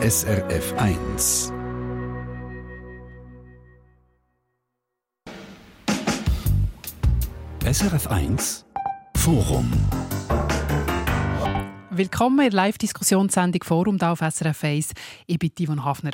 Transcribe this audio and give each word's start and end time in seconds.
SRF 0.00 0.74
1. 0.76 1.52
SRF 7.64 8.06
1 8.06 8.64
Forum. 9.16 9.72
Willkommen 11.90 12.38
in 12.38 12.50
der 12.50 12.52
Live-Diskussionssendung 12.52 13.64
Forum 13.64 13.98
da 13.98 14.12
auf 14.12 14.20
SRF 14.20 14.62
1. 14.62 14.92
Ich 15.26 15.38
bin 15.40 15.50
Yvonne 15.58 15.84
Hafner. 15.84 16.12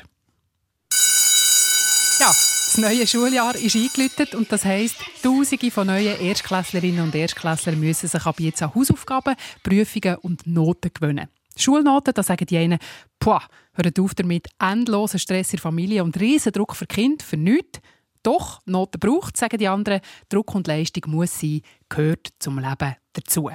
Ja, 2.21 2.29
das 2.29 2.79
neue 2.79 3.07
Schuljahr 3.07 3.55
ist 3.55 3.77
eingeläutet 3.77 4.35
und 4.35 4.51
das 4.51 4.65
heisst, 4.65 4.97
Tausende 5.23 5.71
von 5.71 5.89
neuen 5.89 6.19
Erstklässlerinnen 6.21 7.03
und 7.05 7.15
Erstklässler 7.15 7.73
müssen 7.73 8.09
sich 8.09 8.25
ab 8.25 8.41
jetzt 8.41 8.63
an 8.63 8.75
Hausaufgaben, 8.75 9.37
Prüfungen 9.63 10.17
und 10.23 10.47
Noten 10.47 10.91
gewöhnen. 10.95 11.29
Schulnoten, 11.57 12.15
da 12.15 12.23
sagen 12.23 12.47
die 12.47 12.59
einen, 12.59 12.79
Puh, 13.19 13.39
hört 13.75 14.01
auf 14.01 14.15
damit, 14.15 14.49
endloser 14.59 15.19
Stress 15.19 15.53
in 15.53 15.57
der 15.57 15.63
Familie 15.63 16.05
und 16.05 16.19
riesen 16.19 16.53
Druck 16.53 16.75
für 16.75 16.87
Kind, 16.87 17.23
für 17.23 17.37
nichts. 17.37 17.81
Doch, 18.23 18.61
Noten 18.65 18.99
braucht, 18.99 19.37
sagen 19.37 19.59
die 19.59 19.69
anderen. 19.69 20.01
Druck 20.29 20.55
und 20.55 20.67
Leistung 20.67 21.05
muss 21.09 21.41
sein, 21.41 21.61
gehört 21.89 22.29
zum 22.39 22.59
Leben 22.59 22.97
dazu. 23.13 23.51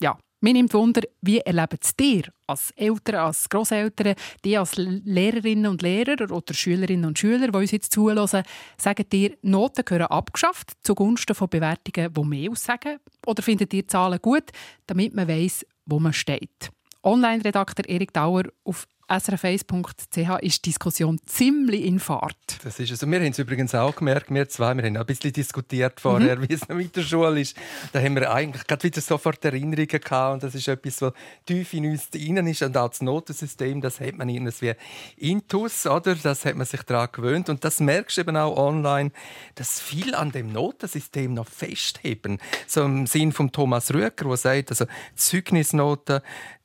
Ja, 0.00 0.18
mir 0.44 0.52
nimmt 0.52 0.74
Wunder, 0.74 1.00
wie 1.22 1.38
erleben 1.38 1.78
es 1.80 1.96
dir 1.96 2.24
als 2.46 2.70
Eltern, 2.72 3.14
als 3.14 3.48
Großeltern, 3.48 4.14
die 4.44 4.58
als 4.58 4.76
Lehrerinnen 4.76 5.66
und 5.66 5.80
Lehrer 5.80 6.30
oder 6.30 6.52
Schülerinnen 6.52 7.06
und 7.06 7.18
Schüler, 7.18 7.48
die 7.48 7.56
uns 7.56 7.70
jetzt 7.70 7.94
zuhören, 7.94 8.44
sagen 8.76 9.08
dir, 9.10 9.38
Noten 9.40 9.86
gehören 9.86 10.08
abgeschafft 10.08 10.72
zugunsten 10.82 11.34
von 11.34 11.48
Bewertungen, 11.48 12.12
die 12.12 12.24
mehr 12.24 12.50
aussagen? 12.50 12.98
Oder 13.26 13.42
findet 13.42 13.72
ihr 13.72 13.88
Zahlen 13.88 14.18
gut, 14.20 14.50
damit 14.86 15.14
man 15.14 15.28
weiß, 15.28 15.64
wo 15.86 15.98
man 15.98 16.12
steht? 16.12 16.70
Online-Redakteur 17.04 17.88
Erik 17.88 18.12
Dauer 18.12 18.44
auf 18.64 18.86
srf1.ch 19.08 20.42
ist 20.42 20.64
die 20.64 20.70
Diskussion 20.70 21.20
ziemlich 21.26 21.84
in 21.84 22.00
Fahrt. 22.00 22.36
Das 22.64 22.80
ist 22.80 22.90
also, 22.90 23.06
wir 23.06 23.18
haben 23.18 23.32
es 23.32 23.38
übrigens 23.38 23.74
auch 23.74 23.94
gemerkt, 23.94 24.32
wir 24.32 24.48
zwei, 24.48 24.74
wir 24.74 24.84
haben 24.84 24.96
ein 24.96 25.04
bisschen 25.04 25.32
diskutiert 25.32 26.00
vorher, 26.00 26.38
mhm. 26.38 26.48
wie 26.48 26.54
es 26.54 26.66
mit 26.68 26.96
der 26.96 27.02
Schule 27.02 27.42
ist. 27.42 27.54
Da 27.92 28.00
haben 28.00 28.14
wir 28.14 28.32
eigentlich 28.32 28.66
gerade 28.66 28.82
wieder 28.82 29.02
sofort 29.02 29.44
Erinnerungen 29.44 29.86
gehabt 29.86 30.34
und 30.34 30.42
das 30.42 30.54
ist 30.54 30.68
etwas, 30.68 31.02
was 31.02 31.12
tief 31.44 31.74
in 31.74 31.90
uns 31.90 32.08
innen 32.14 32.46
ist 32.46 32.62
und 32.62 32.76
auch 32.78 32.88
das 32.88 33.02
Notensystem, 33.02 33.82
das 33.82 34.00
hat 34.00 34.16
man 34.16 34.30
irgendwie 34.30 34.72
intus, 35.18 35.86
oder? 35.86 36.14
Das 36.14 36.46
hat 36.46 36.56
man 36.56 36.66
sich 36.66 36.82
daran 36.82 37.08
gewöhnt 37.12 37.50
und 37.50 37.62
das 37.62 37.80
merkst 37.80 38.16
du 38.16 38.20
eben 38.22 38.36
auch 38.38 38.56
online, 38.56 39.10
dass 39.54 39.80
viel 39.80 40.14
an 40.14 40.32
dem 40.32 40.50
Notensystem 40.50 41.34
noch 41.34 41.48
festheben. 41.48 42.38
So 42.66 42.82
im 42.84 43.06
Sinn 43.06 43.32
von 43.32 43.52
Thomas 43.52 43.92
Rüecker, 43.92 44.28
der 44.28 44.36
sagt, 44.38 44.70
also 44.70 44.86
Zeugnisnoten, 45.14 46.22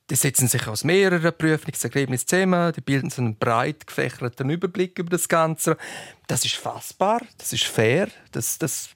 die 0.10 0.16
setzen 0.16 0.48
sich 0.48 0.68
aus 0.68 0.84
mehreren 0.84 1.32
Prüfungsergebnissen 1.38 2.28
zusammen, 2.28 2.74
die 2.74 2.82
bilden 2.82 3.10
so 3.10 3.22
einen 3.22 3.38
breit 3.38 3.86
gefächerten 3.86 4.50
Überblick 4.50 4.98
über 4.98 5.10
das 5.10 5.28
Ganze. 5.28 5.78
Das 6.28 6.46
ist 6.46 6.56
fassbar, 6.56 7.22
das 7.38 7.54
ist 7.54 7.66
fair, 7.66 8.08
das, 8.32 8.58
das 8.58 8.90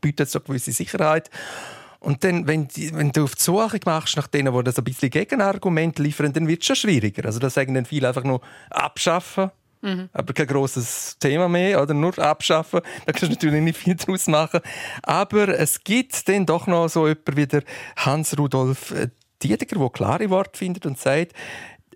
bietet 0.00 0.28
so 0.28 0.38
eine 0.40 0.46
gewisse 0.46 0.72
Sicherheit. 0.72 1.30
Und 2.00 2.22
dann, 2.24 2.46
wenn, 2.46 2.68
die, 2.68 2.94
wenn, 2.94 3.10
du 3.10 3.24
auf 3.24 3.34
die 3.34 3.42
Suche 3.42 3.80
machst 3.84 4.16
nach 4.16 4.26
denen, 4.26 4.54
die 4.54 4.64
das 4.64 4.78
ein 4.78 4.84
bisschen 4.84 5.10
Gegenargument 5.10 5.98
liefern, 5.98 6.32
dann 6.32 6.46
wird 6.46 6.62
es 6.62 6.66
schon 6.66 6.76
schwieriger. 6.76 7.24
Also 7.24 7.38
da 7.38 7.50
sagen 7.50 7.74
dann 7.74 7.84
viele 7.84 8.08
einfach 8.08 8.22
nur 8.22 8.40
abschaffen, 8.70 9.50
mhm. 9.82 10.08
aber 10.12 10.32
kein 10.32 10.46
großes 10.46 11.16
Thema 11.18 11.48
mehr, 11.48 11.82
oder 11.82 11.94
nur 11.94 12.16
abschaffen. 12.18 12.80
Da 13.06 13.12
kannst 13.12 13.22
du 13.22 13.28
natürlich 13.28 13.62
nicht 13.62 13.78
viel 13.78 13.96
draus 13.96 14.26
machen. 14.26 14.60
Aber 15.02 15.48
es 15.48 15.82
gibt 15.82 16.28
dann 16.28 16.46
doch 16.46 16.66
noch 16.66 16.88
so 16.88 17.08
jemanden 17.08 17.36
wie 17.36 17.46
der 17.46 17.62
Hans 17.96 18.36
Diediger, 19.46 19.78
der 19.78 19.90
klare 19.90 20.30
Worte 20.30 20.58
findet 20.58 20.86
und 20.86 20.98
sagt, 20.98 21.32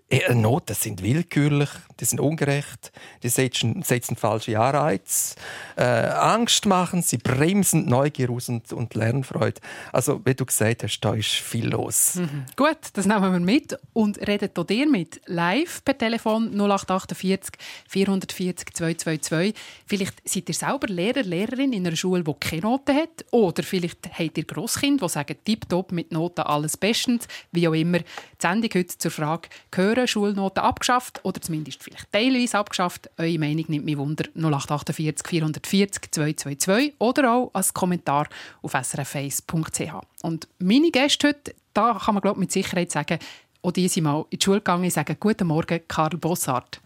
äh, 0.09 0.33
Noten 0.33 0.75
sind 0.75 1.03
willkürlich, 1.03 1.69
die 2.01 2.05
sind 2.05 2.19
ungerecht, 2.19 2.91
die 3.21 3.29
setzen, 3.29 3.83
setzen 3.83 4.15
falsche 4.15 4.59
Anreize, 4.59 5.35
äh, 5.77 5.83
Angst 5.83 6.65
machen, 6.65 7.03
sie 7.03 7.17
bremsen 7.17 7.85
Neugier 7.85 8.31
und, 8.31 8.73
und 8.73 8.95
Lernfreude. 8.95 9.61
Also, 9.93 10.19
wie 10.25 10.33
du 10.33 10.45
gesagt 10.45 10.83
hast, 10.83 10.99
da 11.01 11.13
ist 11.13 11.29
viel 11.29 11.69
los. 11.69 12.15
Mhm. 12.15 12.45
Gut, 12.55 12.79
das 12.93 13.05
nehmen 13.05 13.31
wir 13.31 13.39
mit 13.39 13.77
und 13.93 14.17
redet 14.27 14.57
auch 14.57 14.65
dir 14.65 14.89
mit. 14.89 15.21
Live 15.27 15.85
per 15.85 15.97
Telefon 15.97 16.51
0848 16.55 17.51
440 17.87 18.73
222. 18.73 19.53
Vielleicht 19.85 20.27
seid 20.27 20.49
ihr 20.49 20.55
selber 20.55 20.87
Lehrer, 20.87 21.21
Lehrerin 21.21 21.71
in 21.71 21.85
einer 21.85 21.95
Schule, 21.95 22.23
die 22.23 22.33
keine 22.39 22.63
Noten 22.63 22.95
hat. 22.95 23.25
Oder 23.29 23.61
vielleicht 23.61 24.09
habt 24.17 24.37
ihr 24.37 24.45
Grosskind, 24.45 25.01
die 25.01 25.09
sagen, 25.09 25.35
tipptopp 25.45 25.91
mit 25.91 26.11
Noten 26.11 26.41
alles 26.41 26.77
bestens. 26.77 27.27
Wie 27.51 27.67
auch 27.67 27.73
immer. 27.73 27.99
Die 27.99 28.05
Sendung 28.39 28.71
heute 28.73 28.97
zur 28.97 29.11
Frage, 29.11 29.49
gehören 29.69 30.07
Schulnoten 30.07 30.63
abgeschafft 30.63 31.19
oder 31.23 31.39
zumindest 31.41 31.83
vielleicht 31.91 32.11
teilweise 32.11 32.57
abgeschafft. 32.57 33.09
Eure 33.17 33.39
Meinung 33.39 33.65
nimmt 33.67 33.85
mich 33.85 33.97
Wunder 33.97 34.25
0848 34.35 35.27
440 35.27 36.11
222 36.11 36.93
oder 36.99 37.33
auch 37.33 37.51
als 37.53 37.73
Kommentar 37.73 38.27
auf 38.61 38.73
srf1.ch. 38.73 39.93
Und 40.23 40.47
meine 40.59 40.91
Gäste 40.91 41.29
heute, 41.29 41.55
da 41.73 41.99
kann 42.03 42.15
man 42.15 42.21
glaub, 42.21 42.37
mit 42.37 42.51
Sicherheit 42.51 42.91
sagen, 42.91 43.19
auch 43.61 43.71
die 43.71 43.87
sind 43.87 44.03
mal 44.03 44.25
in 44.29 44.39
die 44.39 44.43
Schule 44.43 44.57
gegangen 44.57 44.83
und 44.83 44.93
sagen 44.93 45.15
«Guten 45.19 45.47
Morgen, 45.47 45.81
Karl 45.87 46.17
Bossart». 46.17 46.81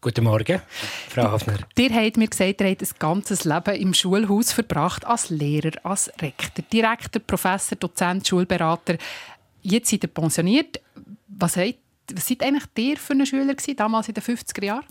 Guten 0.00 0.24
Morgen, 0.24 0.60
Frau 1.08 1.30
Hafner. 1.30 1.58
Ihr 1.78 1.90
habt 1.90 2.16
mir 2.18 2.28
gesagt, 2.28 2.60
ihr 2.60 2.68
habt 2.68 2.82
ein 2.82 2.88
ganzes 2.98 3.44
Leben 3.44 3.74
im 3.74 3.94
Schulhaus 3.94 4.52
verbracht, 4.52 5.06
als 5.06 5.30
Lehrer, 5.30 5.72
als 5.82 6.10
Rektor, 6.20 6.62
Direktor, 6.70 7.22
Professor, 7.26 7.76
Dozent, 7.76 8.28
Schulberater. 8.28 8.98
Jetzt 9.62 9.90
seid 9.90 10.04
ihr 10.04 10.10
pensioniert. 10.10 10.78
Was 11.26 11.56
habt 11.56 11.78
was 12.12 12.28
seid 12.28 12.42
eigentlich 12.42 12.64
ihr 12.76 12.96
für 12.96 13.12
ein 13.12 13.26
Schüler 13.26 13.54
gewesen, 13.54 13.76
damals 13.76 14.08
in 14.08 14.14
den 14.14 14.22
50er 14.22 14.64
Jahren? 14.64 14.84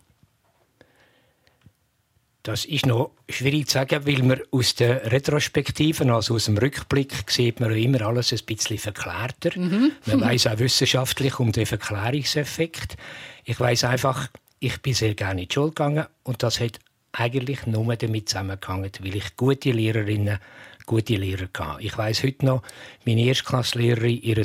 Das 2.44 2.66
ist 2.66 2.86
noch 2.86 3.12
schwierig 3.30 3.68
zu 3.68 3.76
sagen, 3.76 4.06
weil 4.06 4.22
man 4.22 4.42
aus 4.52 4.76
der 4.76 5.10
Retrospektiven, 5.14 6.10
also 6.10 6.36
aus 6.36 6.46
dem 6.46 6.58
Rückblick, 6.58 7.32
sieht 7.32 7.62
man 7.62 7.72
immer 7.72 8.02
alles 8.02 8.34
ein 8.34 8.40
bisschen 8.46 8.78
verklärter. 8.78 9.58
Mhm. 9.58 9.94
Man 10.06 10.22
weiß 10.28 10.48
auch 10.48 10.60
wissenschaftlich 10.60 11.40
um 11.40 11.54
den 11.54 11.66
Verklärungseffekt. 11.66 12.98
Ich 13.46 13.58
weiß 13.58 13.86
einfach, 13.86 14.28
ich 14.60 14.82
bin 14.82 14.94
sehr 14.94 15.16
gerne 15.16 15.44
in 15.44 15.48
die 15.48 15.54
Schule 15.54 15.70
gegangen 15.70 16.06
und 16.24 16.44
das 16.44 16.60
hat 16.60 16.80
eigentlich 17.14 17.66
nur 17.66 17.96
damit 17.96 18.28
zusammengehangen, 18.28 18.92
weil 19.00 19.16
ich 19.16 19.38
gute 19.38 19.72
Lehrerinnen, 19.72 20.40
gute 20.86 21.16
Lehrer 21.16 21.48
hatte. 21.58 21.82
Ich 21.82 21.98
weiß 21.98 22.24
heute 22.24 22.46
noch, 22.46 22.64
meine 23.06 23.22
Erstklasslehrerin, 23.22 24.22
ihr 24.22 24.44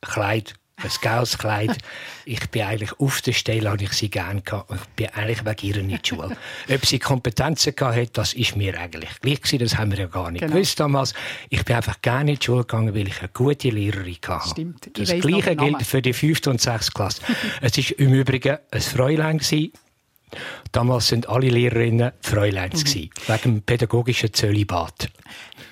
Kleid 0.00 0.54
ein 0.82 0.90
geiles 1.00 1.38
Kleid. 1.38 1.78
Ich 2.26 2.50
bin 2.50 2.62
eigentlich 2.62 2.92
auf 3.00 3.22
der 3.22 3.32
Stelle, 3.32 3.70
habe 3.70 3.82
ich 3.82 3.92
sie 3.92 4.10
gerne 4.10 4.42
gehabt. 4.42 4.70
Ich 4.72 4.86
bin 4.94 5.08
eigentlich 5.08 5.44
wegen 5.44 5.66
ihr 5.66 5.76
in 5.76 5.88
die 5.88 5.98
Schule. 6.02 6.36
Ob 6.68 6.86
sie 6.86 6.98
Kompetenzen 6.98 7.74
hatte, 7.80 8.08
das 8.12 8.34
ist 8.34 8.56
mir 8.56 8.78
eigentlich 8.78 9.20
gleich 9.20 9.40
gewesen. 9.40 9.58
Das 9.60 9.78
haben 9.78 9.92
wir 9.92 10.00
ja 10.00 10.06
gar 10.06 10.30
nicht 10.30 10.42
genau. 10.42 10.54
gewusst 10.54 10.78
damals. 10.78 11.14
Ich 11.48 11.64
bin 11.64 11.76
einfach 11.76 12.00
gerne 12.02 12.32
in 12.32 12.38
die 12.38 12.44
Schule 12.44 12.62
gegangen, 12.62 12.94
weil 12.94 13.08
ich 13.08 13.18
eine 13.20 13.30
gute 13.30 13.70
Lehrerin 13.70 14.16
hatte. 14.26 14.50
Stimmt. 14.50 14.90
Das 14.92 15.08
Gleiche 15.08 15.56
gilt 15.56 15.82
für 15.82 16.02
die 16.02 16.12
fünfte 16.12 16.50
und 16.50 16.60
sechste 16.60 16.92
Klasse. 16.92 17.22
es 17.62 17.76
war 17.76 17.98
im 17.98 18.12
Übrigen 18.12 18.58
ein 18.70 18.80
Fräulein 18.80 19.38
gewesen. 19.38 19.72
Damals 20.72 21.08
sind 21.08 21.28
alle 21.28 21.48
Lehrerinnen 21.48 22.12
Fräulein 22.20 22.70
mhm. 22.72 23.10
wegen 23.26 23.42
dem 23.42 23.62
pädagogischen 23.62 24.32
Zölibat. 24.32 25.08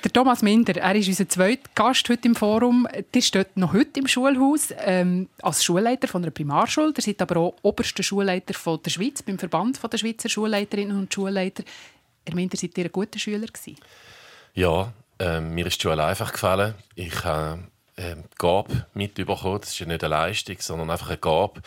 Der 0.04 0.12
Thomas 0.12 0.42
Minder, 0.42 0.76
er 0.76 0.94
ist 0.94 1.08
unser 1.08 1.28
zweiter 1.28 1.70
Gast 1.74 2.08
heute 2.10 2.28
im 2.28 2.34
Forum. 2.34 2.86
Der 3.14 3.20
steht 3.22 3.56
noch 3.56 3.72
heute 3.72 4.00
im 4.00 4.06
Schulhaus 4.06 4.68
ähm, 4.78 5.28
als 5.40 5.64
Schulleiter 5.64 6.08
von 6.08 6.22
einer 6.22 6.30
Primarschule. 6.30 6.92
Der 6.92 7.02
seid 7.02 7.22
aber 7.22 7.38
auch 7.38 7.54
oberster 7.62 8.02
Schulleiter 8.02 8.52
von 8.52 8.80
der 8.82 8.90
Schweiz 8.90 9.22
beim 9.22 9.38
Verband 9.38 9.80
der 9.82 9.98
Schweizer 9.98 10.28
Schulleiterinnen 10.28 10.98
und 10.98 11.12
Schulleiter. 11.12 11.64
Herr 12.26 12.34
Minder, 12.34 12.56
seid 12.56 12.76
ihr 12.76 12.84
ein 12.84 12.92
guter 12.92 13.18
Schüler 13.18 13.46
gewesen? 13.46 13.76
Ja, 14.54 14.92
äh, 15.18 15.40
mir 15.40 15.66
ist 15.66 15.78
die 15.78 15.88
Schule 15.88 16.04
einfach 16.04 16.32
gefallen. 16.32 16.74
Ich 16.94 17.24
habe 17.24 17.64
äh, 17.96 18.16
Gabe 18.38 18.86
mitbekommen. 18.94 19.60
Das 19.60 19.70
ist 19.70 19.78
ja 19.78 19.86
nicht 19.86 20.04
eine 20.04 20.10
Leistung, 20.10 20.56
sondern 20.58 20.90
einfach 20.90 21.08
eine 21.08 21.18
Gabe 21.18 21.62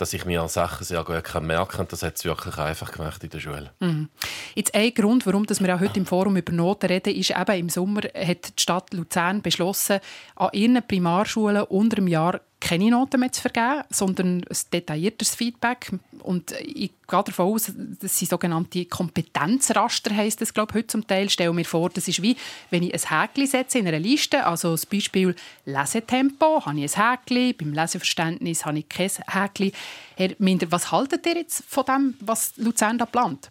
dass 0.00 0.12
ich 0.14 0.24
mir 0.24 0.46
Sachen 0.48 0.84
sehr 0.84 1.04
gut 1.04 1.42
merken 1.42 1.76
kann. 1.76 1.86
Das 1.88 2.02
hat 2.02 2.16
es 2.16 2.24
wirklich 2.24 2.56
einfach 2.56 2.92
gemacht 2.92 3.22
in 3.22 3.30
der 3.30 3.40
Schule. 3.40 3.70
Mhm. 3.80 4.08
Jetzt 4.54 4.74
ein 4.74 4.94
Grund, 4.94 5.26
warum 5.26 5.46
wir 5.48 5.74
auch 5.74 5.80
heute 5.80 5.98
im 5.98 6.06
Forum 6.06 6.36
über 6.36 6.52
Noten 6.52 6.86
reden, 6.86 7.14
ist 7.14 7.30
eben 7.30 7.58
im 7.58 7.68
Sommer 7.68 8.02
hat 8.14 8.58
die 8.58 8.62
Stadt 8.62 8.92
Luzern 8.94 9.42
beschlossen, 9.42 10.00
an 10.36 10.50
ihren 10.52 10.86
Primarschulen 10.86 11.64
unter 11.64 11.96
dem 11.96 12.08
Jahr 12.08 12.40
keine 12.60 12.90
Noten 12.90 13.20
mehr 13.20 13.32
zu 13.32 13.40
vergeben, 13.40 13.84
sondern 13.90 14.42
ein 14.42 14.56
detailliertes 14.72 15.34
Feedback. 15.34 15.90
Und 16.22 16.52
ich 16.60 16.92
gehe 17.08 17.24
davon 17.24 17.54
aus, 17.54 17.72
das 18.00 18.18
sind 18.18 18.30
sogenannte 18.30 18.84
Kompetenzraster, 18.84 20.14
heisst 20.14 20.40
das, 20.40 20.52
glaube 20.52 20.72
ich, 20.72 20.76
heute 20.76 20.86
zum 20.88 21.06
Teil. 21.06 21.30
Stelle 21.30 21.52
mir 21.52 21.64
vor, 21.64 21.90
das 21.90 22.06
ist 22.06 22.22
wie, 22.22 22.36
wenn 22.68 22.82
ich 22.82 22.94
ein 22.94 23.20
Häkchen 23.20 23.46
setze 23.46 23.78
in 23.78 23.88
einer 23.88 23.98
Liste, 23.98 24.44
also 24.46 24.72
das 24.72 24.86
Beispiel 24.86 25.34
Lesetempo, 25.64 26.64
habe 26.66 26.80
ich 26.80 26.96
ein 26.96 27.10
Häkchen, 27.10 27.56
beim 27.56 27.72
Leseverständnis 27.72 28.66
habe 28.66 28.80
ich 28.80 28.88
kein 28.88 29.10
Häkchen. 29.26 29.72
Herr 30.16 30.30
Minder, 30.38 30.70
was 30.70 30.92
haltet 30.92 31.26
ihr 31.26 31.36
jetzt 31.36 31.64
von 31.66 31.84
dem, 31.86 32.14
was 32.20 32.52
Luzern 32.56 32.98
da 32.98 33.06
plant? 33.06 33.50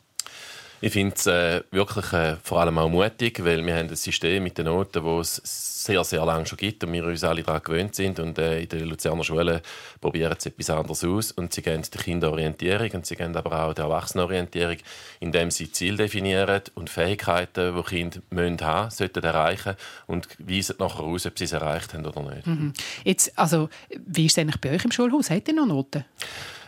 Ich 0.82 0.94
finde 0.94 1.16
es 1.16 1.28
äh, 1.28 1.62
wirklich 1.72 2.14
äh, 2.14 2.38
vor 2.42 2.62
allem 2.62 2.78
auch 2.78 2.88
mutig, 2.88 3.44
weil 3.44 3.66
wir 3.66 3.76
haben 3.76 3.90
ein 3.90 3.96
System 3.96 4.44
mit 4.44 4.58
den 4.58 4.66
Noten, 4.66 5.04
das 5.04 5.42
es 5.44 5.84
sehr, 5.84 6.04
sehr 6.06 6.26
lange 6.26 6.46
schon 6.46 6.58
gibt 6.58 6.84
und 6.84 6.94
wir 6.94 7.06
uns 7.06 7.24
alle 7.24 7.44
daran 7.44 7.62
gewöhnt 7.64 7.96
sind. 7.96 8.20
Und 8.20 8.38
äh, 8.38 8.62
in 8.62 8.70
den 8.70 8.88
Luzerner 8.88 9.24
Schulen 9.24 9.60
probieren 10.00 10.36
sie 10.38 10.50
etwas 10.50 10.70
anderes 10.70 11.04
aus. 11.04 11.32
Und 11.34 11.54
sie 11.54 11.62
geben 11.62 11.84
die 11.84 11.98
Kinderorientierung 11.98 12.92
und 12.92 13.06
sie 13.06 13.18
geben 13.18 13.36
aber 13.36 13.66
auch 13.66 13.74
die 13.74 13.82
Erwachsenenorientierung, 13.82 14.78
indem 15.20 15.52
sie 15.52 15.70
Ziele 15.70 15.98
definieren 15.98 16.62
und 16.76 16.90
Fähigkeiten, 16.90 17.76
die 17.76 17.84
Kinder 17.84 18.20
müssen 18.30 18.62
haben 18.62 18.92
sollten 18.92 19.24
erreichen 19.24 19.76
und 20.08 20.28
weisen 20.40 20.76
nachher 20.80 21.04
aus, 21.04 21.26
ob 21.26 21.38
sie 21.38 21.46
es 21.46 21.52
erreicht 21.52 21.94
haben 21.94 22.06
oder 22.06 22.22
nicht. 22.22 22.48
Mhm. 22.48 22.74
Jetzt, 23.04 23.38
also, 23.38 23.70
wie 23.90 24.28
ist 24.28 24.38
es 24.38 24.42
eigentlich 24.42 24.62
bei 24.62 24.72
euch 24.72 24.86
im 24.86 24.92
Schulhaus? 24.92 25.30
Habt 25.30 25.48
ihr 25.50 25.54
noch 25.54 25.66
Noten? 25.66 26.06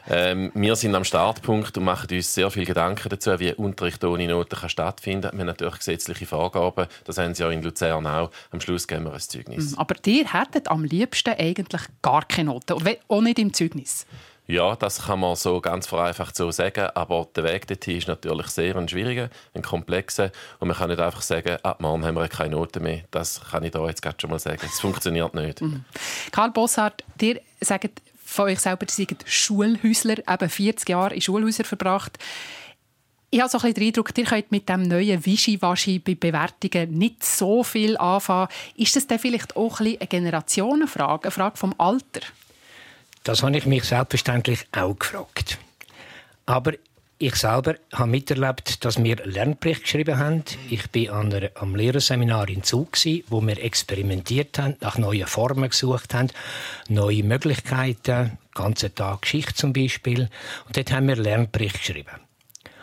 Ähm, 0.10 0.52
wir 0.54 0.76
sind 0.76 0.96
am 0.96 1.04
Startpunkt 1.04 1.78
und 1.78 1.84
machen 1.84 2.08
uns 2.12 2.34
sehr 2.34 2.50
viele 2.52 2.66
Gedanken 2.66 3.10
dazu, 3.10 3.40
wie 3.40 3.54
Unterricht 3.54 4.04
ohne 4.04 4.28
Noten 4.28 4.56
kann 4.56 4.70
stattfinden 4.70 5.30
kann. 5.30 5.34
Wir 5.34 5.40
haben 5.42 5.48
natürlich 5.48 5.78
gesetzliche 5.78 6.26
Vorgaben, 6.26 6.88
das 7.06 7.18
haben 7.18 7.34
sie 7.34 7.44
ja 7.44 7.50
in 7.50 7.62
Luzern 7.62 8.08
auch. 8.08 8.32
Am 8.52 8.62
Schluss 8.62 8.88
geben 8.88 9.06
wir 9.06 9.14
ein 9.14 9.20
Zeugnis. 9.20 9.72
Mhm. 9.72 9.78
Aber 9.78 9.96
ihr 10.06 10.34
hättet 10.34 10.70
am 10.70 10.84
liebsten 10.84 11.34
eigentlich 11.38 11.82
gar 12.02 12.26
keine 12.26 12.52
Noten, 12.52 12.78
auch 13.08 13.22
nicht 13.22 13.40
im 13.40 13.54
Zeugnis. 13.54 14.06
Ja, 14.48 14.76
das 14.76 15.04
kann 15.04 15.20
man 15.20 15.38
so 15.38 15.62
ganz 15.62 15.88
vereinfacht 15.88 16.36
so 16.36 16.52
sagen, 16.52 16.90
aber 16.94 17.28
der 17.36 17.46
Weg 17.46 17.68
dorthin 17.68 17.98
ist 17.98 18.10
natürlich 18.10 18.48
sehr 18.48 18.76
ein 18.76 18.90
schwieriger, 18.90 19.30
ein 19.54 19.62
komplexer 19.62 20.32
und 20.60 20.68
man 20.68 20.76
kann 20.76 20.90
nicht 20.90 21.00
einfach 21.00 21.22
sagen, 21.22 21.58
ab 21.64 21.80
morgen 21.80 22.04
haben 22.06 22.16
wir 22.16 22.28
keine 22.28 22.56
Noten 22.56 22.84
mehr. 22.84 23.04
Das 23.12 23.40
kann 23.50 23.64
ich 23.64 23.72
da 23.72 23.88
jetzt 23.88 24.02
gerade 24.02 24.18
schon 24.20 24.30
mal 24.30 24.40
sagen. 24.40 24.60
Das 24.62 24.82
funktioniert 24.82 25.34
nicht. 25.36 25.62
Mhm. 25.62 25.86
Karl 26.32 26.52
Bossart, 26.52 27.06
dir 27.22 27.40
sagt 27.62 28.02
von 28.32 28.46
euch 28.46 28.60
selber, 28.60 28.86
ihr 28.86 28.94
seid 28.94 29.26
Schulhäusler, 29.26 30.18
eben 30.20 30.50
40 30.50 30.90
Jahre 30.90 31.14
in 31.14 31.22
Schulhäusern 31.22 31.66
verbracht. 31.66 32.18
Ich 33.30 33.40
habe 33.40 33.50
so 33.50 33.58
ein 33.58 33.62
bisschen 33.62 33.76
den 33.76 33.88
Eindruck, 33.88 34.18
ihr 34.18 34.26
könnt 34.26 34.52
mit 34.52 34.70
dem 34.70 34.84
neuen 34.84 35.26
Wischiwaschi 35.26 36.00
bei 36.00 36.16
Bewertungen 36.16 36.98
nicht 36.98 37.24
so 37.26 37.64
viel 37.64 37.98
anfangen. 37.98 38.48
Ist 38.76 38.96
das 38.96 39.08
dann 39.08 39.20
vielleicht 39.20 39.56
auch 39.56 39.80
ein 39.82 39.98
eine 39.98 40.08
Generationenfrage, 40.08 41.26
eine 41.26 41.32
Frage 41.32 41.58
vom 41.58 41.76
Alter? 41.78 42.22
Das 43.24 43.44
habe 43.44 43.58
ich 43.58 43.66
mich 43.66 43.84
selbstverständlich 43.84 44.66
auch 44.72 44.98
gefragt. 44.98 45.58
Aber 46.46 46.74
ich 47.22 47.36
selber 47.36 47.76
habe 47.94 48.10
miterlebt, 48.10 48.84
dass 48.84 49.02
wir 49.02 49.18
Lernbericht 49.18 49.84
geschrieben 49.84 50.18
haben. 50.18 50.44
Ich 50.70 50.84
war 50.94 51.20
an 51.20 51.32
einer, 51.32 51.50
am 51.54 51.76
Lehrerseminar 51.76 52.50
in 52.50 52.64
Zug, 52.64 52.98
wo 53.28 53.42
wir 53.42 53.64
experimentiert 53.64 54.58
haben, 54.58 54.76
nach 54.82 54.98
neuen 54.98 55.28
Formen 55.28 55.70
gesucht 55.70 56.16
haben, 56.16 56.30
neue 56.90 57.24
Möglichkeiten, 57.24 58.40
ganze 58.56 58.94
Tag 58.94 59.22
Geschichte 59.22 59.54
zum 59.54 59.72
Beispiel. 59.72 60.30
Und 60.66 60.78
dort 60.78 60.92
haben 60.92 61.08
wir 61.08 61.16
Lernbericht 61.16 61.78
geschrieben. 61.78 62.20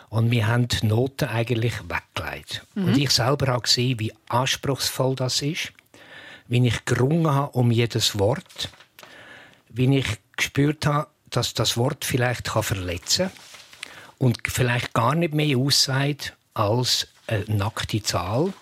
Und 0.09 0.31
wir 0.31 0.47
haben 0.47 0.69
die 0.69 0.87
Noten 0.87 1.29
eigentlich 1.29 1.75
weggelegt. 1.89 2.65
Mhm. 2.75 2.85
Und 2.85 2.97
ich 2.97 3.11
selber 3.11 3.49
habe 3.49 3.63
gesehen, 3.63 3.99
wie 3.99 4.13
anspruchsvoll 4.29 5.17
das 5.17 5.43
ist, 5.43 5.73
wie 6.47 6.65
ich 6.65 6.85
gerungen 6.85 7.35
habe 7.35 7.51
um 7.59 7.73
jedes 7.73 8.19
Wort, 8.21 8.71
wie 9.69 9.99
ich 9.99 10.07
gespürt 10.37 10.87
habe, 10.87 11.09
dass 11.29 11.55
das 11.55 11.77
Wort 11.77 12.05
vielleicht 12.05 12.49
verletzen 12.49 13.27
kann 13.27 13.48
und 14.19 14.39
vielleicht 14.47 14.95
gar 14.95 15.15
nicht 15.15 15.35
mehr 15.35 15.57
aussagt 15.57 16.37
als 16.55 17.09
eine 17.27 17.45
nackte 17.57 18.03
Zahl. 18.03 18.53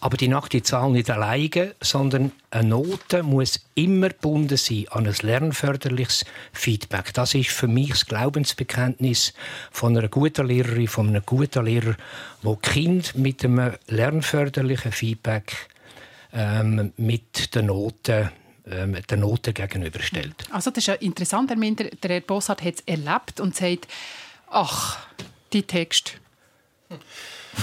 Aber 0.00 0.16
die 0.16 0.26
nackte 0.26 0.62
Zahl 0.64 0.90
nicht 0.90 1.10
alleine, 1.10 1.76
sondern 1.80 2.32
eine 2.50 2.70
Note 2.70 3.22
muss 3.22 3.60
immer 3.76 4.08
gebunden 4.08 4.56
sein 4.56 4.86
an 4.90 5.06
ein 5.06 5.14
lernförderliches 5.22 6.24
Feedback. 6.52 7.14
Das 7.14 7.34
ist 7.34 7.50
für 7.50 7.68
mich 7.68 7.90
das 7.90 8.06
Glaubensbekenntnis 8.06 9.32
von 9.70 9.96
einer 9.96 10.08
guten 10.08 10.48
Lehrerin, 10.48 10.88
von 10.88 11.08
einem 11.08 11.22
guten 11.24 11.64
Lehrer, 11.64 11.94
wo 12.42 12.56
Kind 12.56 13.14
mit 13.14 13.44
einem 13.44 13.74
lernförderlichen 13.86 14.90
Feedback 14.90 15.68
ähm, 16.32 16.92
mit 16.96 17.54
den 17.54 17.66
Noten 17.66 18.30
ähm, 18.66 18.96
der 19.08 19.18
Noten 19.18 19.54
gegenüberstellt. 19.54 20.34
Also 20.50 20.70
das 20.70 20.78
ist 20.78 20.86
ja 20.86 20.94
interessant, 20.94 21.50
Herr 21.50 21.56
Minder, 21.56 21.84
der 21.84 22.10
Herr 22.10 22.20
Bossart 22.20 22.62
hat 22.62 22.74
es 22.74 22.80
erlebt 22.86 23.40
und 23.40 23.54
sagt, 23.54 23.88
Ach, 24.54 24.98
die 25.54 25.62
Text. 25.62 26.18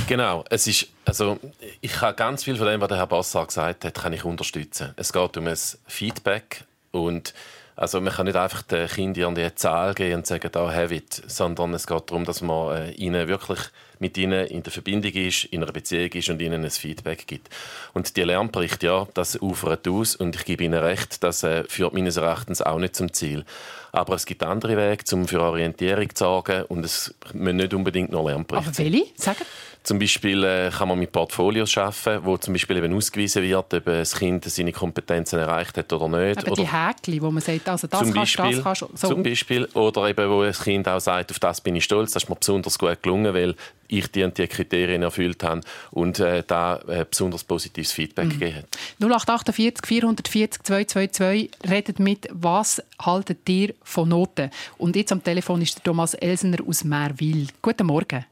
Genau, 0.08 0.44
es 0.50 0.66
ist, 0.66 0.88
also 1.06 1.40
ich 1.82 1.92
kann 1.94 2.16
ganz 2.16 2.44
viel 2.44 2.56
von 2.56 2.66
dem, 2.66 2.82
was 2.82 2.88
der 2.88 2.98
Herr 2.98 3.06
Bassar 3.06 3.46
gesagt 3.46 3.86
hat, 3.86 3.94
kann 3.94 4.12
ich 4.12 4.26
unterstützen. 4.26 4.94
Es 4.96 5.14
geht 5.14 5.38
um 5.38 5.46
ein 5.46 5.58
Feedback 5.86 6.64
und 6.90 7.36
also 7.76 8.02
man 8.02 8.12
kann 8.12 8.26
nicht 8.26 8.36
einfach 8.36 8.64
den 8.64 8.88
Kindern 8.88 9.38
eine 9.38 9.54
Zahl 9.54 9.94
geben 9.94 10.16
und 10.16 10.28
sagen, 10.28 10.50
da 10.52 10.74
have 10.74 10.94
it, 10.94 11.22
sondern 11.28 11.76
es 11.76 11.86
geht 11.86 12.10
darum, 12.10 12.26
dass 12.26 12.42
man 12.42 12.76
äh, 12.76 12.92
ihnen 12.94 13.28
wirklich 13.28 13.60
mit 14.00 14.18
ihnen 14.18 14.48
in 14.48 14.64
der 14.64 14.72
Verbindung 14.72 15.12
ist, 15.12 15.46
in 15.46 15.62
einer 15.62 15.72
Beziehung 15.72 16.12
ist 16.12 16.30
und 16.30 16.42
ihnen 16.42 16.64
ein 16.64 16.72
Feedback 16.72 17.28
gibt. 17.28 17.50
Und 17.94 18.16
die 18.16 18.22
Lernberichte, 18.24 18.88
ja, 18.88 19.08
das 19.14 19.42
ufert 19.42 19.88
aus 19.88 20.16
und 20.16 20.36
ich 20.36 20.46
gebe 20.46 20.64
Ihnen 20.64 20.80
recht, 20.80 21.24
das 21.24 21.44
äh, 21.44 21.64
führt 21.66 21.94
meines 21.94 22.18
Erachtens 22.18 22.62
auch 22.62 22.80
nicht 22.80 22.96
zum 22.96 23.14
Ziel. 23.14 23.46
Aber 23.92 24.16
es 24.16 24.26
gibt 24.26 24.44
andere 24.44 24.78
Wege, 24.78 25.04
um 25.14 25.28
für 25.28 25.42
Orientierung 25.42 26.14
zu 26.14 26.24
sorgen 26.24 26.64
und 26.66 26.86
es 26.86 27.14
müssen 27.34 27.58
nicht 27.58 27.74
unbedingt 27.74 28.12
nur 28.12 28.30
Lernberichte 28.30 28.70
Aber 28.70 28.78
welche? 28.78 29.06
Sagen? 29.16 29.46
Zum 29.82 29.98
Beispiel 29.98 30.44
äh, 30.44 30.70
kann 30.70 30.90
man 30.90 31.00
mit 31.00 31.12
Portfolios 31.12 31.76
arbeiten, 31.78 32.26
wo 32.26 32.38
zum 32.38 32.54
Beispiel 32.54 32.78
eben 32.78 32.94
ausgewiesen 32.94 33.42
wird, 33.42 33.74
ob 33.74 33.86
das 33.86 34.14
Kind 34.14 34.44
seine 34.44 34.74
Kompetenzen 34.74 35.40
erreicht 35.40 35.78
hat 35.78 35.92
oder 35.94 36.08
nicht. 36.10 36.46
Oder 36.46 36.56
die 36.56 36.68
Häkchen, 36.68 37.22
wo 37.22 37.32
man 37.32 37.42
sagt, 37.42 37.68
also 37.70 37.88
das 37.88 38.00
zum 38.00 38.14
kannst, 38.14 38.38
Beispiel, 38.38 38.62
das 38.62 38.64
kannst. 38.64 38.98
So. 38.98 39.08
Zum 39.08 39.24
Beispiel. 39.24 39.66
Oder 39.74 40.10
eben, 40.10 40.30
wo 40.30 40.44
das 40.44 40.62
Kind 40.62 40.88
auch 40.88 41.00
sagt, 41.00 41.32
auf 41.32 41.40
das 41.40 41.62
bin 41.62 41.78
ich 41.78 41.86
stolz, 41.86 42.12
das 42.12 42.24
ist 42.24 42.30
mir 42.30 42.36
besonders 42.36 42.78
gut 42.78 43.02
gelungen, 43.02 43.34
weil 43.34 43.56
ich 43.90 44.08
die, 44.12 44.30
die 44.32 44.48
Kriterien 44.48 45.02
erfüllt 45.02 45.44
habe 45.44 45.62
und 45.92 46.20
äh, 46.20 46.44
da 46.46 46.78
äh, 46.88 47.06
besonders 47.10 47.44
positives 47.44 47.92
Feedback 47.92 48.26
mhm. 48.26 48.40
gegeben 48.40 48.56
hat. 48.58 48.78
0848 49.00 49.86
440 49.86 50.64
222 50.64 51.52
redet 51.70 52.00
mit, 52.00 52.28
was 52.32 52.82
haltet 53.02 53.48
ihr 53.50 53.74
von 53.84 54.10
Noten? 54.10 54.50
Und 54.78 54.96
jetzt 54.96 55.12
am 55.12 55.24
Telefon 55.24 55.62
ist 55.62 55.76
der 55.78 55.84
Thomas 55.84 56.14
Elsener 56.14 56.58
aus 56.66 56.84
Merwil. 56.84 57.48
Guten 57.62 57.88
Morgen. 57.88 58.26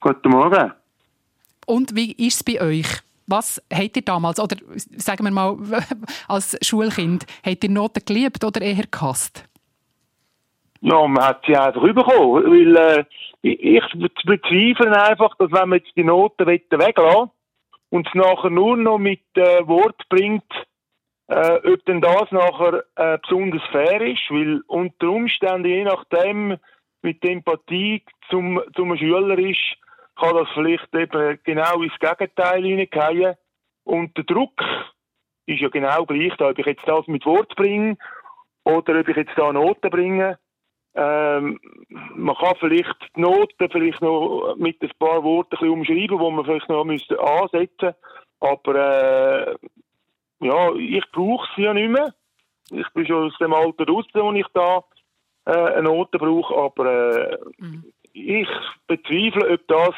Guten 0.00 0.28
Morgen. 0.28 0.72
Und 1.66 1.94
wie 1.96 2.12
ist 2.12 2.36
es 2.36 2.44
bei 2.44 2.60
euch? 2.60 2.86
Was 3.26 3.60
habt 3.72 3.96
ihr 3.96 4.02
damals, 4.02 4.38
oder 4.38 4.56
sagen 4.96 5.24
wir 5.24 5.30
mal, 5.30 5.56
als 6.28 6.56
Schulkind, 6.60 7.24
habt 7.42 7.64
ihr 7.64 7.70
Noten 7.70 8.04
geliebt 8.04 8.44
oder 8.44 8.60
eher 8.60 8.84
gehasst? 8.90 9.44
Ja, 10.86 11.06
man 11.06 11.24
hat 11.24 11.44
sie 11.46 11.56
einfach 11.56 11.80
bekommen. 11.80 12.44
Weil 12.44 12.76
äh, 12.76 13.04
ich 13.40 13.82
bezweifle 14.24 15.02
einfach, 15.02 15.34
dass 15.36 15.50
wenn 15.50 15.70
man 15.70 15.78
jetzt 15.78 15.96
die 15.96 16.04
Noten 16.04 16.46
weglassen 16.46 17.30
und 17.88 18.06
es 18.06 18.14
nachher 18.14 18.50
nur 18.50 18.76
noch 18.76 18.98
mit 18.98 19.22
äh, 19.34 19.66
Wort 19.66 20.02
bringt, 20.10 20.44
äh, 21.28 21.72
ob 21.72 21.82
denn 21.86 22.02
das 22.02 22.30
nachher 22.32 22.84
äh, 22.96 23.16
besonders 23.18 23.62
fair 23.72 23.98
ist, 24.02 24.30
weil 24.30 24.60
unter 24.66 25.08
Umständen, 25.08 25.68
je 25.68 25.84
nachdem, 25.84 26.58
mit 27.00 27.22
der 27.22 27.30
Empathie 27.30 28.02
zum, 28.28 28.60
zum 28.76 28.94
Schüler 28.98 29.38
ist, 29.38 29.76
kann 30.16 30.36
das 30.36 30.48
vielleicht 30.52 30.94
eben 30.94 31.38
genau 31.44 31.80
ins 31.82 31.98
Gegenteil 31.98 32.62
hineingehen. 32.62 33.36
Und 33.84 34.14
der 34.18 34.24
Druck 34.24 34.62
ist 35.46 35.60
ja 35.60 35.70
genau 35.70 36.04
gleich 36.04 36.34
da, 36.36 36.50
ob 36.50 36.58
ich 36.58 36.66
jetzt 36.66 36.86
das 36.86 37.06
mit 37.06 37.24
Wort 37.24 37.56
bringe 37.56 37.96
oder 38.64 39.00
ob 39.00 39.08
ich 39.08 39.16
jetzt 39.16 39.36
da 39.36 39.50
Noten 39.50 39.88
bringe. 39.88 40.38
Ähm, 40.96 41.60
man 42.14 42.36
kann 42.36 42.54
vielleicht 42.60 42.94
die 43.16 43.20
Noten 43.20 43.70
vielleicht 43.70 44.00
noch 44.00 44.54
mit 44.56 44.80
ein 44.80 44.90
paar 44.98 45.24
Worten 45.24 45.56
ein 45.56 45.68
umschreiben, 45.68 46.18
wo 46.18 46.30
man 46.30 46.44
vielleicht 46.44 46.68
noch 46.68 46.84
müsste 46.84 47.18
ansetzen 47.20 47.94
Aber 48.40 48.74
äh, 48.74 49.56
ja, 50.40 50.74
ich 50.74 51.04
brauche 51.12 51.48
sie 51.56 51.62
ja 51.62 51.74
nicht 51.74 51.90
mehr. 51.90 52.14
Ich 52.70 52.88
bin 52.94 53.06
schon 53.06 53.26
aus 53.26 53.38
dem 53.38 53.52
Alter 53.52 53.86
raus, 53.86 54.04
wo 54.12 54.32
ich 54.32 54.46
da 54.54 54.84
äh, 55.46 55.74
eine 55.74 55.82
Note 55.82 56.18
brauche. 56.18 56.54
Aber 56.54 57.32
äh, 57.32 57.38
mhm 57.58 57.92
ich 58.14 58.48
bezweifle, 58.86 59.50
ob 59.52 59.68
das 59.68 59.94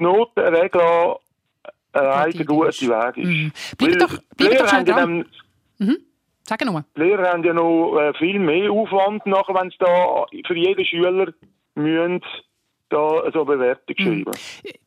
die 0.00 0.04
Notenregel 0.04 1.16
ein 1.92 2.32
guter 2.46 2.68
Weg 2.68 3.16
ist. 3.16 3.26
Mhm. 3.26 3.52
Bleib 3.76 3.98
doch, 3.98 4.18
bleib 4.36 4.58
doch 4.58 4.68
schnell 4.68 4.84
dran. 4.84 5.26
Mhm. 5.78 5.96
Sag 6.48 6.64
nochmal. 6.64 6.84
Die 6.96 7.02
Lehrer 7.02 7.30
haben 7.30 7.44
ja 7.44 7.52
noch 7.52 7.98
äh, 7.98 8.14
viel 8.14 8.38
mehr 8.38 8.70
Aufwand, 8.70 9.26
nachher, 9.26 9.54
wenn 9.54 9.68
sie 9.70 9.76
da 9.78 10.24
für 10.46 10.56
jeden 10.56 10.84
Schüler 10.84 11.32
müssen 11.74 12.22
da 12.88 13.30
so 13.34 13.44
Bewertung 13.44 13.96
mhm. 13.98 14.24
schreiben. 14.24 14.32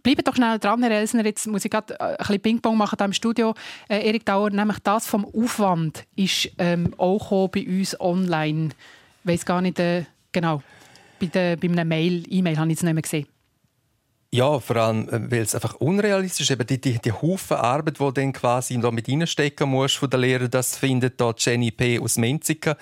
Bleibt 0.01 0.27
doch 0.27 0.35
schnell 0.35 0.57
dran, 0.57 0.81
Herr 0.81 0.91
Elsner. 0.91 1.23
Jetzt 1.23 1.45
muss 1.45 1.63
ich 1.63 1.69
gerade 1.69 1.93
äh, 1.99 2.03
ein 2.03 2.17
bisschen 2.17 2.41
Ping-Pong 2.41 2.75
machen 2.75 2.95
hier 2.97 3.05
im 3.05 3.13
Studio. 3.13 3.53
Äh, 3.87 4.07
Erik 4.07 4.25
Dauer, 4.25 4.49
nämlich 4.49 4.79
das 4.79 5.05
vom 5.07 5.23
Aufwand 5.23 6.05
ist 6.15 6.51
ähm, 6.57 6.95
auch 6.97 7.49
bei 7.49 7.63
uns 7.63 7.99
online. 8.01 8.69
Ich 9.23 9.31
weiss 9.31 9.45
gar 9.45 9.61
nicht 9.61 9.79
äh, 9.79 10.05
genau 10.31 10.63
bei, 11.19 11.27
der, 11.27 11.57
bei 11.57 11.67
einer 11.67 11.85
Mail, 11.85 12.23
E-Mail 12.27 12.57
habe 12.57 12.71
ich 12.71 12.77
es 12.77 12.83
nicht 12.83 12.93
mehr 12.93 13.03
gesehen. 13.03 13.27
Ja, 14.33 14.61
vor 14.61 14.77
allem, 14.77 15.09
äh, 15.09 15.29
weil 15.29 15.41
es 15.41 15.53
einfach 15.53 15.75
unrealistisch 15.75 16.49
ist. 16.49 16.51
Eben 16.51 16.65
die, 16.65 16.79
die, 16.79 16.99
die 16.99 17.11
Haufen 17.11 17.57
Arbeit, 17.57 17.99
die 17.99 18.13
dann 18.13 18.31
quasi 18.31 18.79
da 18.79 18.89
mit 18.89 19.09
reinstecken 19.09 19.69
musst 19.69 19.97
von 19.97 20.09
der 20.09 20.21
Lehrer, 20.21 20.47
das 20.47 20.77
findet 20.77 21.19
da 21.19 21.33
Jenny 21.37 21.69
P. 21.69 21.99
aus 21.99 22.15
Menziken. 22.17 22.75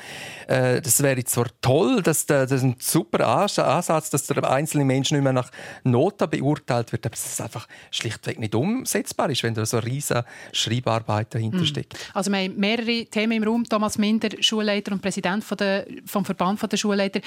Äh, 0.48 0.80
das 0.80 1.02
wäre 1.02 1.24
zwar 1.24 1.48
toll, 1.60 2.04
dass 2.04 2.28
der, 2.28 2.44
das 2.46 2.62
ist 2.62 2.64
ein 2.64 2.76
super 2.78 3.26
Ansatz, 3.28 4.12
dass 4.12 4.28
der 4.28 4.48
einzelne 4.48 4.86
Mensch 4.86 5.10
nicht 5.10 5.24
mehr 5.24 5.34
nach 5.34 5.50
Noten 5.84 6.30
beurteilt 6.30 6.92
wird, 6.92 7.08
aber 7.08 7.16
es 7.16 7.26
ist 7.26 7.42
einfach 7.42 7.68
schlichtweg 7.90 8.38
nicht 8.38 8.54
umsetzbar 8.54 9.32
ist, 9.32 9.42
wenn 9.42 9.56
da 9.56 9.66
so 9.66 9.78
eine 9.78 9.88
riesige 9.88 10.26
Schreibarbeit 10.54 11.34
dahinter 11.34 11.60
hm. 11.60 11.66
steckt. 11.66 11.98
Also 12.14 12.32
wir 12.32 12.44
haben 12.44 12.58
mehrere 12.58 13.06
Themen 13.06 13.32
im 13.32 13.44
Raum. 13.44 13.64
Thomas 13.64 13.98
Minder, 13.98 14.30
Schulleiter 14.40 14.92
und 14.92 15.02
Präsident 15.02 15.44
von 15.44 15.58
der, 15.58 15.88
vom 16.06 16.26
Verband 16.26 16.72
der 16.72 16.78
Schulleiter. 16.78 17.22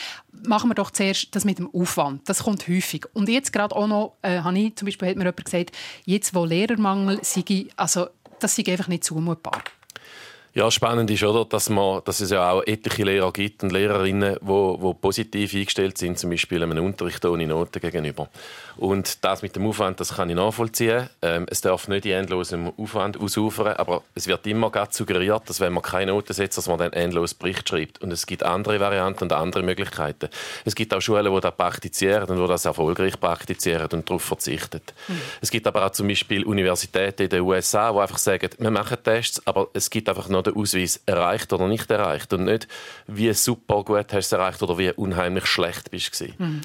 Machen 0.47 0.71
wir 0.71 0.76
doch 0.76 0.93
zuerst 0.93 1.35
das 1.35 1.45
mit 1.45 1.59
dem 1.59 1.69
Aufwand. 1.75 2.29
Das 2.29 2.45
kommt 2.45 2.69
häufig. 2.69 3.07
Und 3.14 3.29
jetzt 3.29 3.52
gerade 3.52 3.75
auch 3.75 3.88
noch 3.88 4.12
äh, 4.23 4.42
ich, 4.54 4.76
zum 4.76 4.87
Beispiel 4.87 5.09
hat 5.09 5.16
mir 5.16 5.25
jemand 5.25 5.45
gesagt, 5.45 5.73
jetzt 6.04 6.35
wo 6.35 6.45
Lehrermangel 6.45 7.21
sei, 7.23 7.69
also 7.76 8.09
das 8.38 8.57
sei 8.57 8.64
einfach 8.66 8.88
nicht 8.88 9.04
zumutbar. 9.04 9.62
Ja, 10.55 10.71
spannend 10.71 11.11
ist, 11.11 11.23
oder, 11.23 11.47
dass, 11.47 11.71
man, 11.71 12.03
dass 12.05 12.21
es 12.21 12.31
ja 12.31 12.51
auch 12.51 12.63
etliche 12.67 13.05
Lehrer 13.05 13.33
gibt 13.33 13.63
und 13.63 13.73
Lehrerinnen, 13.73 14.35
die 14.35 14.47
wo, 14.47 14.77
wo 14.79 14.93
positiv 14.93 15.55
eingestellt 15.55 15.97
sind, 15.97 16.19
zum 16.19 16.29
Beispiel 16.29 16.63
einem 16.63 16.85
Unterricht 16.85 17.25
ohne 17.25 17.47
Noten 17.47 17.81
gegenüber. 17.81 18.29
Und 18.77 19.25
das 19.25 19.41
mit 19.41 19.57
dem 19.57 19.67
Aufwand, 19.67 19.99
das 20.01 20.17
kann 20.17 20.29
ich 20.29 20.37
nachvollziehen. 20.37 21.09
Ähm, 21.23 21.47
es 21.49 21.63
darf 21.63 21.89
nicht 21.89 22.05
in 22.05 22.13
endlosem 22.13 22.71
Aufwand 22.77 23.19
ausufern, 23.19 23.75
aber 23.79 24.03
es 24.15 24.27
wird 24.27 24.47
immer 24.47 24.71
suggeriert, 24.91 25.49
dass 25.49 25.61
wenn 25.61 25.73
man 25.73 25.83
keine 25.83 26.13
Noten 26.13 26.35
setzt, 26.35 26.59
dass 26.59 26.69
man 26.69 26.79
dann 26.79 26.93
endlos 26.93 27.33
Bericht 27.33 27.67
schreibt. 27.67 28.03
Und 28.03 28.11
es 28.13 28.27
gibt 28.27 28.43
andere 28.43 28.79
Varianten 28.79 29.25
und 29.25 29.33
andere 29.33 29.63
Möglichkeiten. 29.63 30.29
Es 30.67 30.75
gibt 30.75 30.93
auch 30.93 31.01
Schulen, 31.01 31.35
die 31.35 31.41
das 31.41 31.57
praktizieren 31.57 32.29
und 32.29 32.39
die 32.39 32.47
das 32.47 32.67
erfolgreich 32.67 33.19
praktizieren 33.19 33.89
und 33.93 34.09
darauf 34.09 34.23
verzichten. 34.23 34.83
Mhm. 35.09 35.21
Es 35.41 35.51
gibt 35.51 35.67
aber 35.67 35.87
auch 35.87 35.91
zum 35.93 36.09
Beispiel 36.09 36.45
Universitäten 36.45 37.23
in 37.23 37.29
den 37.31 37.41
USA, 37.41 37.91
die 37.93 37.99
einfach 37.99 38.19
sagen, 38.19 38.51
wir 38.59 38.71
machen 38.71 38.99
Tests, 39.03 39.47
aber 39.47 39.69
es 39.73 39.89
gibt 39.89 40.11
einfach 40.11 40.29
noch 40.29 40.42
den 40.43 40.57
Ausweis 40.57 41.03
erreicht 41.07 41.53
oder 41.53 41.69
nicht 41.69 41.91
erreicht 41.91 42.33
und 42.33 42.45
nicht, 42.45 42.69
wie 43.07 43.33
super 43.33 43.83
gut 43.85 44.13
hast 44.13 44.13
du 44.13 44.19
es 44.19 44.33
erreicht 44.33 44.63
oder 44.63 44.79
wie 44.79 44.93
unheimlich 44.93 45.47
schlecht 45.47 45.91
bist 45.91 46.21
du. 46.21 46.27
Mhm. 46.43 46.61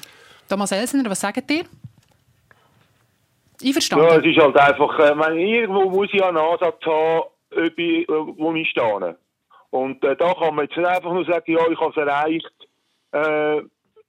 Thomas 0.48 0.72
Elsener, 0.72 1.10
was 1.10 1.20
sagt 1.20 1.50
ihr? 1.50 1.64
Einverstanden? 3.62 4.06
Ja, 4.06 4.16
es 4.16 4.24
ist 4.24 4.38
halt 4.38 4.56
einfach, 4.56 4.98
äh, 4.98 5.14
meine, 5.14 5.40
irgendwo 5.40 5.90
muss 5.90 6.08
ich 6.12 6.22
einen 6.22 6.38
Ansatz 6.38 6.84
haben, 6.84 7.22
ob 7.50 7.78
ich, 7.78 8.08
wo 8.08 8.54
ich 8.54 8.68
stehe. 8.70 9.16
Und 9.70 10.02
äh, 10.04 10.16
da 10.16 10.32
kann 10.34 10.54
man 10.54 10.66
jetzt 10.66 10.78
einfach 10.78 11.12
nur 11.12 11.24
sagen, 11.24 11.52
ja, 11.52 11.60
ich 11.68 11.80
habe 11.80 11.90
es 11.90 11.96
erreicht. 11.96 12.52
Äh, 13.12 13.62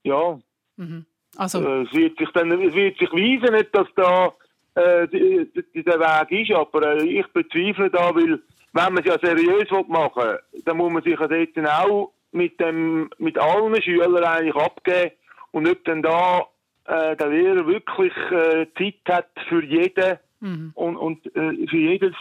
ja. 0.04 0.40
Mhm. 0.78 1.06
Also. 1.38 1.62
Äh, 1.62 1.84
es, 1.84 1.94
wird 1.94 2.18
sich 2.18 2.30
dann, 2.34 2.52
es 2.52 2.74
wird 2.74 2.98
sich 2.98 3.12
weisen, 3.12 3.56
nicht, 3.56 3.76
dass 3.76 3.88
da 3.96 4.34
äh, 4.76 5.08
der 5.08 6.00
Weg 6.00 6.50
ist, 6.50 6.56
aber 6.56 6.96
äh, 6.96 7.04
ich 7.04 7.28
bezweifle 7.28 7.90
da, 7.90 8.14
weil 8.16 8.42
wenn 8.74 8.94
man 8.94 9.04
es 9.04 9.06
ja 9.06 9.18
seriös 9.22 9.70
machen 9.88 10.24
will, 10.24 10.40
dann 10.66 10.78
muss 10.78 10.92
man 10.92 11.04
sich 11.04 11.20
ja 11.20 11.28
dort 11.28 11.70
auch 11.70 12.12
mit, 12.32 12.60
dem, 12.60 13.10
mit 13.18 13.38
allen 13.40 13.82
Schülern 13.82 14.24
eigentlich 14.24 14.56
abgeben 14.56 15.12
und 15.52 15.64
nicht 15.64 15.88
dann 15.88 16.02
da 16.02 16.46
äh, 16.86 17.16
der 17.16 17.28
Lehrer 17.28 17.68
wirklich 17.68 18.14
äh, 18.32 18.68
Zeit 18.78 19.16
hat 19.16 19.30
für 19.48 19.64
jeden 19.64 20.18
mhm. 20.40 20.72
und, 20.76 20.98
und 20.98 21.26
äh, 21.36 21.68
für 21.68 21.78
jedes, 21.78 22.16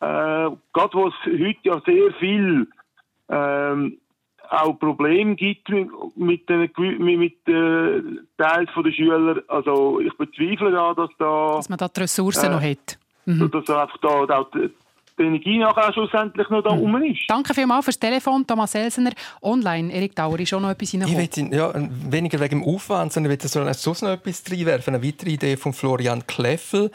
äh, 0.00 0.50
gerade 0.72 0.94
wo 0.94 1.08
es 1.08 1.14
heute 1.26 1.58
ja 1.62 1.82
sehr 1.84 2.12
viel 2.18 2.66
ähm, 3.28 3.98
auch 4.48 4.78
Probleme 4.78 5.34
gibt 5.34 5.68
mit 6.16 6.48
den 6.48 6.70
mit, 6.76 7.18
mit 7.18 7.48
äh, 7.48 8.02
Teils 8.36 8.70
der 8.76 8.92
Schüler. 8.92 9.42
Also 9.48 10.00
ich 10.00 10.12
bezweifle 10.18 10.72
da, 10.72 10.92
dass 10.94 11.10
da 11.18 11.54
dass 11.56 11.68
man 11.70 11.78
da 11.78 11.88
die 11.88 12.00
Ressourcen 12.00 12.52
noch 12.52 12.62
hat. 12.62 12.98
Mhm. 13.24 13.50
Dass 13.50 13.70
einfach 13.70 13.98
da, 13.98 14.26
da 14.26 14.46
die 14.52 14.70
Energie 15.24 15.58
nachher 15.58 15.92
schlussendlich 15.92 16.48
noch 16.48 16.62
da 16.62 16.74
mhm. 16.74 17.02
ist. 17.04 17.22
Danke 17.28 17.54
vielmals 17.54 17.84
fürs 17.84 17.98
Telefon, 17.98 18.46
Thomas 18.46 18.74
Elsener. 18.74 19.12
Online, 19.42 19.92
Erik 19.92 20.14
Dauer, 20.14 20.38
ist 20.40 20.52
auch 20.54 20.60
noch 20.60 20.70
etwas 20.70 20.90
hineingekommen. 20.90 21.28
Ich 21.30 21.50
will, 21.50 21.54
ja, 21.54 21.72
weniger 22.10 22.40
wegen 22.40 22.60
dem 22.60 22.74
Aufwand, 22.74 23.12
sondern 23.12 23.32
ich 23.32 23.42
will 23.42 23.74
sonst 23.74 24.02
noch 24.02 24.10
etwas 24.10 24.42
reinwerfen. 24.50 24.94
Eine 24.94 25.06
weitere 25.06 25.30
Idee 25.30 25.56
von 25.56 25.72
Florian 25.72 26.26
Kleffel. 26.26 26.90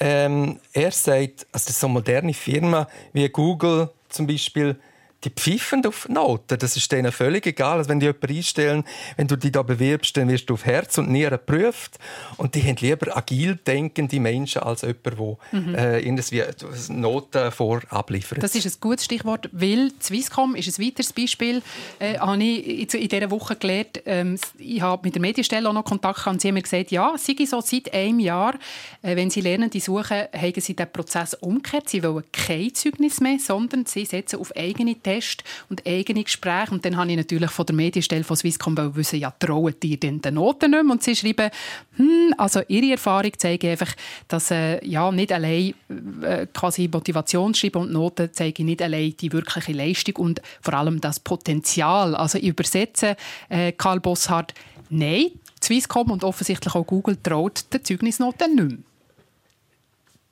Ähm, 0.00 0.58
er 0.72 0.90
sagt, 0.90 1.46
also 1.52 1.72
so 1.72 1.88
moderne 1.88 2.34
Firmen 2.34 2.86
wie 3.12 3.28
Google 3.28 3.90
zum 4.08 4.26
Beispiel, 4.26 4.76
die 5.24 5.30
pfeifen 5.30 5.84
auf 5.86 6.08
Noten. 6.08 6.58
Das 6.58 6.76
ist 6.76 6.90
denen 6.92 7.12
völlig 7.12 7.46
egal. 7.46 7.78
Also 7.78 7.90
wenn 7.90 8.00
die 8.00 8.06
jemanden 8.06 8.36
einstellen, 8.36 8.84
wenn 9.16 9.26
du 9.26 9.36
dich 9.36 9.52
da 9.52 9.62
bewirbst, 9.62 10.16
dann 10.16 10.28
wirst 10.28 10.50
du 10.50 10.54
auf 10.54 10.64
Herz 10.64 10.98
und 10.98 11.10
Nieren 11.10 11.38
geprüft. 11.38 11.98
Und 12.36 12.54
die 12.54 12.62
haben 12.62 12.76
lieber 12.80 13.16
agil 13.16 13.56
denkende 13.66 14.20
Menschen 14.20 14.62
als 14.62 14.82
jemand, 14.82 15.04
der 15.04 15.60
mhm. 15.60 15.74
äh, 15.74 16.00
irgendwie 16.00 16.42
Noten 16.88 17.50
vorabliefert. 17.50 18.42
Das 18.42 18.54
ist 18.54 18.66
ein 18.66 18.80
gutes 18.80 19.04
Stichwort, 19.04 19.48
weil 19.52 19.92
Swisscom 20.02 20.54
ist 20.54 20.78
ein 20.78 20.84
weiteres 20.84 21.12
Beispiel. 21.12 21.62
Äh, 21.98 22.18
habe 22.18 22.42
ich 22.42 22.94
in 22.94 23.08
dieser 23.08 23.30
Woche 23.30 23.56
gelernt. 23.56 24.02
Ähm, 24.06 24.38
ich 24.58 24.80
habe 24.80 25.02
mit 25.04 25.14
der 25.14 25.22
Medienstelle 25.22 25.68
auch 25.68 25.72
noch 25.72 25.84
Kontakt 25.84 26.18
gehabt 26.18 26.34
und 26.34 26.40
sie 26.40 26.48
haben 26.48 26.54
mir 26.54 26.62
gesagt, 26.62 26.90
ja, 26.90 27.14
sei 27.16 27.34
so 27.46 27.60
seit 27.60 27.92
einem 27.92 28.20
Jahr, 28.20 28.54
äh, 29.02 29.16
wenn 29.16 29.30
sie 29.30 29.40
Lernende 29.40 29.80
suchen, 29.80 30.24
haben 30.32 30.60
sie 30.60 30.74
den 30.74 30.90
Prozess 30.90 31.34
umgekehrt. 31.34 31.88
Sie 31.88 32.02
wollen 32.02 32.24
kein 32.32 32.74
Zeugnis 32.74 33.20
mehr, 33.20 33.38
sondern 33.38 33.86
sie 33.86 34.04
setzen 34.04 34.40
auf 34.40 34.54
eigene 34.56 34.96
Tests 35.14 35.24
Test 35.24 35.44
und 35.68 35.86
eigene 35.86 36.24
Gespräche. 36.24 36.72
Und 36.72 36.84
dann 36.84 36.96
habe 36.96 37.10
ich 37.10 37.16
natürlich 37.16 37.50
von 37.50 37.66
der 37.66 37.74
Medienstelle 37.74 38.24
von 38.24 38.36
Swisscom 38.36 38.76
wissen, 38.94 39.18
ja, 39.18 39.30
trauen 39.30 39.74
die 39.82 39.98
den 39.98 40.20
Noten 40.30 40.70
nicht 40.70 40.82
mehr? 40.82 40.92
Und 40.92 41.02
sie 41.02 41.16
schreiben, 41.16 41.50
hm, 41.96 42.34
also 42.36 42.60
ihre 42.68 42.92
Erfahrung 42.92 43.32
zeigt 43.36 43.64
einfach, 43.64 43.92
dass 44.28 44.50
äh, 44.50 44.84
ja, 44.86 45.10
nicht 45.10 45.32
allein 45.32 45.74
äh, 46.22 46.46
quasi 46.52 46.88
Motivationsschreiben 46.92 47.82
und 47.82 47.92
Noten 47.92 48.32
zeigen 48.32 48.66
nicht 48.66 48.82
allein 48.82 49.14
die 49.18 49.32
wirkliche 49.32 49.72
Leistung 49.72 50.16
und 50.16 50.42
vor 50.60 50.74
allem 50.74 51.00
das 51.00 51.20
Potenzial. 51.20 52.14
Also 52.14 52.38
ich 52.38 52.44
übersetze 52.44 53.16
äh, 53.48 53.72
Karl 53.72 54.00
Bosshardt, 54.00 54.54
nein, 54.90 55.26
Swisscom 55.62 56.10
und 56.10 56.24
offensichtlich 56.24 56.74
auch 56.74 56.86
Google 56.86 57.16
traut 57.22 57.64
den 57.72 57.84
Zeugnisnoten 57.84 58.54
nicht 58.54 58.68
mehr. 58.68 58.78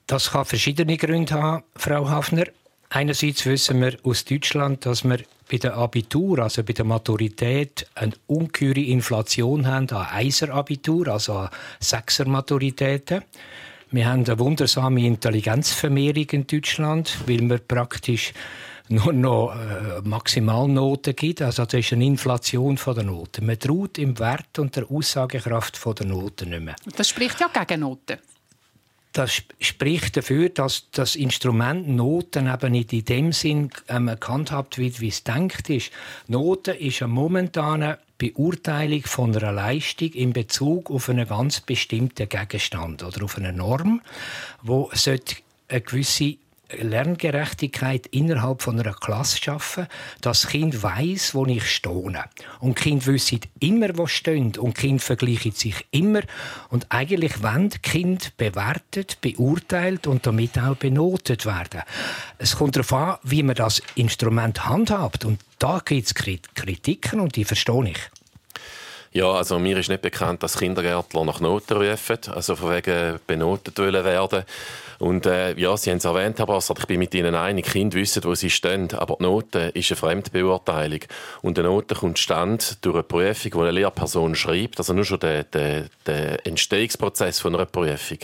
Das 0.07 0.31
kann 0.31 0.45
verschiedene 0.45 0.97
Gründe 0.97 1.35
haben, 1.35 1.65
Frau 1.75 2.09
Hafner. 2.09 2.45
Einerseits 2.95 3.47
wissen 3.47 3.81
wir 3.81 3.97
aus 4.03 4.27
Deutschland, 4.27 4.85
dass 4.85 5.03
wir 5.03 5.21
bei 5.51 5.57
der 5.57 5.79
Abitur, 5.79 6.41
also 6.41 6.63
bei 6.63 6.75
der 6.75 6.85
Maturität, 6.85 7.87
eine 7.95 8.13
ungeheure 8.27 8.81
Inflation 8.81 9.67
haben 9.67 9.89
an 9.89 10.09
Eiser-Abitur, 10.13 11.09
also 11.09 11.33
an 11.33 11.49
Sechser-Maturitäten. 11.81 13.23
Wir 13.93 14.07
haben 14.07 14.27
eine 14.27 14.39
wundersame 14.39 15.07
Intelligenzvermehrung 15.07 16.27
in 16.33 16.47
Deutschland, 16.47 17.17
weil 17.27 17.41
wir 17.41 17.59
praktisch 17.59 18.35
nur 18.89 19.15
noch 19.15 19.55
äh, 19.55 20.03
Maximalnoten 20.07 21.17
gibt. 21.17 21.41
Also 21.41 21.65
das 21.65 21.81
ist 21.81 21.95
eine 21.95 22.05
Inflation 22.05 22.77
von 22.77 22.95
der 22.95 23.05
Noten. 23.05 23.47
Man 23.47 23.59
traut 23.59 23.97
im 23.97 24.19
Wert 24.19 24.59
und 24.59 24.77
der 24.77 24.91
Aussagekraft 24.91 25.79
von 25.79 25.95
der 25.95 26.07
Noten 26.07 26.51
nicht 26.51 26.63
mehr. 26.63 26.77
Das 26.95 27.09
spricht 27.09 27.41
ja 27.41 27.49
gegen 27.49 27.81
Noten 27.81 28.19
das 29.13 29.43
spricht 29.61 30.17
dafür, 30.17 30.49
dass 30.49 30.89
das 30.91 31.17
Instrument 31.17 31.89
Noten 31.89 32.47
eben 32.47 32.73
nicht 32.73 32.93
in 32.93 33.05
dem 33.05 33.33
Sinn 33.33 33.71
ähm, 33.89 34.11
gehandhabt 34.19 34.79
wird, 34.79 35.01
wie 35.01 35.09
es 35.09 35.23
denkt 35.25 35.69
ist. 35.71 35.91
Noten 36.29 36.75
ist 36.77 37.03
eine 37.03 37.13
momentane 37.13 37.99
Beurteilung 38.19 39.03
von 39.03 39.37
einer 39.37 39.53
Leistung 39.53 40.11
in 40.13 40.33
Bezug 40.33 40.91
auf 40.91 41.09
einen 41.09 41.27
ganz 41.27 41.61
bestimmten 41.61 42.29
Gegenstand 42.29 43.03
oder 43.03 43.25
auf 43.25 43.37
eine 43.37 43.53
Norm, 43.53 44.01
wo 44.63 44.91
eine 44.93 45.81
gewisse 45.81 46.37
Lerngerechtigkeit 46.81 48.07
innerhalb 48.09 48.63
von 48.63 48.79
einer 48.79 48.95
Klasse 48.95 49.39
schaffen, 49.39 49.87
dass 50.21 50.43
das 50.43 50.51
Kind 50.51 50.83
weiß, 50.83 51.35
wo 51.35 51.47
ich 51.47 51.71
stehe. 51.71 52.25
Und 52.61 52.75
Kind 52.75 53.07
wissen 53.07 53.41
immer, 53.61 53.97
wo 53.97 54.07
stehen 54.07 54.57
und 54.57 54.75
Kind 54.75 55.03
vergleichen 55.03 55.53
sich 55.53 55.87
immer 55.91 56.23
und 56.71 56.87
eigentlich 56.89 57.43
wenn 57.43 57.71
Kind 57.71 58.37
bewertet, 58.37 59.21
beurteilt 59.21 60.07
und 60.07 60.27
damit 60.27 60.59
auch 60.59 60.77
benotet 60.77 61.47
werden. 61.47 61.83
Es 62.39 62.57
kommt 62.57 62.77
darauf 62.77 62.93
an, 62.93 63.17
wie 63.23 63.43
man 63.43 63.55
das 63.55 63.83
Instrument 63.95 64.65
handhabt 64.65 65.25
und 65.25 65.41
da 65.59 65.81
gibt 65.85 66.07
es 66.07 66.15
Kritiken 66.15 67.21
und 67.21 67.37
die 67.37 67.45
verstehe 67.45 67.91
ich. 67.91 67.99
Ja, 69.15 69.31
also 69.31 69.59
mir 69.59 69.77
ist 69.77 69.91
nicht 69.91 70.01
bekannt, 70.01 70.43
dass 70.43 70.57
Kindergärtler 70.57 71.25
nach 71.27 71.39
Noten 71.41 71.77
rufen, 71.77 72.19
also 72.35 72.57
von 72.57 72.71
wegen 72.71 73.21
benotet 73.27 73.77
werden. 73.79 74.45
Und 75.03 75.27
äh, 75.27 75.59
ja, 75.59 75.77
Sie 75.77 75.91
haben 75.91 75.97
es 75.99 76.05
erwähnt, 76.05 76.39
Herr 76.39 76.47
Bassert, 76.47 76.79
ich 76.79 76.87
bin 76.87 77.01
mit 77.01 77.13
Ihnen 77.13 77.35
einig, 77.35 77.67
Kinder 77.67 77.97
wissen, 77.97 78.23
wo 78.23 78.37
sie 78.37 78.51
stehen, 78.51 78.89
aber 78.95 79.17
die 79.19 79.25
Note 79.25 79.73
ist 79.75 79.91
eine 79.91 79.97
Fremdbeurteilung. 79.97 81.01
Und 81.43 81.59
eine 81.59 81.67
Note 81.67 81.97
kommt 81.97 82.21
stand 82.21 82.79
durch 82.85 82.95
eine 82.95 83.03
Prüfung, 83.03 83.51
die 83.51 83.59
eine 83.59 83.71
Lehrperson 83.73 84.37
schreibt, 84.37 84.79
also 84.79 84.93
nur 84.93 85.05
schon 85.05 85.19
der, 85.19 85.43
der, 85.43 85.87
der 86.07 86.47
Entstehungsprozess 86.47 87.41
von 87.41 87.53
einer 87.57 87.67
Prüfung 87.67 88.19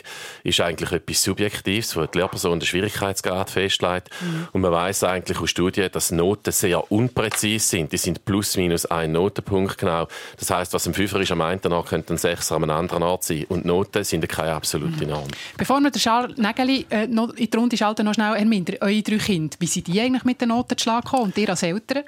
ist 0.44 0.60
eigentlich 0.60 0.92
etwas 0.92 1.20
Subjektives, 1.24 1.96
wo 1.96 2.06
die 2.06 2.16
Lehrperson 2.16 2.60
den 2.60 2.66
Schwierigkeitsgrad 2.66 3.50
festlegt. 3.50 4.10
Mhm. 4.20 4.46
Und 4.52 4.60
man 4.60 4.70
weiß 4.70 5.02
eigentlich 5.02 5.40
aus 5.40 5.50
Studien, 5.50 5.90
dass 5.90 6.12
Noten 6.12 6.52
sehr 6.52 6.92
unpräzise 6.92 7.66
sind. 7.66 7.90
Die 7.90 7.96
sind 7.96 8.24
plus 8.24 8.56
minus 8.56 8.86
ein 8.86 9.10
Notenpunkt 9.10 9.78
genau. 9.78 10.06
Das 10.38 10.50
heißt, 10.50 10.72
was 10.74 10.86
ein 10.86 10.94
Fünfer 10.94 11.18
ist 11.18 11.32
am 11.32 11.40
einen 11.40 11.72
Ort, 11.72 11.88
könnte 11.88 12.14
ein 12.14 12.18
Sechser 12.18 12.54
am 12.54 12.70
anderen 12.70 13.02
Ort 13.02 13.24
sein. 13.24 13.46
Und 13.48 13.64
Noten 13.64 14.04
sind 14.04 14.28
keine 14.28 14.52
absolute 14.52 15.04
Mhm. 15.04 15.10
Norm. 15.10 15.28
Bevor 15.56 15.80
wir 15.80 15.90
den 15.90 16.00
Charles 16.00 16.36
Nägeli 16.68 16.86
äh, 16.90 17.06
noch 17.06 17.30
in 17.30 17.50
die 17.50 17.56
Runde 17.56 17.76
schalten, 17.76 18.04
noch 18.04 18.14
schnell, 18.14 18.34
Herr 18.34 18.44
Minder, 18.44 18.74
eure 18.80 19.02
drei 19.02 19.18
Kinder, 19.18 19.56
wie 19.58 19.66
sind 19.66 19.86
die 19.86 20.00
eigentlich 20.00 20.24
mit 20.24 20.40
den 20.40 20.50
Noten 20.50 20.76
zu 20.76 20.82
Schlag 20.82 21.04
gekommen? 21.04 21.24
Und 21.24 21.38
ihr 21.38 21.48
als 21.48 21.62
Eltern? 21.62 22.04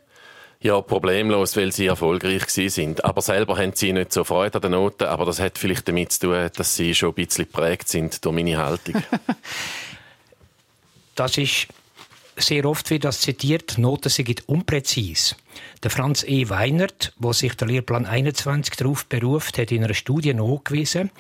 Ja, 0.62 0.81
problemlos, 0.83 1.57
weil 1.57 1.73
sie 1.73 1.87
erfolgreich 1.87 2.45
sind. 2.47 3.02
Aber 3.02 3.23
selber 3.23 3.57
haben 3.57 3.73
sie 3.75 3.95
nicht 3.95 4.12
so 4.12 4.25
Freude 4.25 4.57
an 4.57 4.62
den 4.62 4.73
Noten. 4.73 5.05
Aber 5.05 5.25
das 5.25 5.40
hat 5.40 5.57
vielleicht 5.57 5.88
damit 5.88 6.12
zu 6.12 6.29
tun, 6.29 6.50
dass 6.55 6.76
sie 6.76 6.95
schon 6.95 7.11
ein 7.11 7.14
bisschen 7.14 7.47
geprägt 7.47 7.88
sind 7.88 8.23
durch 8.25 8.35
meine 8.35 8.59
Haltung. 8.59 9.02
Das 11.17 11.37
ist 11.37 11.67
sehr 12.41 12.65
oft 12.65 12.91
wird 12.91 13.05
das 13.05 13.21
zitiert, 13.21 13.79
Noten 13.79 14.09
sind 14.09 14.49
unpräzis. 14.49 15.37
Der 15.83 15.91
Franz 15.91 16.23
E. 16.23 16.49
Weinert, 16.49 17.13
wo 17.19 17.33
sich 17.33 17.55
der 17.55 17.69
Lehrplan 17.69 18.07
21 18.07 18.75
darauf 18.77 19.07
beruft, 19.07 19.59
hat 19.59 19.73
in 19.73 19.83
einer 19.83 19.95
Studie 19.95 20.35
nachgewiesen, 20.35 21.11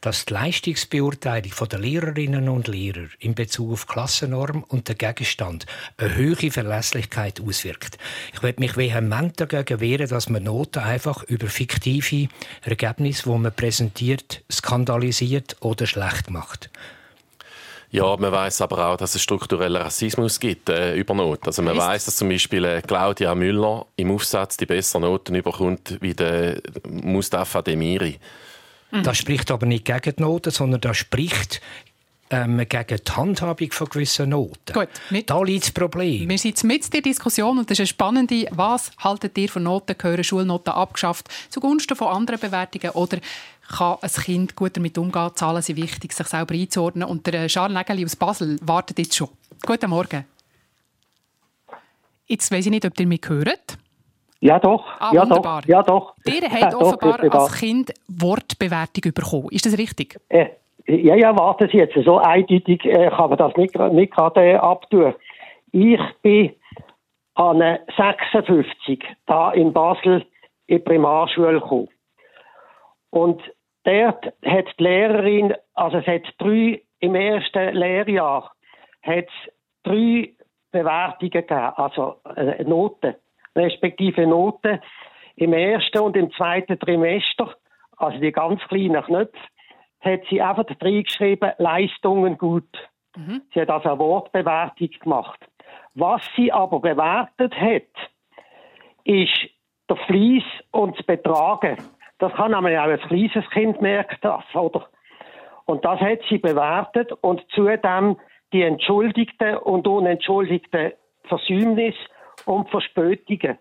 dass 0.00 0.24
die 0.24 0.34
Leistungsbeurteilung 0.34 1.52
der 1.70 1.78
Lehrerinnen 1.78 2.48
und 2.48 2.68
Lehrer 2.68 3.06
in 3.18 3.34
Bezug 3.34 3.72
auf 3.72 3.86
Klassennorm 3.86 4.64
und 4.68 4.88
den 4.88 4.98
Gegenstand 4.98 5.66
eine 5.96 6.14
höhere 6.14 6.50
Verlässlichkeit 6.50 7.40
auswirkt. 7.40 7.98
Ich 8.34 8.42
möchte 8.42 8.60
mich 8.60 8.76
vehement 8.76 9.40
dagegen 9.40 9.80
wehren, 9.80 10.08
dass 10.08 10.28
man 10.28 10.42
Noten 10.42 10.80
einfach 10.80 11.22
über 11.24 11.46
fiktive 11.46 12.28
Ergebnisse, 12.62 13.24
die 13.24 13.38
man 13.38 13.54
präsentiert, 13.54 14.42
skandalisiert 14.50 15.56
oder 15.60 15.86
schlecht 15.86 16.30
macht. 16.30 16.70
Ja, 17.90 18.16
man 18.18 18.30
weiß 18.32 18.60
aber 18.60 18.86
auch, 18.88 18.96
dass 18.98 19.14
es 19.14 19.22
strukturellen 19.22 19.76
Rassismus 19.80 20.38
gibt 20.38 20.68
äh, 20.68 20.94
über 20.96 21.14
Noten. 21.14 21.46
Also 21.46 21.62
man 21.62 21.76
weiß, 21.76 22.04
dass 22.04 22.16
zum 22.16 22.28
Beispiel 22.28 22.64
äh, 22.64 22.82
Claudia 22.82 23.34
Müller 23.34 23.86
im 23.96 24.10
Aufsatz 24.10 24.58
die 24.58 24.66
besseren 24.66 25.02
Noten 25.02 25.42
bekommt 25.42 25.96
wie 26.02 26.12
der 26.12 26.60
Mustafa 26.86 27.62
Demiri. 27.62 28.18
Das 28.90 29.16
spricht 29.18 29.50
aber 29.50 29.66
nicht 29.66 29.84
gegen 29.86 30.14
die 30.16 30.22
Noten, 30.22 30.50
sondern 30.50 30.80
das 30.82 30.96
spricht 30.98 31.60
ähm, 32.30 32.58
gegen 32.68 32.96
die 33.06 33.12
Handhabung 33.12 33.72
von 33.72 33.88
gewissen 33.88 34.28
Noten. 34.30 34.72
Gut, 34.74 34.88
mit- 35.08 35.30
da 35.30 35.42
liegt 35.42 35.64
das 35.64 35.70
Problem. 35.70 36.28
Wir 36.28 36.38
sind 36.38 36.62
mit 36.64 36.84
in 36.84 36.90
der 36.90 37.00
Diskussion 37.00 37.58
und 37.58 37.70
das 37.70 37.76
ist 37.76 37.80
eine 37.80 37.86
spannende. 37.86 38.46
Was 38.50 38.90
haltet 38.98 39.36
ihr 39.38 39.48
von 39.48 39.62
Noten? 39.62 39.96
Gehören 39.96 40.24
Schulnoten 40.24 40.74
abgeschafft 40.74 41.28
zugunsten 41.48 41.96
von 41.96 42.08
anderen 42.08 42.38
Bewertungen 42.40 42.90
oder 42.90 43.18
kann 43.68 43.98
ein 44.00 44.10
Kind 44.10 44.56
gut 44.56 44.76
damit 44.76 44.96
umgehen? 44.98 45.30
Zahlen 45.34 45.62
sind 45.62 45.76
wichtig, 45.76 46.12
sich 46.12 46.26
selber 46.26 46.54
einzuordnen. 46.54 47.08
Und 47.08 47.26
der 47.26 47.44
äh, 47.44 47.46
Charles 47.48 47.76
Nägeli 47.76 48.04
aus 48.04 48.16
Basel 48.16 48.58
wartet 48.62 48.98
jetzt 48.98 49.14
schon. 49.16 49.28
Guten 49.66 49.90
Morgen. 49.90 50.24
Jetzt 52.26 52.50
weiss 52.52 52.66
ich 52.66 52.70
nicht, 52.70 52.84
ob 52.84 52.98
ihr 52.98 53.06
mich 53.06 53.22
hört. 53.28 53.78
Ja, 54.40 54.58
doch. 54.58 54.84
Ah, 55.00 55.10
ja, 55.12 55.22
wunderbar. 55.22 55.62
doch. 55.62 55.68
Ja, 55.68 55.82
doch. 55.82 56.14
Ihr 56.26 56.42
Ja, 56.42 56.50
habt 56.50 56.72
doch, 56.74 56.80
offenbar 56.80 57.18
wunderbar. 57.18 57.42
als 57.42 57.58
Kind 57.58 57.92
Wortbewertung 58.08 59.12
bekommen. 59.12 59.48
Ist 59.50 59.66
das 59.66 59.76
richtig? 59.78 60.18
Äh, 60.28 60.46
ja, 60.86 61.16
ja, 61.16 61.36
warten 61.36 61.68
Sie 61.72 61.78
jetzt. 61.78 61.94
So 62.04 62.18
eindeutig 62.18 62.84
äh, 62.84 63.08
kann 63.10 63.30
man 63.30 63.38
das 63.38 63.54
nicht, 63.56 63.74
nicht 63.92 64.14
gerade 64.14 64.40
äh, 64.42 64.54
abtun. 64.56 65.14
Ich 65.72 66.00
bin 66.22 66.54
an 67.34 67.60
eine 67.62 67.80
56 67.96 69.04
da 69.26 69.52
in 69.52 69.72
Basel 69.72 70.24
in 70.66 70.78
die 70.78 70.82
Primarschule 70.82 71.60
gekommen. 71.60 71.88
Und 73.10 73.40
dort 73.88 74.24
hat 74.44 74.66
die 74.78 74.82
Lehrerin, 74.82 75.54
also 75.74 75.98
es 75.98 76.06
hat 76.06 76.22
drei, 76.38 76.82
im 77.00 77.14
ersten 77.14 77.74
Lehrjahr 77.74 78.52
hat 79.02 79.26
es 79.26 79.52
drei 79.82 80.34
Bewertungen 80.70 81.30
gegeben, 81.30 81.72
also 81.76 82.16
äh, 82.36 82.62
Noten, 82.64 83.14
respektive 83.56 84.26
Noten 84.26 84.80
im 85.36 85.52
ersten 85.52 85.98
und 85.98 86.16
im 86.16 86.30
zweiten 86.32 86.78
Trimester, 86.78 87.54
also 87.96 88.18
die 88.18 88.32
ganz 88.32 88.60
kleinen 88.68 89.02
Knöpfe, 89.02 89.38
hat 90.00 90.20
sie 90.28 90.42
einfach 90.42 90.66
reingeschrieben, 90.80 91.52
Leistungen 91.58 92.36
gut. 92.38 92.68
Sie 93.52 93.60
hat 93.60 93.70
also 93.70 93.90
eine 93.90 93.98
Wortbewertung 93.98 94.90
gemacht. 95.00 95.40
Was 95.94 96.22
sie 96.36 96.52
aber 96.52 96.80
bewertet 96.80 97.54
hat, 97.58 98.10
ist 99.04 99.50
der 99.88 99.96
Fleiss 99.96 100.44
und 100.70 100.96
das 100.98 101.06
Betragen. 101.06 101.78
Das 102.18 102.32
kann 102.34 102.50
nämlich 102.50 102.78
auch 102.78 102.88
ein 102.88 103.00
kleines 103.00 103.48
Kind 103.50 103.80
merken, 103.80 104.18
das, 104.22 104.44
oder? 104.54 104.88
Und 105.66 105.84
das 105.84 106.00
hat 106.00 106.20
sie 106.28 106.38
bewertet 106.38 107.12
und 107.20 107.44
zudem 107.54 108.16
die 108.52 108.62
entschuldigten 108.62 109.56
und 109.58 109.86
unentschuldigten 109.86 110.92
Versäumnisse 111.24 111.98
und 112.46 112.70
Verspätungen. 112.70 113.58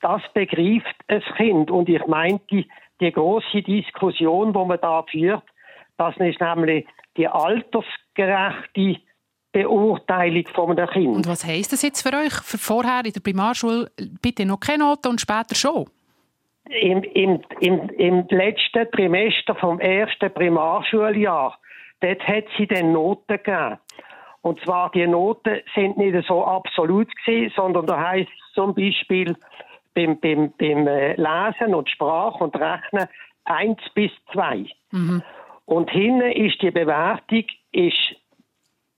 Das 0.00 0.22
begreift 0.34 0.94
ein 1.08 1.22
Kind. 1.36 1.70
Und 1.70 1.88
ich 1.88 2.06
meinte, 2.06 2.64
die 3.00 3.12
große 3.12 3.62
Diskussion, 3.62 4.52
die 4.52 4.64
man 4.64 4.78
da 4.80 5.02
führt, 5.02 5.42
das 5.98 6.16
ist 6.18 6.40
nämlich 6.40 6.86
die 7.16 7.26
altersgerechte 7.26 9.00
Beurteilung 9.52 10.46
von 10.54 10.78
einem 10.78 10.88
Kind. 10.90 11.16
Und 11.16 11.26
was 11.26 11.44
heisst 11.44 11.72
das 11.72 11.82
jetzt 11.82 12.02
für 12.02 12.14
euch? 12.16 12.32
Vorher 12.32 13.04
in 13.04 13.12
der 13.12 13.20
Primarschule 13.20 13.90
bitte 14.20 14.44
noch 14.44 14.60
keine 14.60 14.84
Noten 14.84 15.08
und 15.08 15.20
später 15.20 15.54
schon? 15.54 15.86
Im, 16.68 17.02
im, 17.02 17.40
im, 17.60 17.88
im 17.90 18.26
letzten 18.28 18.90
Trimester 18.90 19.54
vom 19.54 19.80
ersten 19.80 20.32
Primarschuljahr, 20.32 21.58
dort 22.00 22.28
hat 22.28 22.44
sie 22.56 22.66
dann 22.66 22.92
Noten 22.92 23.36
gegeben. 23.36 23.78
Und 24.42 24.60
zwar, 24.60 24.90
die 24.90 25.06
Noten 25.06 25.60
sind 25.74 25.96
nicht 25.96 26.26
so 26.26 26.44
absolut 26.44 27.08
gewesen, 27.16 27.52
sondern 27.56 27.86
da 27.86 28.00
heisst 28.00 28.30
es 28.30 28.54
zum 28.54 28.74
Beispiel 28.74 29.36
beim, 29.94 30.20
beim, 30.20 30.52
beim 30.56 30.86
äh, 30.86 31.14
Lesen 31.14 31.74
und 31.74 31.90
Sprache 31.90 32.44
und 32.44 32.54
Rechnen 32.54 33.08
eins 33.44 33.80
bis 33.94 34.12
zwei. 34.32 34.66
Und 35.64 35.90
hinten 35.90 36.30
ist 36.30 36.62
die 36.62 36.70
Bewertung 36.70 37.44
ist 37.72 38.14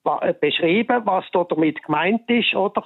äh, 0.04 0.34
beschrieben, 0.34 1.02
was 1.04 1.24
dort 1.32 1.52
damit 1.52 1.82
gemeint 1.82 2.28
ist, 2.28 2.54
oder? 2.54 2.84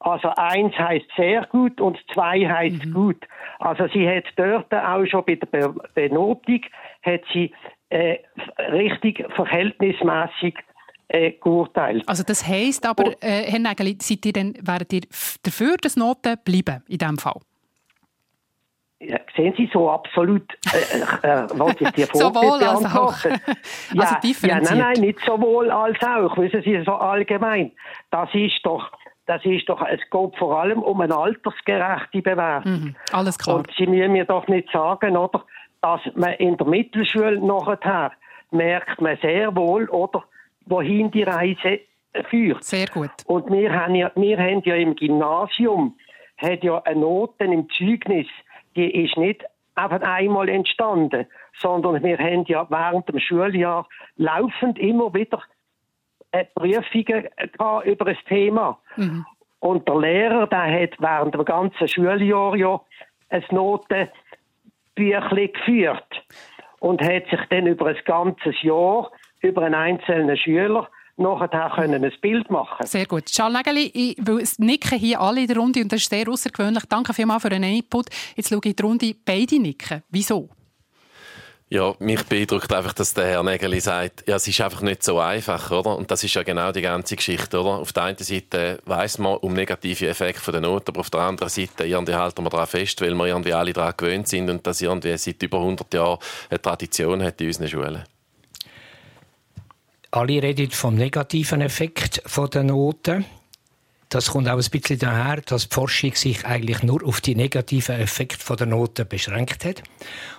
Also 0.00 0.30
eins 0.36 0.74
heißt 0.76 1.06
sehr 1.16 1.46
gut 1.46 1.80
und 1.80 1.98
zwei 2.12 2.48
heißt 2.48 2.92
gut. 2.92 3.26
Also 3.58 3.86
sie 3.88 4.08
hat 4.08 4.24
dort 4.36 4.72
auch 4.72 5.04
schon 5.06 5.24
bei 5.26 5.34
der 5.36 5.46
Be 5.46 5.74
Benotung 5.94 6.62
hat 7.02 7.20
sie 7.32 7.52
äh, 7.90 8.18
richtig 8.70 9.24
verhältnismäßig 9.34 10.54
äh, 11.08 11.32
geurteilt. 11.32 12.08
Also 12.08 12.22
das 12.22 12.46
heisst 12.46 12.86
aber, 12.86 13.12
äh, 13.20 13.50
Herr 13.50 13.58
Nägeli, 13.58 13.98
seid 14.00 14.24
ihr 14.24 14.32
denn, 14.32 14.54
wäret 14.62 14.92
ihr 14.92 15.02
dafür, 15.42 15.76
dass 15.76 15.96
Noten 15.96 16.36
bleiben 16.44 16.82
in 16.88 16.98
diesem 16.98 17.18
Fall? 17.18 17.40
Ja, 19.02 19.18
sehen 19.34 19.54
Sie 19.56 19.68
so 19.72 19.90
absolut, 19.90 20.44
äh, 20.74 21.26
äh, 21.26 21.46
was 21.54 21.74
ich 21.80 21.90
dir 21.92 22.06
Sowohl 22.12 22.62
als 22.62 22.84
auch. 22.84 23.16
ja, 23.24 23.38
Also 24.22 24.46
ja, 24.46 24.60
nein, 24.60 24.78
nein, 24.78 25.00
nicht 25.00 25.20
sowohl 25.20 25.70
als 25.70 25.96
auch. 26.02 26.36
Wissen 26.36 26.62
Sie, 26.62 26.82
so 26.84 26.92
allgemein. 26.92 27.72
Das 28.10 28.28
ist 28.34 28.60
doch, 28.62 28.92
das 29.30 29.44
ist 29.44 29.68
doch, 29.68 29.80
es 29.82 30.00
geht 30.10 30.36
vor 30.38 30.60
allem 30.60 30.82
um 30.82 31.00
eine 31.00 31.16
altersgerechte 31.16 32.20
Bewertung. 32.20 32.72
Mhm, 32.72 32.96
alles 33.12 33.38
klar. 33.38 33.58
Und 33.58 33.70
Sie 33.78 33.86
müssen 33.86 34.10
mir 34.10 34.24
doch 34.24 34.48
nicht 34.48 34.68
sagen, 34.72 35.16
oder, 35.16 35.44
dass 35.80 36.00
man 36.16 36.32
in 36.32 36.56
der 36.56 36.66
Mittelschule 36.66 37.38
nachher 37.40 38.10
merkt 38.50 39.00
man 39.00 39.16
sehr 39.22 39.54
wohl, 39.54 39.88
oder, 39.90 40.24
wohin 40.66 41.12
die 41.12 41.22
Reise 41.22 41.78
führt. 42.28 42.64
Sehr 42.64 42.86
gut. 42.86 43.12
Und 43.26 43.52
wir 43.52 43.72
haben 43.72 43.94
ja, 43.94 44.10
wir 44.16 44.36
haben 44.36 44.62
ja 44.64 44.74
im 44.74 44.96
Gymnasium 44.96 45.96
hat 46.36 46.64
ja 46.64 46.82
eine 46.82 46.98
Note 46.98 47.44
im 47.44 47.68
Zeugnis, 47.70 48.26
die 48.74 49.04
ist 49.04 49.16
nicht 49.16 49.44
einfach 49.76 50.00
einmal 50.00 50.48
entstanden, 50.48 51.26
sondern 51.56 52.02
wir 52.02 52.18
haben 52.18 52.46
ja 52.46 52.66
während 52.68 53.08
dem 53.08 53.20
Schuljahr 53.20 53.86
laufend 54.16 54.76
immer 54.80 55.14
wieder 55.14 55.40
Prüfungen 56.54 57.28
gehabt 57.36 57.86
über 57.86 58.04
das 58.04 58.18
Thema. 58.28 58.78
Und 59.58 59.88
der 59.88 59.98
Lehrer, 59.98 60.46
der 60.46 60.82
hat 60.82 60.92
während 60.98 61.34
dem 61.34 61.44
ganzen 61.44 61.88
Schuljahr 61.88 62.56
ja 62.56 62.80
ein 63.28 63.44
Notenbüchlein 63.50 65.52
geführt 65.52 66.22
und 66.78 67.02
hat 67.02 67.28
sich 67.28 67.40
dann 67.50 67.66
über 67.66 67.86
ein 67.86 67.98
ganzes 68.04 68.62
Jahr 68.62 69.10
über 69.40 69.62
einen 69.62 69.74
einzelnen 69.74 70.36
Schüler 70.36 70.88
nachher 71.16 71.72
können 71.74 72.04
ein 72.04 72.12
Bild 72.22 72.50
machen. 72.50 72.86
Sehr 72.86 73.04
gut. 73.04 73.26
Charles 73.26 73.58
Nägeli, 73.58 74.16
es 74.40 74.58
nicken 74.58 74.98
hier 74.98 75.20
alle 75.20 75.42
in 75.42 75.46
der 75.46 75.58
Runde 75.58 75.82
und 75.82 75.92
das 75.92 76.00
ist 76.00 76.10
sehr 76.10 76.26
außergewöhnlich. 76.26 76.84
Danke 76.88 77.12
vielmals 77.12 77.42
für 77.42 77.50
den 77.50 77.62
Input. 77.62 78.06
Jetzt 78.36 78.48
schaue 78.48 78.60
ich 78.64 78.70
in 78.70 78.76
die 78.76 78.82
Runde, 78.82 79.14
beide 79.24 79.60
nicken. 79.60 80.02
Wieso? 80.08 80.48
Ja, 81.72 81.94
mich 82.00 82.24
beeindruckt 82.24 82.72
einfach, 82.72 82.92
dass 82.94 83.14
der 83.14 83.26
Herr 83.26 83.44
Nägeli 83.44 83.78
sagt, 83.78 84.26
ja, 84.26 84.34
es 84.34 84.48
ist 84.48 84.60
einfach 84.60 84.80
nicht 84.80 85.04
so 85.04 85.20
einfach, 85.20 85.70
oder? 85.70 85.96
Und 85.96 86.10
das 86.10 86.24
ist 86.24 86.34
ja 86.34 86.42
genau 86.42 86.72
die 86.72 86.82
ganze 86.82 87.14
Geschichte, 87.14 87.60
oder? 87.60 87.78
Auf 87.78 87.92
der 87.92 88.02
einen 88.02 88.18
Seite 88.18 88.80
weiß 88.86 89.18
man 89.18 89.36
um 89.36 89.52
negative 89.52 90.08
Effekte 90.08 90.40
von 90.40 90.50
der 90.50 90.62
Not, 90.62 90.88
aber 90.88 90.98
auf 90.98 91.10
der 91.10 91.20
anderen 91.20 91.48
Seite 91.48 91.84
irgendwie 91.84 92.16
halten 92.16 92.42
wir 92.42 92.50
daran 92.50 92.66
fest, 92.66 93.00
weil 93.00 93.14
wir 93.14 93.26
irgendwie 93.26 93.52
alle 93.52 93.72
daran 93.72 93.94
gewöhnt 93.96 94.26
sind 94.26 94.50
und 94.50 94.66
das 94.66 94.82
irgendwie 94.82 95.16
seit 95.16 95.40
über 95.44 95.58
100 95.58 95.94
Jahren 95.94 96.18
eine 96.48 96.60
Tradition 96.60 97.22
hat 97.22 97.40
in 97.40 97.46
unseren 97.46 97.68
Schulen. 97.68 98.02
Alle 100.10 100.42
reden 100.42 100.72
vom 100.72 100.96
negativen 100.96 101.60
Effekt 101.60 102.20
von 102.26 102.50
der 102.50 102.64
Noten. 102.64 103.24
Das 104.10 104.32
kommt 104.32 104.48
auch 104.48 104.58
ein 104.58 104.70
bisschen 104.70 104.98
daher, 104.98 105.40
dass 105.40 105.68
die 105.68 105.74
Forschung 105.74 106.16
sich 106.16 106.44
eigentlich 106.44 106.82
nur 106.82 107.04
auf 107.06 107.20
die 107.20 107.36
negativen 107.36 107.94
Effekte 107.94 108.56
der 108.56 108.66
Noten 108.66 109.06
beschränkt 109.06 109.64
hat. 109.64 109.84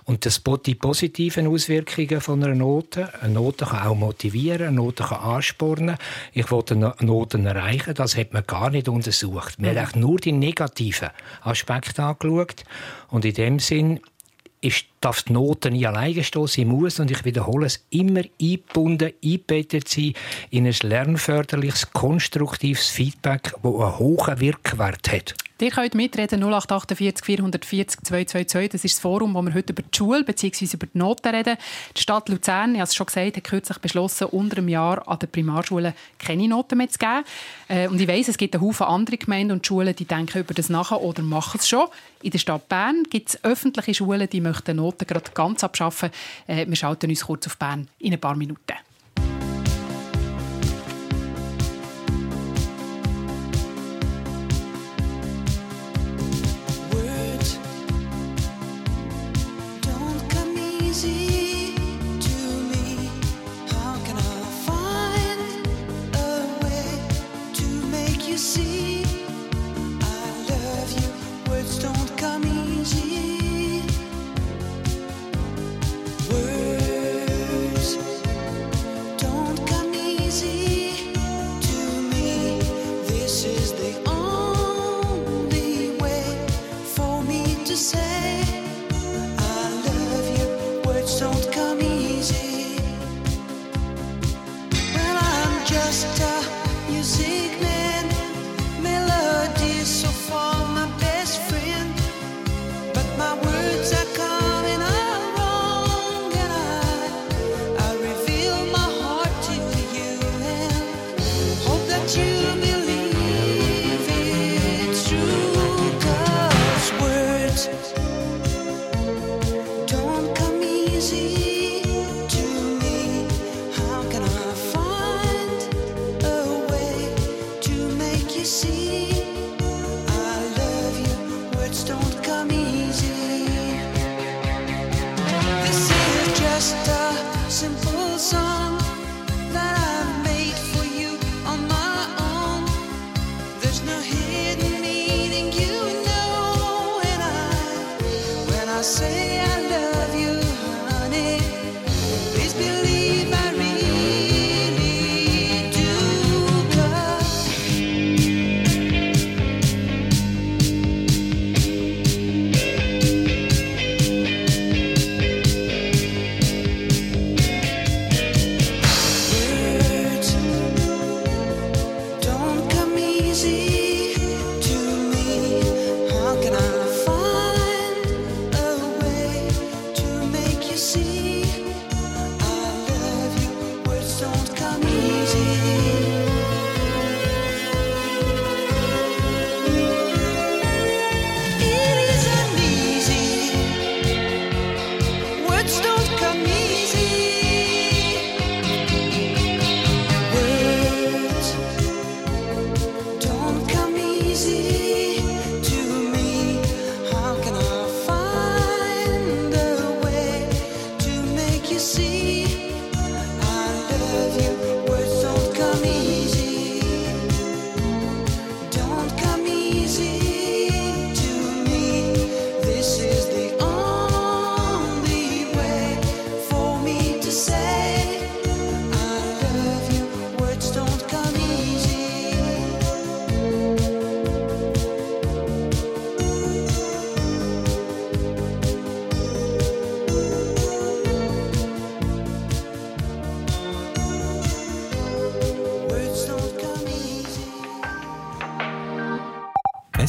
Und 0.03 0.25
das, 0.25 0.41
die 0.65 0.75
positiven 0.75 1.47
Auswirkungen 1.47 2.19
von 2.19 2.43
einer 2.43 2.53
Note, 2.53 3.09
eine 3.21 3.33
Note 3.33 3.65
kann 3.65 3.87
auch 3.87 3.95
motivieren, 3.95 4.67
eine 4.67 4.75
Note 4.75 5.05
kann 5.05 5.21
anspornen. 5.21 5.95
Ich 6.33 6.51
wollte 6.51 6.75
Noten 6.75 7.45
erreichen, 7.45 7.93
das 7.93 8.17
hat 8.17 8.33
man 8.33 8.43
gar 8.45 8.69
nicht 8.71 8.89
untersucht. 8.89 9.57
Man 9.57 9.79
hat 9.79 9.95
mhm. 9.95 10.01
nur 10.01 10.19
die 10.19 10.33
negativen 10.33 11.09
Aspekte 11.41 12.03
angeschaut. 12.03 12.65
Und 13.07 13.23
in 13.23 13.33
dem 13.33 13.59
Sinn 13.59 14.01
ist, 14.59 14.85
darf 15.01 15.23
die 15.23 15.33
Note 15.33 15.71
nie 15.71 15.85
alleine 15.85 16.23
stehen. 16.23 16.47
Sie 16.47 16.65
muss, 16.65 16.99
und 16.99 17.11
ich 17.11 17.25
wiederhole 17.25 17.65
es, 17.65 17.85
immer 17.89 18.21
eingebunden, 18.39 19.11
eingebettet 19.23 19.89
sein 19.89 20.13
in 20.49 20.65
ein 20.65 20.75
lernförderliches, 20.81 21.91
konstruktives 21.91 22.87
Feedback, 22.87 23.53
das 23.61 23.73
einen 23.73 23.99
hohen 23.99 24.39
Wirkwert 24.39 25.11
hat. 25.11 25.35
Ihr 25.61 25.69
könnt 25.69 25.93
mitreden 25.93 26.41
0848 26.41 27.23
440 27.23 28.03
222. 28.03 28.71
Das 28.71 28.83
ist 28.83 28.95
das 28.95 28.99
Forum, 28.99 29.35
wo 29.35 29.43
wir 29.43 29.53
heute 29.53 29.73
über 29.73 29.83
die 29.83 29.95
Schule 29.95 30.23
bzw. 30.23 30.69
über 30.73 30.87
die 30.87 30.97
Noten 30.97 31.35
reden. 31.35 31.55
Die 31.95 32.01
Stadt 32.01 32.29
Luzern, 32.29 32.73
ich 32.73 32.79
habe 32.79 32.87
es 32.87 32.95
schon 32.95 33.05
gesagt, 33.05 33.37
hat 33.37 33.43
kürzlich 33.43 33.77
beschlossen, 33.77 34.27
unter 34.31 34.57
einem 34.57 34.69
Jahr 34.69 35.07
an 35.07 35.19
den 35.19 35.29
Primarschulen 35.29 35.93
keine 36.17 36.47
Noten 36.47 36.79
mehr 36.79 36.89
zu 36.89 36.97
geben. 36.97 37.23
Äh, 37.67 37.87
und 37.87 38.01
ich 38.01 38.07
weiss, 38.07 38.27
es 38.27 38.37
gibt 38.37 38.55
einen 38.55 38.63
Haufen 38.63 38.87
andere 38.87 39.17
Gemeinden 39.17 39.51
und 39.51 39.67
Schulen, 39.67 39.95
die 39.95 40.05
denken 40.05 40.39
über 40.39 40.55
das 40.55 40.69
nach 40.69 40.91
oder 40.93 41.21
machen 41.21 41.59
es 41.59 41.69
schon. 41.69 41.87
In 42.23 42.31
der 42.31 42.39
Stadt 42.39 42.67
Bern 42.67 43.03
gibt 43.07 43.29
es 43.29 43.43
öffentliche 43.43 43.93
Schulen, 43.93 44.27
die 44.29 44.41
möchten 44.41 44.77
Noten 44.77 44.90
gerade 44.97 45.31
ganz 45.31 45.63
abschaffen. 45.63 46.09
Äh, 46.47 46.65
wir 46.67 46.75
schalten 46.75 47.09
uns 47.09 47.25
kurz 47.25 47.47
auf 47.47 47.57
Bern 47.57 47.87
in 47.99 48.13
ein 48.13 48.19
paar 48.19 48.35
Minuten. 48.35 48.75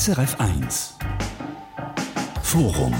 SRF 0.02 0.34
1 0.40 0.96
Forum 2.42 2.92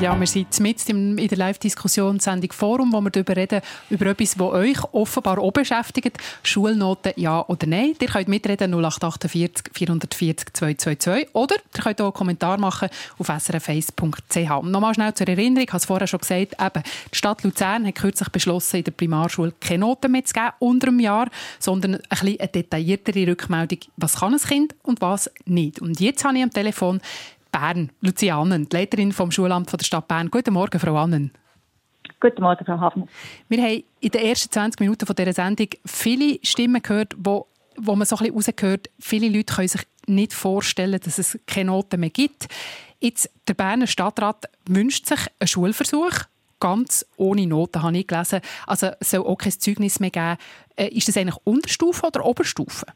ja, 0.00 0.18
wir 0.18 0.26
sind 0.26 0.58
mit 0.60 0.88
in 0.88 1.16
der 1.16 1.36
Live-Diskussionssendung 1.36 2.52
Forum, 2.52 2.90
wo 2.92 3.02
wir 3.02 3.10
darüber 3.10 3.36
reden, 3.36 3.60
über 3.90 4.06
etwas, 4.06 4.34
das 4.34 4.40
euch 4.40 4.78
offenbar 4.92 5.38
auch 5.38 5.50
beschäftigt. 5.50 6.16
Schulnoten, 6.42 7.12
ja 7.16 7.44
oder 7.46 7.66
nein. 7.66 7.94
Ihr 8.00 8.08
könnt 8.08 8.28
mitreden 8.28 8.72
0848 8.72 9.70
440 9.74 10.54
222 10.54 11.34
oder 11.34 11.56
ihr 11.56 11.82
könnt 11.82 12.00
auch 12.00 12.06
einen 12.06 12.14
Kommentar 12.14 12.58
machen 12.58 12.88
auf 13.18 13.28
srf1.ch. 13.28 14.62
Nochmal 14.62 14.94
schnell 14.94 15.12
zur 15.12 15.28
Erinnerung, 15.28 15.64
ich 15.64 15.68
habe 15.68 15.78
es 15.78 15.84
vorher 15.84 16.06
schon 16.06 16.20
gesagt, 16.20 16.54
eben, 16.58 16.82
die 17.12 17.16
Stadt 17.16 17.42
Luzern 17.42 17.86
hat 17.86 17.94
kürzlich 17.94 18.30
beschlossen, 18.30 18.76
in 18.76 18.84
der 18.84 18.92
Primarschule 18.92 19.52
keine 19.60 19.80
Noten 19.80 20.12
mehr 20.12 20.24
zu 20.24 20.32
geben 20.32 20.52
unter 20.60 20.88
einem 20.88 21.00
Jahr, 21.00 21.28
sondern 21.58 21.96
ein 21.96 22.00
bisschen 22.08 22.40
eine 22.40 22.48
detailliertere 22.48 23.26
Rückmeldung, 23.26 23.80
was 23.98 24.20
kann 24.20 24.32
ein 24.32 24.40
Kind 24.40 24.74
und 24.82 25.02
was 25.02 25.30
nicht. 25.44 25.80
Und 25.80 26.00
jetzt 26.00 26.24
habe 26.24 26.38
ich 26.38 26.42
am 26.42 26.50
Telefon 26.50 27.02
Bern, 27.50 27.90
Lucia 28.00 28.40
Annen, 28.40 28.68
die 28.68 28.76
Leiterin 28.76 29.12
vom 29.12 29.30
Schulamt 29.30 29.72
der 29.72 29.84
Stadt 29.84 30.08
Bern. 30.08 30.30
Guten 30.30 30.54
Morgen, 30.54 30.78
Frau 30.78 30.96
Annen. 30.96 31.32
Guten 32.20 32.42
Morgen, 32.42 32.64
Frau 32.64 32.78
Hafner. 32.80 33.06
Wir 33.48 33.62
haben 33.62 33.82
in 34.00 34.10
den 34.10 34.22
ersten 34.22 34.50
20 34.50 34.80
Minuten 34.80 35.06
dieser 35.14 35.32
Sendung 35.32 35.68
viele 35.84 36.38
Stimmen 36.42 36.82
gehört, 36.82 37.14
die 37.16 37.40
wo 37.76 37.96
man 37.96 38.06
so 38.06 38.16
ein 38.16 38.32
bisschen 38.32 38.34
rausgehört, 38.34 38.90
viele 38.98 39.28
Leute 39.28 39.54
können 39.54 39.68
sich 39.68 39.82
nicht 40.06 40.32
vorstellen, 40.32 41.00
dass 41.00 41.18
es 41.18 41.38
keine 41.46 41.70
Noten 41.70 42.00
mehr 42.00 42.10
gibt. 42.10 42.48
Jetzt, 43.00 43.30
der 43.48 43.54
Berner 43.54 43.86
Stadtrat 43.86 44.46
wünscht 44.66 45.06
sich 45.06 45.20
einen 45.38 45.48
Schulversuch, 45.48 46.12
ganz 46.58 47.06
ohne 47.16 47.46
Noten, 47.46 47.82
habe 47.82 47.96
ich 47.96 48.06
gelesen. 48.06 48.40
Also 48.66 48.90
es 49.00 49.10
soll 49.10 49.26
auch 49.26 49.36
kein 49.36 49.52
Zeugnis 49.52 50.00
mehr 50.00 50.10
geben. 50.10 50.36
Äh, 50.76 50.88
ist 50.88 51.08
das 51.08 51.16
eigentlich 51.16 51.38
Unterstufe 51.44 52.06
oder 52.06 52.24
Oberstufe? 52.24 52.86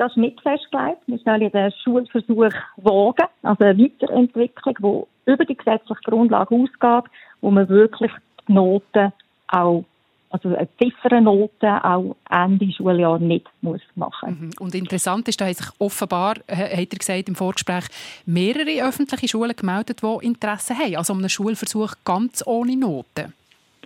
Das 0.00 0.12
ist 0.12 0.16
nicht 0.16 0.40
festgelegt. 0.40 1.02
Wir 1.08 1.18
sollen 1.18 1.52
den 1.52 1.72
Schulversuch 1.84 2.54
wagen, 2.76 3.28
also 3.42 3.64
eine 3.64 3.78
Weiterentwicklung, 3.78 5.06
die 5.26 5.30
über 5.30 5.44
die 5.44 5.54
gesetzliche 5.54 6.00
Grundlage 6.04 6.54
ausgeht, 6.54 7.12
wo 7.42 7.50
man 7.50 7.68
wirklich 7.68 8.10
die 8.48 8.54
Noten 8.54 9.12
auch 9.48 9.84
also 10.30 10.56
eine 10.56 10.68
Ziffernnote 10.78 11.84
auch 11.84 12.16
Ende 12.30 12.72
Schuljahr 12.72 13.18
nicht 13.18 13.46
muss 13.60 13.82
machen 13.94 14.40
mhm. 14.40 14.50
Und 14.58 14.74
interessant 14.74 15.28
ist, 15.28 15.38
da 15.38 15.44
haben 15.44 15.54
sich 15.54 15.66
offenbar, 15.78 16.36
hat 16.48 16.48
er 16.48 16.86
gesagt 16.86 17.28
im 17.28 17.34
Vorgespräch, 17.34 17.84
mehrere 18.24 18.88
öffentliche 18.88 19.28
Schulen 19.28 19.54
gemeldet, 19.54 20.00
die 20.02 20.26
Interesse 20.26 20.78
haben, 20.78 20.96
also 20.96 21.12
um 21.12 21.18
einen 21.18 21.28
Schulversuch 21.28 21.92
ganz 22.06 22.42
ohne 22.46 22.74
Noten. 22.74 23.34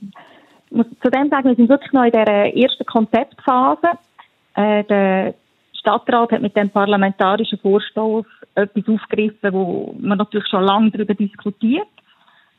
Ich 0.01 0.77
muss 0.77 0.87
zudem 1.03 1.29
sagen, 1.29 1.49
wir 1.49 1.57
sind 1.57 1.69
wirklich 1.69 1.93
noch 1.93 2.05
in 2.05 2.13
der 2.13 2.57
ersten 2.57 2.87
Konzeptphase. 2.87 3.89
Äh, 4.55 4.85
der 4.85 5.35
Stadtrat 5.85 6.33
hat 6.33 6.41
mit 6.41 6.57
dem 6.57 6.71
parlamentarischen 6.71 7.59
Vorstoß 7.59 8.25
etwas 8.55 8.89
aufgegriffen, 8.89 9.53
wo 9.53 9.95
man 10.01 10.17
natürlich 10.17 10.49
schon 10.49 10.65
lange 10.65 10.91
darüber 10.91 11.13
diskutiert. 11.13 11.87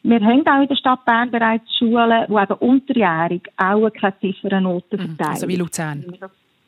Wir 0.04 0.20
haben 0.22 0.46
auch 0.46 0.62
in 0.62 0.68
der 0.68 0.76
Stadt 0.76 1.04
Bern 1.06 1.32
bereits 1.32 1.66
Schulen, 1.78 2.26
die 2.28 2.34
eben 2.34 2.54
unterjährig 2.60 3.42
auch 3.58 3.90
keine 3.90 4.20
Ziffernnoten 4.20 5.00
mhm, 5.00 5.06
verteilen. 5.08 5.32
Also 5.32 5.48
wie 5.48 5.56
Luzern. 5.56 6.06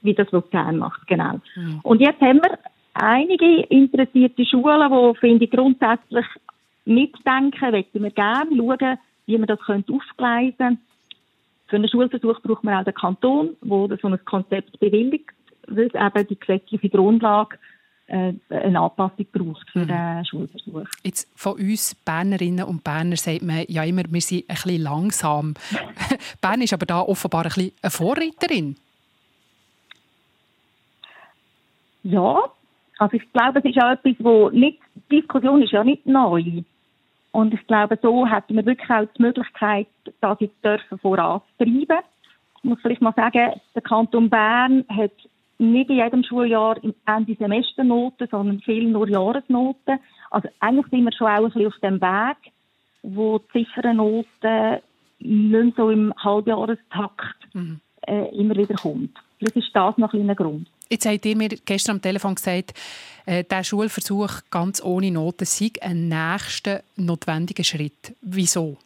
Wie 0.01 0.13
das, 0.15 0.31
Luzern 0.31 0.77
macht, 0.79 1.05
genau. 1.05 1.39
Mhm. 1.55 1.79
Und 1.83 2.01
jetzt 2.01 2.19
haben 2.21 2.41
wir 2.41 2.57
einige 2.95 3.61
interessierte 3.69 4.43
Schulen, 4.43 4.91
die, 4.91 5.19
finde 5.19 5.45
ich, 5.45 5.51
grundsätzlich 5.51 6.25
mitdenken, 6.85 7.71
möchten 7.71 8.01
wir 8.01 8.11
gerne 8.11 8.55
schauen, 8.55 8.97
wie 9.27 9.37
man 9.37 9.47
das 9.47 9.59
aufgleisen 9.59 10.57
könnte. 10.57 10.77
Für 11.67 11.75
einen 11.75 11.89
Schulversuch 11.89 12.41
braucht 12.41 12.63
man 12.63 12.79
auch 12.79 12.85
den 12.85 12.93
Kanton, 12.95 13.55
der 13.61 13.97
so 14.01 14.07
ein 14.07 14.25
Konzept 14.25 14.79
bewilligt, 14.79 15.29
weil 15.67 15.87
es 15.87 15.93
eben 15.93 16.27
die 16.27 16.39
gesetzliche 16.39 16.89
Grundlage 16.89 17.57
äh, 18.07 18.33
eine 18.49 18.79
Anpassung 18.79 19.25
braucht 19.31 19.69
für 19.71 19.79
mhm. 19.79 19.87
den 19.87 20.25
Schulversuch. 20.25 20.85
Jetzt 21.03 21.29
von 21.35 21.53
uns 21.53 21.95
Bernerinnen 21.95 22.65
und 22.65 22.83
Berner 22.83 23.17
sagt 23.17 23.41
man 23.41 23.65
ja 23.67 23.83
immer, 23.83 24.03
wir 24.09 24.21
sind 24.21 24.49
ein 24.49 24.55
bisschen 24.55 24.81
langsam. 24.81 25.53
Bern 26.41 26.61
ist 26.61 26.73
aber 26.73 26.85
da 26.85 27.01
offenbar 27.01 27.43
ein 27.43 27.49
bisschen 27.49 27.73
eine 27.81 27.91
Vorreiterin. 27.91 28.75
Ja, 32.03 32.43
also 32.99 33.17
ich 33.17 33.33
glaube, 33.33 33.59
es 33.59 33.65
ist 33.65 33.77
auch 33.77 33.91
etwas, 33.91 34.15
wo 34.19 34.49
nicht, 34.49 34.79
die 35.11 35.19
Diskussion 35.19 35.61
ist 35.61 35.73
ja 35.73 35.83
nicht 35.83 36.05
neu. 36.05 36.63
Und 37.31 37.53
ich 37.53 37.67
glaube, 37.67 37.99
so 38.01 38.25
hätten 38.25 38.55
wir 38.55 38.65
wirklich 38.65 38.89
auch 38.89 39.05
die 39.17 39.21
Möglichkeit, 39.21 39.87
das 40.21 40.39
jetzt 40.39 40.63
dürfen 40.63 40.97
voranzutreiben. 40.97 41.99
Ich 42.57 42.63
muss 42.63 42.79
vielleicht 42.81 43.01
mal 43.01 43.13
sagen, 43.13 43.59
der 43.75 43.81
Kanton 43.81 44.29
Bern 44.29 44.85
hat 44.89 45.11
nicht 45.59 45.89
in 45.89 45.97
jedem 45.97 46.23
Schuljahr 46.23 46.77
Ende 47.05 47.35
Semesternoten, 47.35 48.27
sondern 48.29 48.59
viel 48.61 48.87
nur 48.89 49.09
Jahresnoten. 49.09 49.99
Also 50.29 50.49
eigentlich 50.59 50.87
sind 50.87 51.03
wir 51.03 51.13
schon 51.13 51.27
auch 51.27 51.37
ein 51.37 51.45
bisschen 51.45 51.67
auf 51.67 51.79
dem 51.81 52.01
Weg, 52.01 52.53
wo 53.01 53.39
die 53.39 53.65
Ziffernnoten 53.65 54.79
nicht 55.19 55.75
so 55.75 55.89
im 55.89 56.13
Halbjahrestakt 56.17 57.53
mhm. 57.53 57.79
äh, 58.07 58.35
immer 58.35 58.55
wieder 58.55 58.75
kommt. 58.75 59.17
Vielleicht 59.37 59.55
ist 59.55 59.69
das 59.73 59.97
noch 59.97 60.13
ein, 60.13 60.29
ein 60.29 60.35
Grund. 60.35 60.67
Jetzt 60.89 61.05
habt 61.05 61.25
ihr 61.25 61.35
mir 61.35 61.49
gestern 61.49 61.97
am 61.97 62.01
Telefon 62.01 62.35
gesagt, 62.35 62.73
äh, 63.25 63.43
der 63.43 63.63
Schulversuch 63.63 64.41
ganz 64.49 64.81
ohne 64.83 65.11
Noten 65.11 65.45
sei 65.45 65.71
ein 65.81 66.07
nächster 66.07 66.81
notwendiger 66.95 67.63
Schritt. 67.63 68.15
Wieso? 68.21 68.77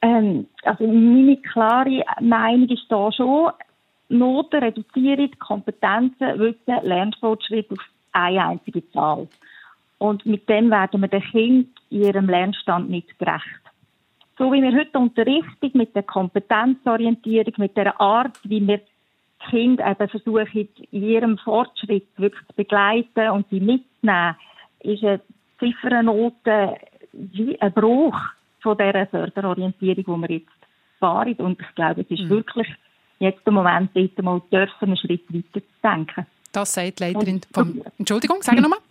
Ähm, 0.00 0.46
also 0.64 0.86
meine 0.86 1.36
klare 1.36 2.02
Meinung 2.20 2.68
ist 2.68 2.86
da 2.88 3.12
schon, 3.12 3.52
Noten 4.12 4.62
reduzieren 4.62 5.38
Kompetenzen, 5.38 6.38
Wissen, 6.38 6.84
Lernfortschritt 6.86 7.70
auf 7.70 7.78
eine 8.12 8.46
einzige 8.46 8.88
Zahl. 8.90 9.26
Und 9.98 10.26
mit 10.26 10.48
dem 10.48 10.70
werden 10.70 11.00
wir 11.00 11.08
den 11.08 11.22
Kindern 11.22 11.74
ihrem 11.90 12.28
Lernstand 12.28 12.90
nicht 12.90 13.18
gerecht. 13.18 13.44
So 14.38 14.52
wie 14.52 14.62
wir 14.62 14.72
heute 14.72 14.98
unterrichten, 14.98 15.70
mit 15.74 15.94
der 15.94 16.02
Kompetenzorientierung, 16.02 17.54
mit 17.58 17.76
der 17.76 18.00
Art, 18.00 18.38
wie 18.44 18.66
wir 18.66 18.80
Kinder 19.50 19.90
eben 19.90 20.08
versuchen, 20.08 20.68
in 20.90 21.02
ihrem 21.02 21.38
Fortschritt 21.38 22.08
wirklich 22.16 22.46
zu 22.48 22.54
begleiten 22.54 23.30
und 23.30 23.48
sie 23.50 23.60
mitzunehmen, 23.60 24.36
ist 24.80 25.04
eine 25.04 25.20
Ziffernnote 25.58 26.76
wie 27.12 27.60
ein 27.60 27.72
Bruch 27.72 28.16
von 28.60 28.76
dieser 28.76 29.06
Förderorientierung, 29.06 30.22
die 30.22 30.28
wir 30.28 30.36
jetzt 30.38 30.48
fahren. 30.98 31.34
Und 31.34 31.60
ich 31.60 31.74
glaube, 31.74 32.02
es 32.02 32.10
ist 32.10 32.24
mhm. 32.24 32.30
wirklich 32.30 32.68
jetzt 33.22 33.46
im 33.46 33.54
Moment 33.54 33.90
dort 33.94 34.22
mal 34.22 34.42
dürfen, 34.50 34.72
einen 34.80 34.96
Schritt 34.96 35.22
weiter 35.28 35.60
zu 35.60 35.80
denken. 35.82 36.26
Das 36.52 36.74
sagt 36.74 36.98
die 36.98 37.04
Leiterin 37.04 37.40
vom... 37.52 37.82
Entschuldigung, 37.98 38.38
sag 38.40 38.60
nochmal. 38.60 38.78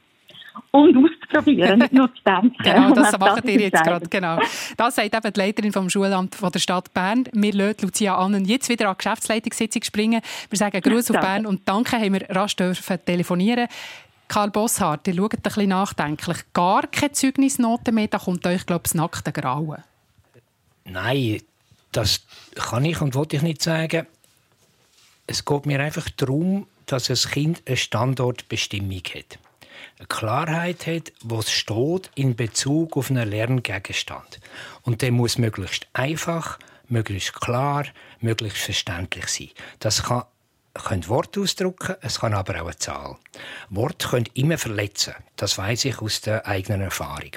Und 0.71 0.97
auszuprobieren, 0.97 1.79
nicht 1.79 1.93
nur 1.93 2.13
zu 2.13 2.21
denken. 2.25 2.55
Genau, 2.63 2.93
das 2.93 3.11
macht 3.19 3.45
ihr 3.45 3.59
jetzt 3.59 3.83
gerade. 3.83 4.07
Genau. 4.07 4.39
Das 4.77 4.95
sagt 4.95 5.13
eben 5.15 5.33
die 5.33 5.39
Leiterin 5.39 5.71
vom 5.71 5.89
Schulamt 5.89 6.35
von 6.35 6.51
der 6.51 6.59
Stadt 6.59 6.93
Bern. 6.93 7.25
Wir 7.33 7.53
lassen 7.53 7.83
Lucia 7.83 8.17
Annen 8.17 8.45
jetzt 8.45 8.69
wieder 8.69 8.89
an 8.89 8.95
die 8.95 9.03
Geschäftsleitungssitzung 9.03 9.83
springen. 9.83 10.21
Wir 10.49 10.57
sagen 10.57 10.81
Gruß 10.81 11.11
auf 11.11 11.19
Bern 11.19 11.45
und 11.45 11.67
danke, 11.67 11.97
haben 11.97 12.13
wir 12.13 12.29
rasch 12.29 12.55
dürfen 12.55 12.97
telefonieren. 13.05 13.67
Karl 14.27 14.49
Bosshardt, 14.49 15.07
ihr 15.07 15.15
schaut 15.15 15.33
ein 15.33 15.41
bisschen 15.41 15.69
nachdenklich. 15.69 16.37
Gar 16.53 16.87
keine 16.87 17.11
Zeugnisnoten 17.11 17.93
mehr, 17.93 18.07
da 18.07 18.17
kommt 18.17 18.45
euch, 18.47 18.65
glaube 18.65 18.83
ich, 18.85 18.91
das 18.91 18.95
nackte 18.95 19.33
Grauen. 19.33 19.83
Nein, 20.85 21.41
das 21.91 22.25
kann 22.55 22.85
ich 22.85 23.01
und 23.01 23.13
wollte 23.15 23.35
ich 23.35 23.41
nicht 23.41 23.61
sagen. 23.61 24.07
Es 25.31 25.45
geht 25.45 25.65
mir 25.65 25.79
einfach 25.79 26.09
darum, 26.09 26.67
dass 26.87 27.09
ein 27.09 27.31
Kind 27.31 27.63
eine 27.65 27.77
Standortbestimmung 27.77 29.01
hat. 29.15 29.39
Eine 29.97 30.07
Klarheit 30.09 30.85
hat, 30.87 31.13
wo 31.23 31.39
es 31.39 31.49
steht 31.49 32.11
in 32.15 32.35
Bezug 32.35 32.97
auf 32.97 33.09
einen 33.09 33.29
Lerngegenstand. 33.29 34.41
Und 34.81 35.01
der 35.01 35.13
muss 35.13 35.37
möglichst 35.37 35.87
einfach, 35.93 36.59
möglichst 36.89 37.31
klar, 37.39 37.85
möglichst 38.19 38.57
verständlich 38.57 39.27
sein. 39.27 39.51
Das 39.79 40.03
kann 40.03 40.23
können 40.73 41.07
Worte 41.07 41.39
ausdrücken, 41.39 41.95
es 42.01 42.19
kann 42.19 42.33
aber 42.33 42.61
auch 42.61 42.67
eine 42.67 42.77
Zahl. 42.77 43.17
Worte 43.69 44.09
können 44.09 44.29
immer 44.33 44.57
verletzen. 44.57 45.13
Das 45.37 45.57
weiß 45.57 45.85
ich 45.85 45.99
aus 45.99 46.19
der 46.19 46.45
eigenen 46.45 46.81
Erfahrung. 46.81 47.31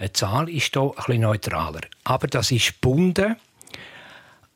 Eine 0.00 0.12
Zahl 0.12 0.48
ist 0.48 0.72
hier 0.72 0.82
ein 0.82 0.90
bisschen 0.96 1.20
neutraler. 1.20 1.82
Aber 2.02 2.26
das 2.26 2.50
ist 2.50 2.80
gebunden 2.80 3.36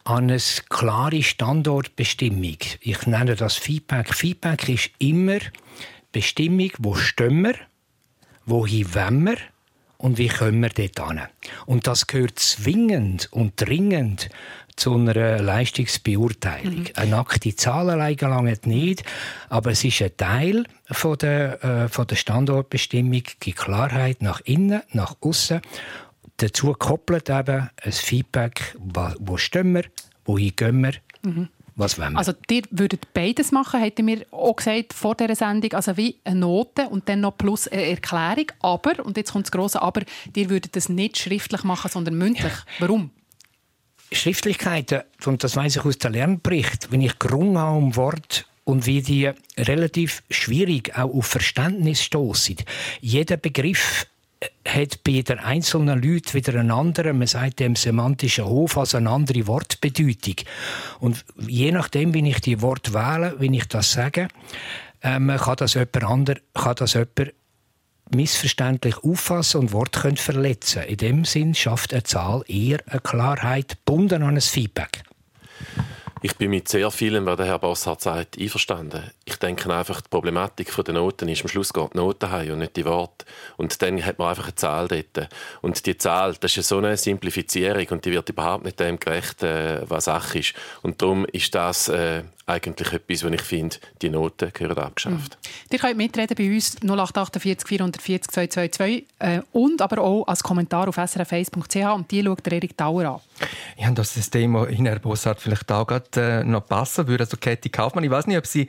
an 0.04 0.30
eine 0.30 0.38
klare 0.68 1.22
Standortbestimmung. 1.22 2.56
Ich 2.80 3.06
nenne 3.06 3.36
das 3.36 3.56
Feedback. 3.56 4.14
Feedback 4.14 4.68
ist 4.68 4.90
immer 4.98 5.38
Bestimmung, 6.12 6.70
wo 6.78 6.94
stehen 6.94 7.42
wir, 7.42 7.54
wohin 8.46 8.94
wollen 8.94 9.24
wir 9.24 9.36
und 9.98 10.18
wie 10.18 10.28
kommen 10.28 10.60
wir 10.60 10.70
dort 10.70 11.08
hin. 11.08 11.20
Und 11.66 11.86
das 11.86 12.06
gehört 12.06 12.38
zwingend 12.38 13.28
und 13.32 13.52
dringend 13.56 14.30
zu 14.76 14.94
einer 14.94 15.40
Leistungsbeurteilung. 15.40 16.80
Mhm. 16.80 16.86
Eine 16.94 17.10
nackte 17.10 17.54
Zahl 17.54 17.90
allein 17.90 18.16
gelangt 18.16 18.66
nicht, 18.66 19.04
aber 19.50 19.72
es 19.72 19.84
ist 19.84 20.00
ein 20.00 20.16
Teil 20.16 20.64
von 20.90 21.18
der, 21.18 21.62
äh, 21.62 21.88
von 21.88 22.06
der 22.06 22.16
Standortbestimmung, 22.16 23.22
die 23.42 23.52
Klarheit 23.52 24.22
nach 24.22 24.40
innen, 24.40 24.82
nach 24.92 25.16
außen 25.20 25.60
Dazu 26.40 26.72
koppelt 26.72 27.28
eben 27.28 27.68
ein 27.82 27.92
Feedback, 27.92 28.74
wo 29.18 29.36
stehen 29.36 29.74
wir, 29.74 29.84
wohin 30.24 30.56
gehen 30.56 30.80
wir, 30.80 30.94
mhm. 31.22 31.48
was 31.76 31.98
wollen 31.98 32.14
wir. 32.14 32.18
Also 32.18 32.32
ihr 32.50 32.62
würdet 32.70 33.12
beides 33.12 33.52
machen, 33.52 33.78
hätte 33.78 34.02
mir 34.02 34.24
auch 34.30 34.56
gesagt 34.56 34.94
vor 34.94 35.14
dieser 35.14 35.34
Sendung, 35.34 35.74
also 35.74 35.98
wie 35.98 36.16
eine 36.24 36.40
Note 36.40 36.88
und 36.88 37.10
dann 37.10 37.20
noch 37.20 37.36
plus 37.36 37.68
eine 37.68 37.84
Erklärung, 37.84 38.46
aber, 38.60 39.04
und 39.04 39.18
jetzt 39.18 39.32
kommt 39.32 39.46
das 39.46 39.52
grosse 39.52 39.82
Aber, 39.82 40.00
ihr 40.34 40.48
würdet 40.48 40.76
das 40.76 40.88
nicht 40.88 41.18
schriftlich 41.18 41.62
machen, 41.62 41.90
sondern 41.90 42.14
mündlich. 42.14 42.54
Warum? 42.78 43.10
Schriftlichkeiten, 44.10 45.02
und 45.26 45.44
das 45.44 45.56
weiß 45.56 45.76
ich 45.76 45.84
aus 45.84 45.98
dem 45.98 46.12
Lernbericht, 46.14 46.90
wenn 46.90 47.02
ich 47.02 47.18
gerungen 47.18 47.58
habe 47.58 47.76
um 47.76 47.96
Wort 47.96 48.46
und 48.64 48.86
wie 48.86 49.02
die 49.02 49.30
relativ 49.58 50.22
schwierig 50.30 50.96
auch 50.96 51.12
auf 51.12 51.26
Verständnis 51.26 52.02
stoßen. 52.02 52.56
Jeder 53.02 53.36
Begriff 53.36 54.06
hat 54.66 55.04
bei 55.04 55.22
den 55.22 55.38
einzelnen 55.38 56.02
Leuten 56.02 56.32
wieder 56.34 56.58
einen 56.58 56.70
anderen, 56.70 57.18
man 57.18 57.26
sagt 57.26 57.60
dem 57.60 57.76
semantischen 57.76 58.46
Hof, 58.46 58.78
also 58.78 58.96
eine 58.96 59.10
andere 59.10 59.46
Wortbedeutung. 59.46 60.36
Und 60.98 61.24
je 61.36 61.72
nachdem, 61.72 62.14
wie 62.14 62.28
ich 62.28 62.40
die 62.40 62.62
Wort 62.62 62.94
wähle, 62.94 63.34
wenn 63.38 63.54
ich 63.54 63.68
das 63.68 63.92
sage, 63.92 64.28
ähm, 65.02 65.28
kann 65.36 65.56
das 65.56 65.74
jemand 65.74 66.04
ander, 66.04 66.36
kann 66.54 66.74
das 66.76 66.94
jemand 66.94 67.32
missverständlich 68.14 68.96
auffassen 68.98 69.60
und 69.60 69.72
Wort 69.72 69.92
können 69.92 70.16
verletzen. 70.16 70.82
In 70.82 70.96
dem 70.96 71.24
Sinn 71.24 71.54
schafft 71.54 71.92
eine 71.92 72.02
Zahl 72.02 72.42
eher 72.48 72.80
eine 72.86 73.00
Klarheit, 73.00 73.78
bunden 73.84 74.22
an 74.22 74.36
ein 74.36 74.40
Feedback. 74.40 75.04
Ich 76.22 76.36
bin 76.36 76.50
mit 76.50 76.68
sehr 76.68 76.90
vielem, 76.90 77.24
was 77.24 77.36
der 77.38 77.46
Herr 77.46 77.58
Bossart 77.58 78.02
sagt, 78.02 78.38
einverstanden. 78.38 79.02
Ich 79.30 79.36
denke 79.36 79.72
einfach, 79.72 80.00
die 80.00 80.08
Problematik 80.08 80.74
der 80.84 80.94
Noten 80.94 81.28
ist, 81.28 81.42
am 81.42 81.48
Schluss 81.48 81.72
geht 81.72 81.94
die 81.94 81.98
Noten 81.98 82.30
heim 82.30 82.52
und 82.52 82.58
nicht 82.58 82.76
die 82.76 82.84
Worte. 82.84 83.24
Und 83.56 83.80
dann 83.80 84.04
hat 84.04 84.18
man 84.18 84.28
einfach 84.28 84.44
eine 84.44 84.54
Zahl 84.56 84.88
dort. 84.88 85.28
Und 85.62 85.86
die 85.86 85.96
Zahl, 85.96 86.34
das 86.40 86.56
ist 86.56 86.68
so 86.68 86.78
eine 86.78 86.96
Simplifizierung 86.96 87.86
und 87.90 88.04
die 88.04 88.12
wird 88.12 88.28
überhaupt 88.28 88.64
nicht 88.64 88.80
dem 88.80 88.98
gerecht, 88.98 89.42
äh, 89.42 89.88
was 89.88 90.04
Sache 90.04 90.40
ist. 90.40 90.54
Und 90.82 91.00
darum 91.00 91.24
ist 91.26 91.54
das 91.54 91.88
äh, 91.88 92.24
eigentlich 92.50 92.92
etwas, 92.92 93.24
was 93.24 93.32
ich 93.32 93.42
finde, 93.42 93.76
die 94.02 94.10
Noten 94.10 94.52
gehören 94.52 94.78
abgeschafft. 94.78 95.38
Mhm. 95.42 95.72
Ihr 95.72 95.78
könnt 95.78 95.96
mitreden 95.96 96.34
bei 96.36 96.52
uns 96.52 96.76
0848 96.82 97.68
440 97.68 98.30
222 98.30 99.06
äh, 99.20 99.40
und 99.52 99.80
aber 99.80 100.02
auch 100.02 100.26
als 100.26 100.42
Kommentar 100.42 100.88
auf 100.88 100.98
srf1.ch 100.98 101.94
und 101.94 102.10
die 102.10 102.22
schaut 102.22 102.44
der 102.44 102.54
Erik 102.54 102.76
Dauer 102.76 103.04
an. 103.04 103.20
Ja, 103.78 103.90
das 103.90 104.12
System, 104.12 104.54
das 104.54 104.68
Herr 104.68 104.98
Bossart 104.98 105.40
vielleicht 105.40 105.70
auch 105.70 105.86
gerade, 105.86 106.40
äh, 106.40 106.44
noch 106.44 106.66
passen 106.66 107.06
würde. 107.06 107.24
Also 107.24 107.36
Kathi 107.36 107.68
Kaufmann, 107.68 108.04
ich 108.04 108.10
weiß 108.10 108.26
nicht, 108.26 108.38
ob 108.38 108.46
sie 108.46 108.68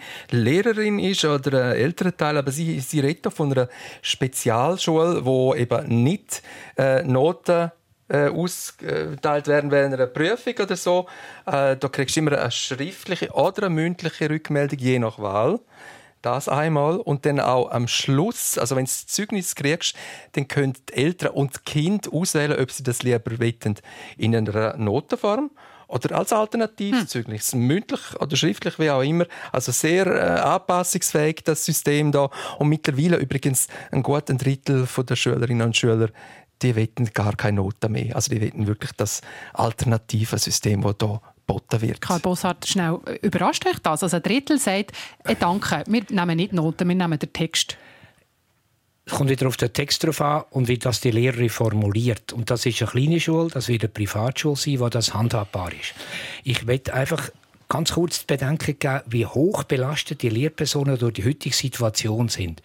Lehrerin 0.52 1.00
ist 1.00 1.24
oder 1.24 1.72
ein 1.72 1.76
älterer 1.78 2.16
Teil, 2.16 2.38
aber 2.38 2.52
sie, 2.52 2.80
sie 2.82 3.00
redet 3.00 3.32
von 3.34 3.52
einer 3.54 3.70
Spezialschule, 4.02 5.24
wo 5.24 5.56
eben 5.56 6.04
nicht 6.04 6.42
äh, 6.78 7.04
Noten 7.04 7.72
äh, 8.10 8.28
ausgeteilt 8.28 9.48
werden 9.48 9.72
während 9.72 9.94
einer 9.94 10.08
Prüfung 10.08 10.54
oder 10.62 10.76
so. 10.76 11.08
Äh, 11.46 11.78
da 11.78 11.88
kriegst 11.88 12.18
du 12.18 12.20
immer 12.20 12.38
eine 12.38 12.52
schriftliche 12.52 13.30
oder 13.32 13.68
eine 13.68 13.76
mündliche 13.76 14.30
Rückmeldung, 14.30 14.80
je 14.80 15.00
nach 15.00 15.20
Wahl. 15.20 15.60
Das 16.22 16.50
einmal. 16.50 16.98
Und 16.98 17.26
dann 17.26 17.40
auch 17.40 17.72
am 17.72 17.88
Schluss, 17.88 18.58
also 18.58 18.76
wenn 18.76 18.86
du 18.86 18.92
das 18.92 19.08
Zeugnis 19.08 19.56
kriegst, 19.56 19.96
dann 20.34 20.48
können 20.48 20.74
die 20.90 20.94
Eltern 20.94 21.32
und 21.32 21.56
das 21.56 21.64
Kind 21.64 22.12
auswählen, 22.12 22.60
ob 22.60 22.72
sie 22.72 22.84
das 22.84 23.02
lieber 23.02 23.40
wollen, 23.40 23.76
in 24.18 24.36
einer 24.36 24.78
Notenform 24.78 25.50
oder 25.92 26.18
als 26.18 26.34
Alternativzeugnis, 26.34 27.52
hm. 27.52 27.60
mündlich 27.60 28.02
oder 28.20 28.36
schriftlich, 28.36 28.80
wie 28.80 28.90
auch 28.90 29.02
immer. 29.02 29.26
Also 29.52 29.72
sehr 29.72 30.08
äh, 30.08 30.40
anpassungsfähig, 30.40 31.44
das 31.44 31.66
System 31.66 32.12
da. 32.12 32.30
Und 32.60 32.70
mittlerweile 32.70 33.18
übrigens 33.18 33.68
ein 33.92 34.02
guter 34.02 34.34
Drittel 34.34 34.88
der 35.08 35.16
Schülerinnen 35.16 35.68
und 35.68 35.78
Schüler 35.78 36.10
die 36.62 36.76
wollen 36.76 37.10
gar 37.14 37.36
keine 37.36 37.58
Noten 37.58 37.92
mehr. 37.92 38.16
Also 38.16 38.30
die 38.30 38.42
wollen 38.42 38.68
wirklich 38.68 38.92
das 38.92 39.22
alternative 39.54 40.38
System, 40.38 40.82
das 40.82 40.96
hier 41.00 41.22
geboten 41.36 41.82
wird. 41.82 42.02
Karl 42.02 42.20
Bossart, 42.20 42.68
schnell, 42.68 43.00
äh, 43.06 43.18
überrascht 43.22 43.66
euch 43.66 43.80
das? 43.80 44.04
Also 44.04 44.18
ein 44.18 44.24
Drittel 44.24 44.58
sagt, 44.58 44.92
äh, 45.24 45.36
danke, 45.38 45.84
wir 45.88 46.04
nehmen 46.10 46.38
nicht 46.38 46.54
Noten, 46.54 46.88
wir 46.88 46.96
nehmen 46.96 47.20
den 47.20 47.34
Text. 47.34 47.78
Es 49.12 49.17
kommt 49.17 49.30
wieder 49.30 49.50
auf 49.50 49.58
den 49.58 49.74
Text 49.74 50.06
drauf 50.06 50.21
an 50.21 50.45
und 50.52 50.69
wie 50.69 50.78
das 50.78 51.02
die 51.02 51.12
Lehrerin 51.12 51.50
formuliert. 51.50 52.32
Und 52.32 52.50
das 52.50 52.65
ist 52.65 52.82
eine 52.82 52.91
kleine 52.91 53.19
Schule, 53.19 53.50
das 53.50 53.67
wird 53.67 53.84
eine 53.84 53.89
Privatschule 53.89 54.56
sein, 54.56 54.80
wo 54.80 54.88
das 54.88 55.13
handhabbar 55.13 55.74
ist. 55.74 55.93
Ich 56.45 56.63
möchte 56.63 56.93
einfach 56.93 57.30
ganz 57.72 57.94
kurz 57.94 58.20
zu 58.20 58.28
bedenken 58.28 58.78
geben, 58.78 59.02
wie 59.08 59.26
hoch 59.26 59.64
belastet 59.64 60.24
die 60.24 60.30
Lehrpersonen 60.30 60.98
durch 60.98 61.14
die 61.14 61.24
heutige 61.24 61.56
Situation 61.56 62.28
sind. 62.28 62.62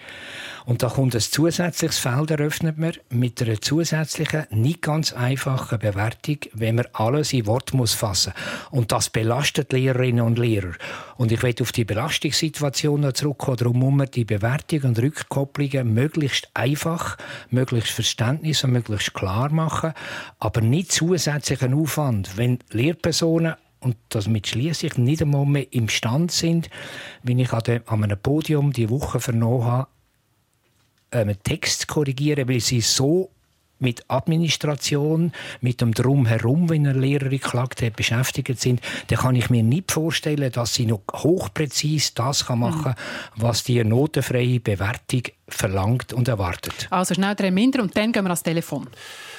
Und 0.64 0.83
da 0.83 0.88
kommt 0.88 1.14
ein 1.14 1.21
zusätzliches 1.21 1.99
Feld, 1.99 2.33
eröffnet 2.33 2.77
man 2.77 2.92
mit 3.09 3.40
einer 3.40 3.61
zusätzlichen, 3.61 4.47
nicht 4.51 4.83
ganz 4.83 5.12
einfachen 5.12 5.79
Bewertung, 5.79 6.38
wenn 6.55 6.75
man 6.75 6.88
alles 6.92 7.33
in 7.33 7.47
Wort 7.47 7.73
muss 7.73 7.95
fassen 7.95 8.33
Und 8.73 8.90
das 8.90 9.09
belastet 9.09 9.73
Lehrerinnen 9.73 10.25
und 10.25 10.40
Lehrer. 10.40 10.73
Und 11.16 11.31
ich 11.31 11.40
werde 11.45 11.62
auf 11.62 11.71
die 11.71 11.85
Belastungssituation 11.85 13.03
noch 13.03 13.12
zurückkommen. 13.12 13.59
Darum 13.59 13.79
muss 13.79 13.95
man 13.95 14.11
die 14.11 14.25
Bewertung 14.25 14.83
und 14.83 14.99
Rückkopplungen 14.99 15.95
möglichst 15.95 16.51
einfach, 16.55 17.16
möglichst 17.51 17.92
verständnis 17.92 18.64
und 18.64 18.73
möglichst 18.73 19.14
klar 19.14 19.53
machen, 19.53 19.92
aber 20.40 20.62
nicht 20.62 20.90
zusätzlichen 20.90 21.75
Aufwand. 21.75 22.37
Wenn 22.37 22.59
Lehrpersonen 22.73 23.55
und 23.87 23.96
damit 24.09 24.49
schließe 24.49 24.87
ich 24.87 24.99
nicht 24.99 25.22
einmal 25.22 25.46
mehr 25.46 25.72
imstand 25.72 26.33
sind, 26.33 26.68
wenn 27.22 27.38
ich 27.38 27.53
an, 27.53 27.62
einem 27.87 28.18
Podium 28.18 28.72
die 28.72 28.90
Woche 28.90 29.20
vernommen 29.20 29.64
habe, 29.64 29.88
einen 31.12 31.40
Text 31.44 31.83
zu 31.83 31.87
korrigieren, 31.87 32.49
weil 32.49 32.59
sie 32.59 32.81
so 32.81 33.31
mit 33.79 34.03
Administration, 34.09 35.31
mit 35.61 35.81
dem 35.81 35.92
Drumherum, 35.92 36.68
wenn 36.68 36.87
eine 36.87 36.99
Lehrerin 36.99 37.38
klagt 37.38 37.81
hat, 37.81 37.94
beschäftigt 37.94 38.59
sind, 38.59 38.81
dann 39.07 39.18
kann 39.18 39.37
ich 39.37 39.51
mir 39.51 39.62
nicht 39.62 39.92
vorstellen, 39.92 40.51
dass 40.51 40.75
sie 40.75 40.87
noch 40.87 41.03
hochpräzise 41.12 42.12
das 42.14 42.49
machen 42.49 42.83
kann, 42.83 42.94
was 43.37 43.62
die 43.62 43.85
notenfreie 43.85 44.59
Bewertung 44.59 45.22
verlangt 45.46 46.12
und 46.12 46.27
erwartet. 46.27 46.88
Also 46.90 47.14
schnell 47.14 47.37
drei 47.37 47.53
Minder 47.53 47.83
und 47.83 47.96
dann 47.96 48.11
gehen 48.11 48.25
wir 48.25 48.31
ans 48.31 48.42
Telefon 48.42 48.88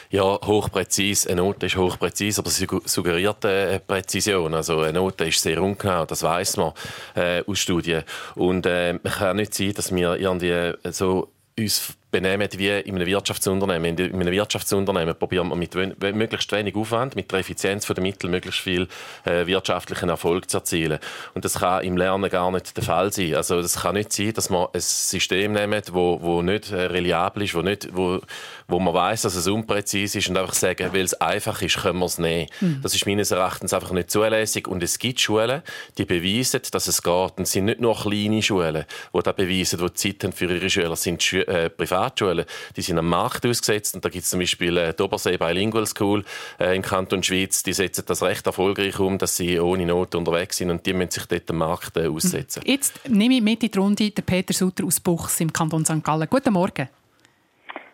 ja, 0.09 0.23
hochpräzise, 0.23 1.29
eine 1.29 1.41
Note 1.41 1.65
ist 1.65 1.77
hochpräzise, 1.77 2.41
aber 2.41 2.49
sie 2.49 2.67
suggeriert 2.85 3.45
eine 3.45 3.79
Präzision. 3.79 4.53
Also 4.53 4.79
eine 4.79 4.93
Note 4.99 5.25
ist 5.25 5.41
sehr 5.41 5.61
ungenau, 5.61 6.05
das 6.05 6.23
weiß 6.23 6.57
man 6.57 6.73
äh, 7.15 7.43
aus 7.45 7.59
Studien. 7.59 8.03
Und 8.35 8.65
äh, 8.65 8.99
es 9.03 9.15
kann 9.15 9.37
nicht 9.37 9.53
sein, 9.53 9.73
dass 9.73 9.93
wir 9.93 10.15
irgendwie 10.15 10.73
so 10.91 11.31
uns 11.57 11.97
benehmen 12.11 12.47
wie 12.55 12.69
in 12.69 12.95
einem 12.95 13.07
Wirtschaftsunternehmen. 13.07 13.97
In 13.97 14.13
einem 14.21 14.31
Wirtschaftsunternehmen 14.31 15.15
probieren 15.15 15.49
wir 15.49 15.55
mit 15.55 15.75
möglichst 16.15 16.51
wenig 16.51 16.75
Aufwand, 16.75 17.15
mit 17.15 17.31
der 17.31 17.39
Effizienz 17.39 17.85
der 17.85 18.01
Mittel 18.01 18.29
möglichst 18.29 18.61
viel 18.61 18.87
äh, 19.25 19.45
wirtschaftlichen 19.45 20.09
Erfolg 20.09 20.49
zu 20.49 20.57
erzielen. 20.57 20.99
Und 21.33 21.45
das 21.45 21.55
kann 21.55 21.83
im 21.83 21.97
Lernen 21.97 22.29
gar 22.29 22.51
nicht 22.51 22.75
der 22.77 22.83
Fall 22.83 23.11
sein. 23.11 23.35
Also 23.35 23.61
das 23.61 23.81
kann 23.81 23.95
nicht 23.95 24.13
sein, 24.13 24.33
dass 24.33 24.49
man 24.49 24.67
ein 24.73 24.79
System 24.79 25.53
nimmt, 25.53 25.93
wo, 25.93 26.21
wo 26.21 26.41
nicht 26.41 26.71
äh, 26.71 26.85
reliabel 26.85 27.43
ist, 27.43 27.55
wo, 27.55 27.61
nicht, 27.61 27.89
wo, 27.95 28.21
wo 28.67 28.79
man 28.79 28.93
weiß, 28.93 29.23
dass 29.23 29.35
es 29.35 29.47
unpräzise 29.47 30.19
ist 30.19 30.29
und 30.29 30.37
einfach 30.37 30.53
sagen, 30.53 30.89
weil 30.93 31.03
es 31.03 31.13
einfach 31.15 31.61
ist, 31.61 31.77
können 31.77 31.99
wir 31.99 32.05
es 32.05 32.17
nehmen. 32.19 32.47
Mhm. 32.61 32.79
Das 32.83 32.95
ist 32.95 33.05
meines 33.05 33.31
Erachtens 33.31 33.73
einfach 33.73 33.91
nicht 33.91 34.11
zulässig. 34.11 34.67
Und 34.67 34.81
es 34.81 34.99
gibt 34.99 35.19
Schulen, 35.19 35.61
die 35.97 36.05
beweisen, 36.05 36.61
dass 36.71 36.87
es 36.87 37.03
geht. 37.03 37.37
Und 37.37 37.41
es 37.41 37.51
sind 37.51 37.65
nicht 37.65 37.81
nur 37.81 37.95
kleine 37.95 38.41
Schulen, 38.41 38.85
die 39.13 39.19
das 39.23 39.35
beweisen, 39.35 39.79
die 39.79 39.93
Zeit 39.93 40.23
haben 40.23 40.33
für 40.33 40.45
ihre 40.45 40.69
Schüler, 40.69 40.91
es 40.91 41.03
sind 41.03 41.21
Schu 41.21 41.37
äh, 41.37 41.69
Privatschulen, 41.97 42.45
die 42.75 42.81
sind 42.81 42.97
am 42.99 43.09
Markt 43.09 43.45
ausgesetzt. 43.45 43.95
Und 43.95 44.05
da 44.05 44.09
gibt 44.09 44.23
es 44.23 44.29
zum 44.29 44.39
Beispiel 44.39 44.77
äh, 44.77 44.93
die 44.93 45.03
Obersee 45.03 45.37
Bilingual 45.37 45.85
School 45.85 46.23
äh, 46.59 46.75
im 46.75 46.81
Kanton 46.81 47.23
Schweiz, 47.23 47.63
die 47.63 47.73
setzen 47.73 48.03
das 48.07 48.21
recht 48.21 48.45
erfolgreich 48.45 48.99
um, 48.99 49.17
dass 49.17 49.37
sie 49.37 49.59
ohne 49.59 49.85
Not 49.85 50.15
unterwegs 50.15 50.57
sind 50.57 50.69
und 50.69 50.85
die 50.85 50.93
müssen 50.93 51.11
sich 51.11 51.25
dort 51.25 51.49
am 51.49 51.57
Markt 51.57 51.97
äh, 51.97 52.07
aussetzen. 52.07 52.61
Jetzt 52.65 53.07
nehme 53.09 53.35
ich 53.35 53.41
mit 53.41 53.63
in 53.63 53.71
die 53.71 53.77
Runde 53.77 54.11
den 54.11 54.25
Peter 54.25 54.53
Sutter 54.53 54.85
aus 54.85 54.99
Buchs 54.99 55.39
im 55.39 55.51
Kanton 55.51 55.85
St. 55.85 56.03
Gallen. 56.03 56.27
Guten 56.29 56.53
Morgen. 56.53 56.87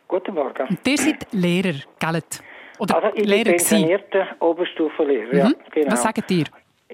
Guten 0.08 0.34
Morgen. 0.34 0.68
Und 0.68 0.88
ihr 0.88 0.98
seid 0.98 1.28
Lehrer, 1.32 1.80
gell? 2.00 2.22
Oder 2.80 2.96
also 2.96 3.16
ich 3.16 3.26
Lehrer 3.26 3.44
bin 3.44 3.58
pensionierter 3.58 4.28
Oberstufenlehrer, 4.40 5.36
ja, 5.36 5.46
mhm. 5.50 5.56
genau. 5.72 5.92
Was 5.92 6.04
sagt 6.04 6.30
ihr? 6.32 6.46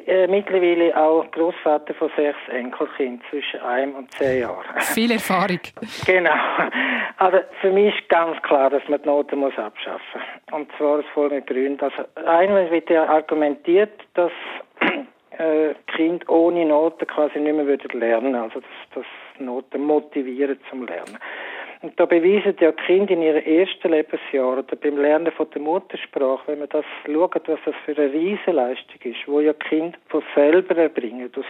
Äh, 0.08 0.28
mittlerweile 0.28 0.96
auch 0.96 1.30
Großvater 1.32 1.94
von 1.94 2.10
sechs 2.16 2.38
Enkelkindern 2.52 3.22
zwischen 3.30 3.60
einem 3.62 3.96
und 3.96 4.12
zehn 4.12 4.42
Jahren. 4.42 4.64
Viel 4.80 5.12
Erfahrung. 5.12 5.60
genau. 6.06 6.32
Also 7.18 7.40
für 7.62 7.72
mich 7.72 7.94
ist 7.96 8.10
ganz 8.10 8.42
klar, 8.42 8.70
dass 8.70 8.88
man 8.88 9.02
die 9.02 9.08
Noten 9.08 9.40
muss 9.40 9.58
abschaffen 9.58 10.00
muss. 10.14 10.54
Und 10.54 10.70
zwar 10.78 11.00
aus 11.00 11.06
folgenden 11.14 11.46
Gründen. 11.46 11.84
Also 11.84 12.04
einmal 12.26 12.70
wird 12.72 12.90
ja 12.90 13.08
argumentiert, 13.08 14.00
dass 14.14 14.32
äh, 15.38 15.74
Kind 15.96 16.28
ohne 16.30 16.66
Noten 16.66 17.08
quasi 17.08 17.40
nicht 17.40 17.56
mehr 17.56 17.66
lernen 17.66 18.34
würden. 18.34 18.36
Also 18.36 18.60
dass, 18.60 18.70
dass 18.96 19.06
Noten 19.40 19.84
motivieren 19.84 20.60
zum 20.70 20.86
Lernen. 20.86 21.18
Und 21.82 21.98
da 21.98 22.06
beweisen 22.06 22.58
ja 22.60 22.72
die 22.72 22.84
Kinder 22.84 23.14
in 23.14 23.22
ihren 23.22 23.46
ersten 23.46 23.90
Lebensjahren 23.90 24.60
oder 24.60 24.76
beim 24.76 24.98
Lernen 24.98 25.32
von 25.32 25.50
der 25.52 25.62
Muttersprache, 25.62 26.44
wenn 26.48 26.60
man 26.60 26.70
das 26.70 26.84
schaut, 27.06 27.48
was 27.48 27.60
das 27.64 27.76
für 27.86 27.96
eine 27.96 28.12
Riesenleistung 28.12 29.02
ist, 29.04 29.28
wo 29.28 29.40
ja 29.40 29.54
Kinder 29.54 29.98
von 30.08 30.22
selber 30.36 30.76
erbringen, 30.76 31.32
das 31.34 31.46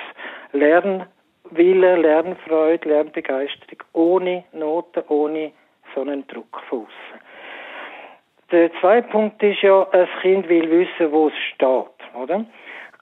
Lernwille, 0.52 1.96
Lernfreude, 1.96 2.90
Lernbegeisterung, 2.90 3.84
ohne 3.94 4.44
Noten, 4.54 5.04
ohne 5.08 5.52
so 5.96 6.02
einen 6.02 6.28
Druck 6.28 6.62
von 6.70 6.82
außen. 6.82 7.20
Der 8.52 8.72
zweite 8.80 9.08
Punkt 9.10 9.42
ist 9.42 9.62
ja, 9.62 9.88
ein 9.92 10.08
Kind 10.22 10.50
will 10.50 10.70
wissen, 10.70 11.12
wo 11.12 11.28
es 11.28 11.38
steht, 11.54 12.16
oder? 12.16 12.46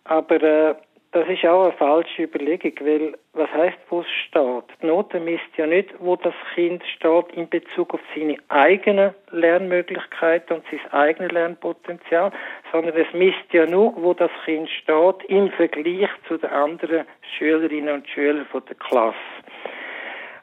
Aber 0.06 0.42
äh, 0.42 0.76
das 1.22 1.30
ist 1.30 1.46
auch 1.46 1.64
eine 1.64 1.74
falsche 1.74 2.24
Überlegung, 2.24 2.74
weil 2.82 3.18
was 3.34 3.52
heißt, 3.52 3.78
wo 3.90 4.02
es 4.02 4.08
steht? 4.28 4.64
Die 4.82 4.86
Note 4.86 5.20
misst 5.20 5.58
ja 5.58 5.66
nicht, 5.66 5.90
wo 6.00 6.16
das 6.16 6.34
Kind 6.54 6.84
steht 6.96 7.32
in 7.34 7.50
Bezug 7.50 7.94
auf 7.94 8.00
seine 8.16 8.38
eigenen 8.50 9.14
Lernmöglichkeiten 9.32 10.58
und 10.58 10.66
sein 10.70 10.94
eigenes 10.94 11.32
Lernpotenzial, 11.32 12.32
sondern 12.72 12.96
es 12.96 13.12
misst 13.14 13.52
ja 13.52 13.66
nur, 13.66 13.96
wo 13.96 14.14
das 14.14 14.32
Kind 14.46 14.70
steht 14.70 15.24
im 15.28 15.50
Vergleich 15.52 16.10
zu 16.28 16.38
den 16.38 16.50
anderen 16.50 17.06
Schülerinnen 17.38 17.96
und 17.96 18.10
Schülern 18.10 18.46
der 18.54 18.76
Klasse. 18.76 19.16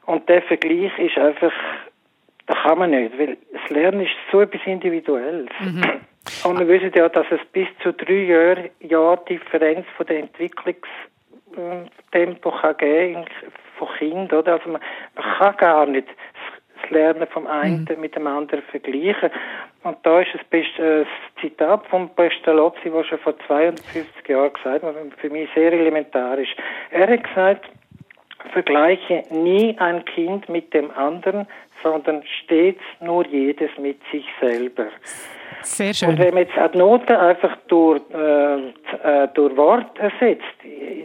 Und 0.07 0.29
der 0.29 0.43
Vergleich 0.43 0.97
ist 0.99 1.17
einfach, 1.17 1.53
da 2.47 2.55
kann 2.55 2.79
man 2.79 2.91
nicht, 2.91 3.19
weil 3.19 3.39
das 3.53 3.71
Lernen 3.71 4.01
ist 4.01 4.13
so 4.31 4.41
etwas 4.41 4.61
Individuelles. 4.67 5.49
Mhm. 5.61 6.04
Und 6.45 6.59
wir 6.59 6.69
wissen 6.69 6.93
ja, 6.95 7.09
dass 7.09 7.27
es 7.31 7.41
bis 7.53 7.69
zu 7.83 7.93
drei 7.93 8.25
Jahre 8.25 8.71
Jahr 8.81 9.17
Differenz 9.25 9.87
von 9.97 10.07
der 10.07 10.21
Entwicklungstempo 10.21 12.51
kann 12.51 12.77
geben 12.77 13.25
von 13.79 13.89
Kindern. 13.99 14.41
Oder? 14.41 14.55
Also 14.55 14.71
man, 14.71 14.81
man 15.15 15.25
kann 15.39 15.57
gar 15.57 15.87
nicht 15.87 16.09
das 16.81 16.91
Lernen 16.91 17.27
vom 17.29 17.47
einen 17.47 17.87
mhm. 17.89 18.01
mit 18.01 18.15
dem 18.15 18.27
anderen 18.27 18.63
vergleichen. 18.65 19.31
Und 19.85 19.97
da 20.03 20.21
ist 20.21 20.31
ein 20.35 20.41
äh, 20.83 21.07
Zitat 21.41 21.87
von 21.87 22.11
Pestalozzi, 22.11 22.91
das 22.91 23.07
schon 23.07 23.19
vor 23.19 23.39
250 23.47 24.29
Jahren 24.29 24.53
gesagt 24.53 24.83
hat, 24.83 24.95
für 25.19 25.31
mich 25.31 25.49
sehr 25.55 25.73
elementar 25.73 26.39
ist. 26.39 26.51
Er 26.91 27.09
hat 27.09 27.25
gesagt, 27.25 27.71
vergleiche 28.53 29.23
nie 29.31 29.77
ein 29.79 30.05
Kind 30.05 30.49
mit 30.49 30.75
dem 30.75 30.91
anderen, 30.91 31.47
sondern 31.85 32.23
stets 32.43 32.81
nur 33.01 33.25
jedes 33.27 33.71
mit 33.79 34.01
sich 34.11 34.25
selber. 34.41 34.87
Sehr 35.63 35.95
schön. 35.95 36.11
Und 36.11 36.19
wenn 36.19 36.35
man 36.35 36.45
jetzt 36.45 36.75
die 36.75 36.79
Noten 36.79 37.15
einfach 37.15 37.57
durch, 37.69 38.03
äh, 38.13 38.57
äh, 38.59 39.29
durch 39.35 39.57
Wort 39.57 39.99
ersetzt, 39.99 40.43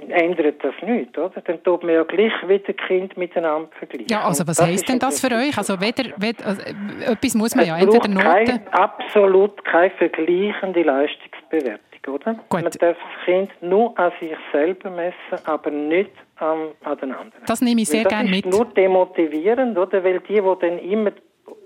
ändert 0.09 0.63
das 0.63 0.73
nichts, 0.81 1.17
oder? 1.17 1.41
Dann 1.41 1.63
tut 1.63 1.83
man 1.83 1.93
ja 1.93 2.03
gleich 2.03 2.33
wieder 2.47 2.73
Kind 2.73 3.15
miteinander 3.15 3.69
vergleichen. 3.77 4.07
Ja, 4.09 4.23
also 4.25 4.45
was 4.47 4.61
heisst 4.61 4.89
denn 4.89 4.99
das 4.99 5.21
für 5.21 5.33
euch? 5.33 5.57
Also, 5.57 5.79
weder, 5.79 6.09
weder, 6.17 6.45
also 6.45 6.61
etwas 7.05 7.35
muss 7.35 7.55
man 7.55 7.63
es 7.63 7.69
ja, 7.69 7.77
entweder 7.77 8.07
Noten... 8.07 8.19
Kein, 8.19 8.67
absolut 8.71 9.63
keine 9.63 9.91
vergleichende 9.91 10.83
Leistungsbewertung 10.83 11.89
oder? 12.09 12.33
Gut. 12.49 12.63
Man 12.63 12.63
darf 12.63 12.79
das 12.79 12.97
Kind 13.25 13.51
nur 13.61 13.97
an 13.97 14.11
sich 14.19 14.35
selber 14.51 14.89
messen, 14.89 15.45
aber 15.45 15.71
nicht 15.71 16.11
den 16.39 17.11
anderen. 17.11 17.43
Das 17.45 17.61
nehme 17.61 17.81
ich 17.81 17.89
sehr 17.89 18.05
gerne 18.05 18.29
mit. 18.29 18.45
Das 18.45 18.53
ist 18.53 18.57
nur 18.57 18.73
demotivierend, 18.73 19.77
oder? 19.77 20.03
Weil 20.03 20.19
die, 20.21 20.35
die 20.35 20.55
dann 20.61 20.79
immer 20.79 21.11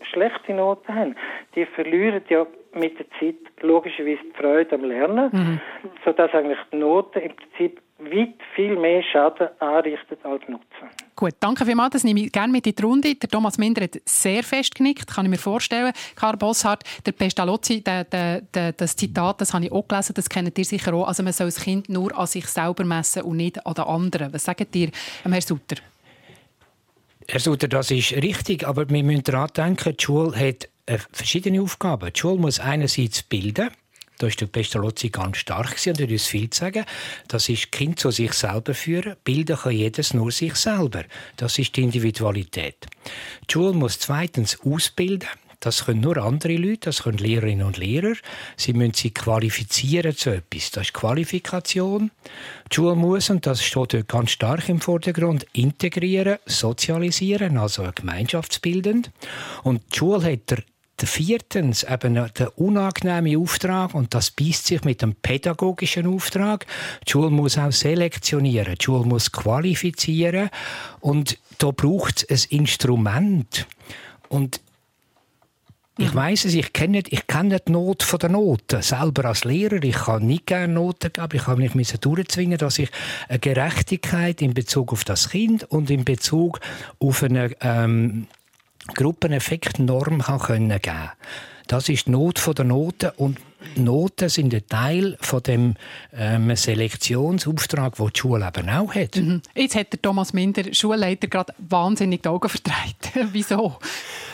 schlechte 0.02 0.54
Noten 0.54 0.94
haben, 0.94 1.16
die 1.56 1.66
verlieren 1.66 2.22
ja 2.30 2.46
mit 2.74 2.98
der 2.98 3.06
Zeit 3.20 3.36
logischerweise 3.62 4.22
die 4.24 4.38
Freude 4.38 4.76
am 4.76 4.84
Lernen, 4.84 5.30
mhm. 5.32 5.62
sodass 6.04 6.34
eigentlich 6.34 6.60
die 6.72 6.78
Noten 6.78 7.20
im 7.20 7.32
Prinzip 7.36 7.82
weit 8.00 8.36
viel 8.56 8.76
mehr 8.76 9.02
Schaden 9.04 9.48
anrichtet 9.60 10.20
als 10.24 10.42
Nutzen. 10.48 10.90
Gut, 11.16 11.34
danke 11.40 11.66
vielmals. 11.66 11.94
Das 11.94 12.04
nehme 12.04 12.22
ich 12.22 12.32
gerne 12.32 12.52
mit 12.52 12.66
in 12.68 12.76
die 12.76 12.84
Runde. 12.84 13.16
Der 13.16 13.30
Thomas 13.30 13.58
Minder 13.58 13.84
hat 13.84 14.02
sehr 14.06 14.44
fest 14.44 14.76
genickt, 14.76 15.08
kann 15.08 15.26
ich 15.26 15.30
mir 15.30 15.38
vorstellen. 15.38 15.94
Karl 16.16 16.38
Bosshardt, 16.38 16.84
der 17.06 17.12
Pestalozzi, 17.12 17.82
der, 17.82 18.04
der, 18.04 18.42
der, 18.42 18.74
das 18.74 18.96
Zitat, 18.96 19.42
das 19.42 19.54
habe 19.54 19.66
ich 19.66 19.72
auch 19.72 19.88
gelesen, 19.88 20.14
das 20.16 20.28
kennt 20.30 20.58
ihr 20.58 20.66
sicher 20.66 20.94
auch. 20.94 21.08
Also 21.08 21.24
man 21.24 21.34
soll 21.34 21.48
das 21.48 21.62
Kind 21.62 21.90
nur 21.90 22.18
an 22.18 22.28
sich 22.28 22.48
selber 22.48 22.84
messen 22.84 23.24
und 23.24 23.38
nicht 23.38 23.66
an 23.66 23.74
den 23.74 23.86
anderen. 23.86 24.34
Was 24.34 24.44
sagt 24.44 24.76
ihr, 24.76 24.90
Herr 25.24 25.42
Sutter? 25.42 25.78
Herr 27.28 27.40
Sutter, 27.40 27.68
das 27.68 27.92
ist 27.92 28.12
richtig, 28.14 28.68
aber 28.68 28.90
wir 28.90 29.04
müssen 29.04 29.24
daran 29.24 29.50
denken, 29.56 29.96
die 29.96 30.04
Schule 30.04 30.36
hat 30.36 30.68
äh, 30.86 30.98
verschiedene 31.12 31.62
Aufgaben. 31.62 32.12
Die 32.12 32.20
Schule 32.20 32.40
muss 32.40 32.60
einerseits 32.60 33.24
bilden, 33.24 33.70
da 34.24 34.28
ist 34.28 34.40
der 34.40 34.46
Pestalozzi 34.46 35.10
ganz 35.10 35.36
stark 35.36 35.76
und 35.86 36.00
er 36.00 36.08
uns 36.08 36.28
viel 36.28 36.50
zu 36.50 36.62
sagen. 36.62 36.86
Das 37.28 37.50
ist 37.50 37.74
Kind 37.74 38.00
zu 38.00 38.10
sich 38.10 38.32
selber 38.32 38.74
führen. 38.74 39.18
Bilden 39.26 39.58
kann 39.58 39.74
jedes 39.74 40.14
nur 40.14 40.32
sich 40.32 40.56
selber. 40.56 41.04
Das 41.36 41.60
ist 41.60 41.76
die 41.76 41.84
Individualität. 41.84 42.88
Die 43.50 43.52
Schule 43.52 43.74
muss 43.74 44.00
zweitens 44.00 44.58
ausbilden. 44.62 45.28
Das 45.60 45.86
können 45.86 46.00
nur 46.00 46.18
andere 46.18 46.56
Leute, 46.56 46.90
das 46.90 47.04
können 47.04 47.18
Lehrerinnen 47.18 47.66
und 47.66 47.78
Lehrer. 47.78 48.14
Sie 48.56 48.72
müssen 48.72 48.94
sich 48.94 49.14
qualifizieren 49.14 50.16
zu 50.16 50.30
etwas. 50.30 50.72
Das 50.72 50.84
ist 50.88 50.94
Qualifikation. 50.94 52.12
Die 52.72 52.76
Schule 52.76 52.96
muss, 52.96 53.30
und 53.30 53.46
das 53.46 53.62
steht 53.62 53.94
dort 53.94 54.08
ganz 54.08 54.32
stark 54.32 54.70
im 54.70 54.80
Vordergrund, 54.80 55.46
integrieren, 55.52 56.38
sozialisieren, 56.46 57.58
also 57.58 57.90
gemeinschaftsbildend. 57.94 59.12
Und 59.64 59.82
die 59.92 59.98
Schule 59.98 60.32
hat 60.32 60.50
der 60.50 60.64
Viertens 61.02 61.84
eben 61.84 62.14
der 62.14 62.58
unangenehme 62.58 63.38
Auftrag 63.38 63.94
und 63.94 64.14
das 64.14 64.32
beißt 64.32 64.68
sich 64.68 64.84
mit 64.84 65.02
dem 65.02 65.16
pädagogischen 65.16 66.08
Auftrag. 66.08 66.66
Die 67.06 67.12
Schule 67.12 67.30
muss 67.30 67.58
auch 67.58 67.72
selektionieren, 67.72 68.76
die 68.80 68.84
Schule 68.84 69.06
muss 69.06 69.32
qualifizieren 69.32 70.50
und 71.02 71.38
da 71.58 71.72
braucht 71.72 72.26
es 72.30 72.50
ein 72.52 72.60
Instrument. 72.60 73.68
Und 74.30 74.62
ich 75.98 76.14
weiß 76.14 76.46
es, 76.46 76.56
ich 76.56 76.74
kenne, 76.74 77.04
ich 77.08 77.28
kenne 77.28 77.60
die 77.60 77.72
Not 77.72 78.02
von 78.02 78.18
der 78.18 78.30
Noten. 78.30 78.82
Selber 78.82 79.26
als 79.26 79.44
Lehrer, 79.44 79.84
ich 79.84 79.96
kann 79.96 80.26
nicht 80.26 80.48
gerne 80.48 80.74
Noten 80.74 81.14
geben. 81.14 81.36
Ich 81.36 81.46
habe 81.46 81.62
mich 81.62 81.92
durchzwingen, 81.92 82.58
dass 82.58 82.80
ich 82.80 82.90
eine 83.30 83.38
Gerechtigkeit 83.38 84.42
in 84.42 84.56
Bezug 84.56 84.92
auf 84.92 85.04
das 85.04 85.30
Kind 85.30 85.66
und 85.66 85.92
in 85.92 86.04
Bezug 86.04 86.62
auf 86.98 87.22
eine 87.22 87.52
ähm, 87.62 88.28
Gruppeneffektnorm 88.88 90.22
kann 90.22 90.40
können 90.40 90.82
geben. 90.82 91.12
Das 91.68 91.88
ist 91.90 92.08
die 92.08 92.12
Not 92.12 92.40
von 92.40 92.56
der 92.56 92.66
Noten 92.66 93.12
und 93.16 93.40
Noten 93.76 94.30
sind 94.30 94.54
ein 94.54 94.68
Teil 94.68 95.18
von 95.22 95.42
dem 95.42 95.76
ähm, 96.14 96.56
Selektionsauftrag, 96.56 97.96
den 97.96 98.10
die 98.14 98.20
Schule 98.20 98.52
eben 98.54 98.70
auch 98.70 98.94
hat. 98.94 99.16
Mhm. 99.16 99.42
Jetzt 99.56 99.76
hat 99.76 99.94
der 99.94 100.02
Thomas 100.02 100.34
Minder, 100.34 100.64
Schulleiter, 100.74 101.28
gerade 101.28 101.54
wahnsinnig 101.58 102.22
die 102.24 102.30
Augen 102.30 102.50
verdreht. 102.50 103.30
Wieso? 103.32 103.78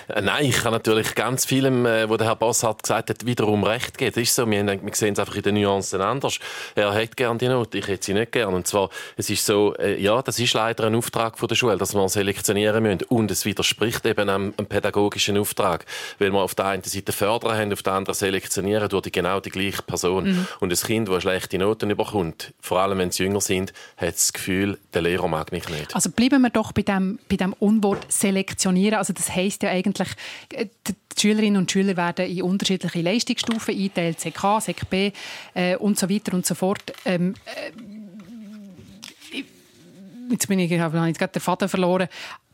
Äh, 0.10 0.22
nein, 0.22 0.46
ich 0.46 0.58
kann 0.58 0.72
natürlich 0.72 1.16
ganz 1.16 1.46
vielem, 1.46 1.86
äh, 1.86 2.10
was 2.10 2.18
der 2.18 2.28
Herr 2.28 2.36
Bossart 2.36 2.84
gesagt 2.84 3.10
hat, 3.10 3.26
wiederum 3.26 3.64
recht 3.64 3.98
geben. 3.98 4.12
Das 4.14 4.24
ist 4.24 4.36
so, 4.36 4.50
wir, 4.50 4.66
wir 4.66 4.96
sehen 4.96 5.14
es 5.14 5.20
einfach 5.20 5.36
in 5.36 5.44
den 5.44 5.56
Nuancen 5.56 6.02
anders. 6.02 6.40
Er 6.76 6.94
hat 6.94 7.16
gerne 7.16 7.38
die 7.38 7.48
Note, 7.48 7.78
ich 7.78 7.88
hätte 7.88 8.06
sie 8.06 8.14
nicht 8.14 8.32
gerne. 8.32 8.56
Und 8.56 8.68
zwar, 8.68 8.90
es 9.18 9.30
ist 9.30 9.46
so, 9.46 9.76
äh, 9.76 10.02
ja, 10.02 10.22
das 10.22 10.40
ist 10.40 10.54
leider 10.54 10.86
ein 10.86 10.96
Auftrag 10.96 11.38
von 11.38 11.48
der 11.48 11.56
Schule, 11.56 11.78
dass 11.78 11.94
wir 11.94 12.10
selektionieren 12.10 12.84
müssen. 12.84 13.04
Und 13.10 13.32
es 13.32 13.46
widerspricht 13.46 14.06
eben 14.06 14.30
einem, 14.30 14.54
einem 14.58 14.68
pädagogischen 14.68 15.38
Auftrag. 15.38 15.86
Weil 16.18 16.32
wir 16.32 16.40
auf 16.40 16.56
der 16.56 16.66
einen 16.66 16.84
Seite 16.84 17.12
fördern 17.12 17.58
haben, 17.58 17.74
auf 17.74 17.84
der 17.84 17.94
anderen 17.94 18.16
selektionieren 18.16 18.90
durch 18.90 19.04
die, 19.04 19.12
genau 19.12 19.40
die 19.40 19.50
gleiche 19.50 19.82
Person. 19.82 20.26
Mhm. 20.26 20.48
Und 20.60 20.72
ein 20.72 20.78
Kind, 20.78 21.10
das 21.10 21.24
schlechte 21.24 21.58
Noten 21.58 21.90
bekommt, 21.96 22.54
vor 22.62 22.80
allem 22.80 22.98
wenn 23.00 23.12
sie 23.12 23.24
jünger 23.24 23.42
sind, 23.42 23.74
hat 23.98 24.16
das 24.16 24.34
Gefühl, 24.34 24.78
der 24.94 25.02
Lehrer 25.02 25.28
mag 25.28 25.52
mich 25.52 25.68
nicht. 25.70 25.96
Also 25.96 26.10
bleiben 26.10 26.42
wir 26.42 26.50
doch 26.50 26.72
bei 26.72 26.82
dem, 26.82 27.20
bei 27.30 27.36
dem 27.36 27.54
Unwort 27.54 28.12
selektionieren. 28.12 28.98
Also 28.98 29.14
das 29.14 29.34
heisst 29.34 29.64
ja 29.64 29.70
eigentlich, 29.70 29.99
äh, 30.54 30.68
die 30.88 30.94
Schülerinnen 31.20 31.58
und 31.58 31.72
Schüler 31.72 31.98
werden 31.98 32.26
in 32.26 32.44
unterschiedliche 32.44 33.02
Leistungsstufen 33.02 33.76
eingeteilt, 33.76 34.20
CK, 34.20 34.62
SEC 34.62 35.14
äh, 35.54 35.76
und 35.78 36.00
so 36.00 36.10
weiter 36.10 36.34
und 36.34 36.46
so 36.46 36.56
fort. 36.56 36.94
Ähm, 37.06 37.34
äh, 37.46 37.72
jetzt 40.32 40.48
bin 40.48 40.60
ich, 40.60 40.80
habe 40.80 41.10
ich 41.10 41.18
gerade 41.18 41.34
den 41.34 41.42
Faden 41.42 41.70
verloren. 41.70 42.08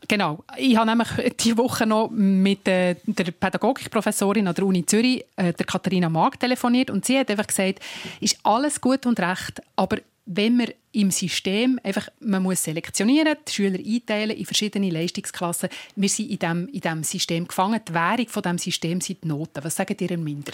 Genau. 0.08 0.44
Ich 0.56 0.76
habe 0.76 0.88
nämlich 0.88 1.08
diese 1.40 1.56
Woche 1.56 1.86
noch 1.86 2.10
mit 2.10 2.66
äh, 2.68 2.96
der 3.06 3.30
Pädagogikprofessorin 3.32 4.46
an 4.46 4.54
der 4.54 4.64
Uni 4.64 4.84
Zürich, 4.86 5.24
äh, 5.36 5.52
der 5.52 5.66
Katharina 5.66 6.08
Mag, 6.08 6.38
telefoniert 6.38 6.90
und 6.90 7.04
sie 7.04 7.18
hat 7.18 7.30
einfach 7.30 7.46
gesagt, 7.46 7.80
ist 8.20 8.38
alles 8.42 8.80
gut 8.80 9.06
und 9.06 9.18
recht, 9.20 9.60
aber 9.74 9.98
wenn 10.26 10.58
wir 10.58 10.74
im 10.96 11.10
System 11.10 11.78
einfach, 11.82 12.08
man 12.20 12.42
muss 12.42 12.64
selektionieren, 12.64 13.36
die 13.46 13.52
Schüler 13.52 13.78
einteilen 13.78 14.34
in 14.34 14.46
verschiedene 14.46 14.88
Leistungsklassen. 14.88 15.68
Wir 15.94 16.08
sind 16.08 16.30
in 16.30 16.38
diesem 16.38 16.68
in 16.68 16.80
dem 16.80 17.04
System 17.04 17.46
gefangen. 17.46 17.80
Die 17.86 17.92
Währung 17.92 18.28
von 18.28 18.42
diesem 18.42 18.58
System 18.58 19.00
sind 19.02 19.22
die 19.22 19.28
Noten. 19.28 19.62
Was 19.62 19.76
sagen 19.76 19.94
ihr 20.00 20.16
Minder? 20.16 20.52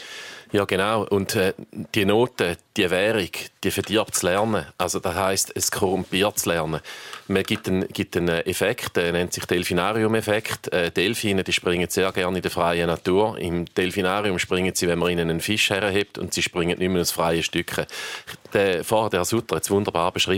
Ja, 0.51 0.65
genau. 0.65 1.07
Und 1.07 1.37
äh, 1.37 1.55
die 1.95 2.05
Noten, 2.05 2.57
die 2.77 2.91
Währung, 2.91 3.29
die 3.63 3.71
verdirbt 3.71 4.15
das 4.15 4.23
Lernen. 4.25 4.67
Also 4.79 4.99
das 4.99 5.15
heisst, 5.15 5.53
es 5.55 5.71
korrumpiert 5.71 6.35
das 6.35 6.47
Lernen. 6.47 6.81
Man 7.29 7.45
gibt 7.45 7.69
einen, 7.69 7.87
gibt 7.89 8.17
einen 8.17 8.45
Effekt, 8.45 8.97
der 8.97 9.13
nennt 9.13 9.33
sich 9.33 9.45
Delfinarium-Effekt. 9.45 10.73
Äh, 10.73 10.91
Delfine 10.91 11.45
die 11.45 11.53
springen 11.53 11.89
sehr 11.89 12.11
gerne 12.11 12.39
in 12.39 12.43
der 12.43 12.51
freien 12.51 12.89
Natur. 12.89 13.39
Im 13.39 13.67
Delfinarium 13.67 14.41
springen 14.41 14.75
sie, 14.75 14.89
wenn 14.89 14.99
man 14.99 15.13
ihnen 15.13 15.31
einen 15.31 15.41
Fisch 15.41 15.71
herhebt 15.71 16.19
und 16.19 16.35
sie 16.35 16.43
springen 16.43 16.79
nicht 16.81 16.89
mehr 16.89 17.01
aus 17.01 17.13
freien 17.13 17.45
Stücken. 17.45 17.87
Der, 18.53 18.83
vorher 18.83 19.09
der 19.09 19.25
Sutter 19.25 19.57
hat 19.57 19.63
es 19.63 19.71
wunderbar 19.71 20.11
beschrieben. 20.11 20.32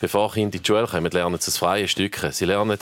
Bevor 0.00 0.32
Kinder 0.32 0.56
in 0.56 0.62
die 0.62 0.66
Schule 0.66 0.86
kommen, 0.86 1.10
lernen 1.10 1.38
sie 1.40 1.48
aus 1.48 1.56
freien 1.58 1.88
Stücken. 1.88 2.32
Sie 2.32 2.44
lernen 2.44 2.78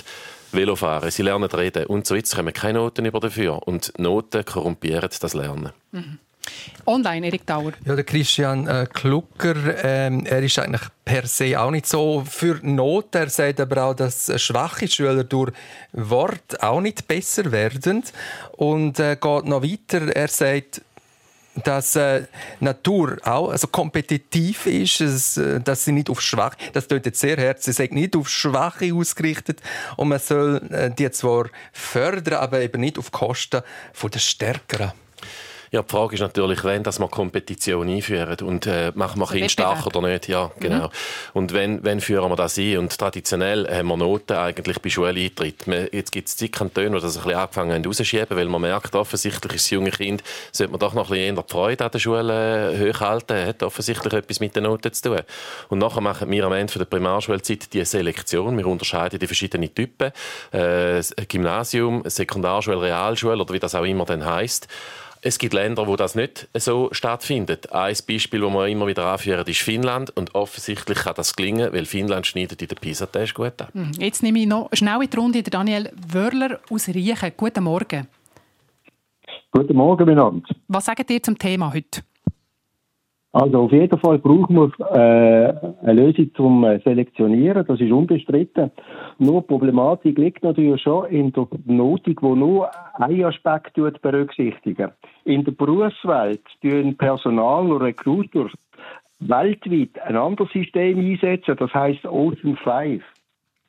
Velofahren, 0.53 1.11
sie 1.11 1.23
lernen 1.23 1.51
reden 1.51 1.87
und 1.87 2.07
so 2.07 2.14
weiter. 2.14 2.25
Es 2.25 2.35
kommen 2.35 2.53
keine 2.53 2.79
Noten 2.79 3.05
über 3.05 3.21
dafür. 3.21 3.66
Und 3.66 3.93
Noten 3.99 4.45
korrumpieren 4.45 5.09
das 5.21 5.35
Lernen. 5.35 5.73
Mhm. 5.93 6.19
Online, 6.87 7.27
Erik 7.27 7.47
Dauer. 7.47 7.73
Ja, 7.85 7.95
der 7.95 8.05
Christian 8.05 8.66
äh, 8.66 8.87
Klucker, 8.91 9.85
ähm, 9.85 10.25
er 10.25 10.43
ist 10.43 10.59
eigentlich 10.59 10.83
per 11.05 11.27
se 11.27 11.61
auch 11.61 11.71
nicht 11.71 11.87
so 11.87 12.25
für 12.27 12.59
Noten. 12.62 13.19
Er 13.19 13.29
sagt 13.29 13.61
aber 13.61 13.85
auch, 13.85 13.95
dass 13.95 14.33
schwache 14.41 14.89
Schüler 14.89 15.25
durch 15.25 15.53
Wort 15.93 16.62
auch 16.62 16.81
nicht 16.81 17.07
besser 17.07 17.53
werden. 17.53 18.05
Und 18.53 18.99
äh, 18.99 19.16
geht 19.21 19.45
noch 19.45 19.62
weiter. 19.62 20.09
Er 20.14 20.29
sagt, 20.29 20.83
dass 21.64 21.96
äh, 21.96 22.24
Natur 22.61 23.18
auch 23.22 23.50
also 23.50 23.66
kompetitiv 23.66 24.66
ist, 24.66 25.00
dass, 25.00 25.36
äh, 25.36 25.61
dass 25.61 25.84
sie 25.84 25.92
nicht 25.92 26.11
auf 26.11 26.20
Schwache, 26.20 26.56
das 26.72 26.88
tut 26.88 27.14
sehr 27.16 27.36
herz, 27.36 27.64
sie 27.64 27.72
sagt 27.72 27.92
nicht 27.92 28.16
auf 28.16 28.28
Schwache 28.28 28.92
ausgerichtet 28.94 29.61
und 29.96 30.09
man 30.09 30.18
soll 30.18 30.61
äh, 30.70 30.90
die 30.90 31.11
zwar 31.11 31.46
fördern, 31.72 32.34
aber 32.34 32.61
eben 32.61 32.80
nicht 32.80 32.98
auf 32.98 33.11
Kosten 33.11 33.62
von 33.92 34.11
der 34.11 34.20
Stärkeren. 34.20 34.92
Ja, 35.71 35.83
die 35.83 35.91
Frage 35.91 36.14
ist 36.14 36.21
natürlich, 36.21 36.64
wenn 36.64 36.83
dass 36.83 36.99
man 36.99 37.11
Kompetition 37.11 37.89
einführen 37.89 38.37
und 38.43 38.66
äh, 38.66 38.93
machen 38.95 39.19
wir 39.19 39.25
also 39.25 39.35
Kinder 39.35 39.49
stark 39.49 39.87
oder 39.87 40.01
nicht. 40.03 40.29
Ja, 40.29 40.51
genau. 40.59 40.87
Mhm. 40.87 40.93
Und 41.35 41.53
wenn, 41.53 41.85
wenn 41.85 42.01
führen 42.01 42.31
wir 42.31 42.37
das 42.37 42.59
ein? 42.59 42.79
Und 42.79 42.97
traditionell 42.97 43.69
haben 43.71 43.89
wir 43.89 43.97
Noten 43.97 44.37
eigentlich 44.37 44.81
bei 44.81 44.89
Schuleintritt. 44.89 45.66
Jetzt 45.93 46.12
gibt 46.12 46.29
es 46.29 46.37
zig 46.37 46.53
Kantone, 46.53 46.91
die 46.91 47.01
das 47.01 47.16
ein 47.16 47.23
bisschen 47.25 47.39
angefangen 47.39 47.73
haben 47.73 47.85
rauszuschieben, 47.85 48.37
weil 48.37 48.47
man 48.47 48.62
merkt, 48.62 48.95
offensichtlich 48.95 49.55
ist 49.55 49.66
das 49.66 49.71
junge 49.71 49.91
Kind, 49.91 50.23
sollte 50.53 50.71
man 50.71 50.81
doch 50.81 50.95
noch 50.95 51.11
ein 51.11 51.16
bisschen 51.16 51.37
eher 51.37 51.43
die 51.43 51.53
Freude 51.53 51.85
an 51.85 51.91
der 51.91 51.99
Schule 51.99 52.73
äh, 52.73 52.93
hochhalten, 52.93 53.47
hat 53.47 53.62
offensichtlich 53.62 54.12
etwas 54.12 54.41
mit 54.41 54.57
den 54.57 54.64
Noten 54.64 54.93
zu 54.93 55.11
tun. 55.11 55.21
Und 55.69 55.79
nachher 55.79 56.01
machen 56.01 56.31
wir 56.31 56.45
am 56.45 56.53
Ende 56.53 56.79
der 56.79 56.85
Primarschulzeit 56.87 57.73
die 57.73 57.85
Selektion. 57.85 58.57
Wir 58.57 58.66
unterscheiden 58.66 59.19
die 59.19 59.27
verschiedenen 59.27 59.75
Typen. 59.75 60.12
Äh, 60.53 61.03
Gymnasium, 61.29 62.03
Sekundarschule, 62.07 62.81
Realschule 62.81 63.41
oder 63.43 63.53
wie 63.53 63.59
das 63.59 63.75
auch 63.75 63.85
immer 63.85 64.05
dann 64.05 64.25
heisst. 64.25 64.69
Es 65.21 65.39
gibt 65.39 65.53
Länder, 65.53 65.87
wo 65.87 65.97
das 65.97 66.14
nicht 66.14 66.49
so 66.55 66.89
stattfindet. 66.93 67.73
Ein 67.73 67.97
Beispiel, 68.07 68.41
das 68.41 68.53
wir 68.53 68.66
immer 68.69 68.87
wieder 68.87 69.07
anführen, 69.07 69.47
ist 69.47 69.61
Finnland. 69.61 70.16
Und 70.16 70.35
offensichtlich 70.35 70.99
kann 70.99 71.14
das 71.16 71.35
gelingen, 71.35 71.73
weil 71.73 71.87
Finnland 71.87 72.27
schneidet 72.27 72.62
in 72.62 72.69
den 72.69 72.79
PISA-Test 72.79 73.35
gut 73.35 73.61
ab. 73.61 73.71
Hm, 73.73 73.93
jetzt 73.99 74.23
nehme 74.23 74.39
ich 74.39 74.47
noch 74.47 74.69
schnell 74.73 75.03
in 75.03 75.11
die 75.11 75.16
Runde 75.16 75.43
Daniel 75.43 75.91
Wörler 76.12 76.61
aus 76.71 76.89
Riechen. 76.89 77.33
Guten 77.37 77.64
Morgen. 77.64 78.07
Guten 79.51 79.77
Morgen 79.77 80.05
miteinander. 80.05 80.49
Was 80.69 80.85
sagt 80.85 81.11
ihr 81.11 81.23
zum 81.23 81.37
Thema 81.37 81.73
heute? 81.73 82.03
Also 83.33 83.64
auf 83.64 83.72
jeden 83.72 83.99
Fall 83.99 84.18
brauchen 84.18 84.57
wir 84.57 84.97
äh, 84.97 85.87
eine 85.87 85.93
Lösung 85.93 86.35
zum 86.35 86.64
äh, 86.64 86.81
Selektionieren, 86.81 87.66
das 87.66 87.79
ist 87.79 87.93
unbestritten. 87.93 88.70
Nur 89.18 89.43
die 89.43 89.49
Problematik 89.49 90.16
liegt 90.16 90.43
natürlich 90.43 90.81
schon 90.81 91.07
in 91.11 91.33
der 91.33 91.47
Notung, 91.66 92.16
die 92.20 92.39
nur 92.39 92.70
einen 92.95 93.24
Aspekt 93.24 93.74
berücksichtigen. 93.74 94.93
In 95.24 95.45
der 95.45 95.53
Berufswelt 95.53 96.41
tun 96.62 96.97
Personal 96.97 97.70
und 97.70 97.83
Recruiter 97.83 98.49
weltweit 99.20 100.01
ein 100.03 100.16
anderes 100.16 100.51
System 100.53 100.99
einsetzen, 100.99 101.57
das 101.59 101.74
heißt 101.74 102.07
Ocean 102.07 102.57
5. 102.57 103.03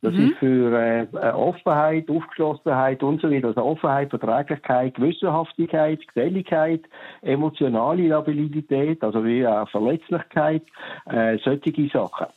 Das 0.01 0.13
mhm. 0.13 0.29
ist 0.29 0.37
für 0.37 0.79
äh, 0.79 1.01
äh, 1.01 1.31
Offenheit, 1.31 2.09
Aufgeschlossenheit 2.09 3.03
und 3.03 3.21
so 3.21 3.29
weiter. 3.29 3.47
Also 3.47 3.63
Offenheit, 3.63 4.09
Verträglichkeit, 4.09 4.95
Gewissenhaftigkeit, 4.95 5.99
Geselligkeit, 6.07 6.81
emotionale 7.21 8.07
Labilität, 8.07 9.03
also 9.03 9.25
wie 9.25 9.45
auch 9.45 9.69
Verletzlichkeit, 9.69 10.63
äh, 11.05 11.37
solche 11.43 11.89
Sachen. 11.89 12.27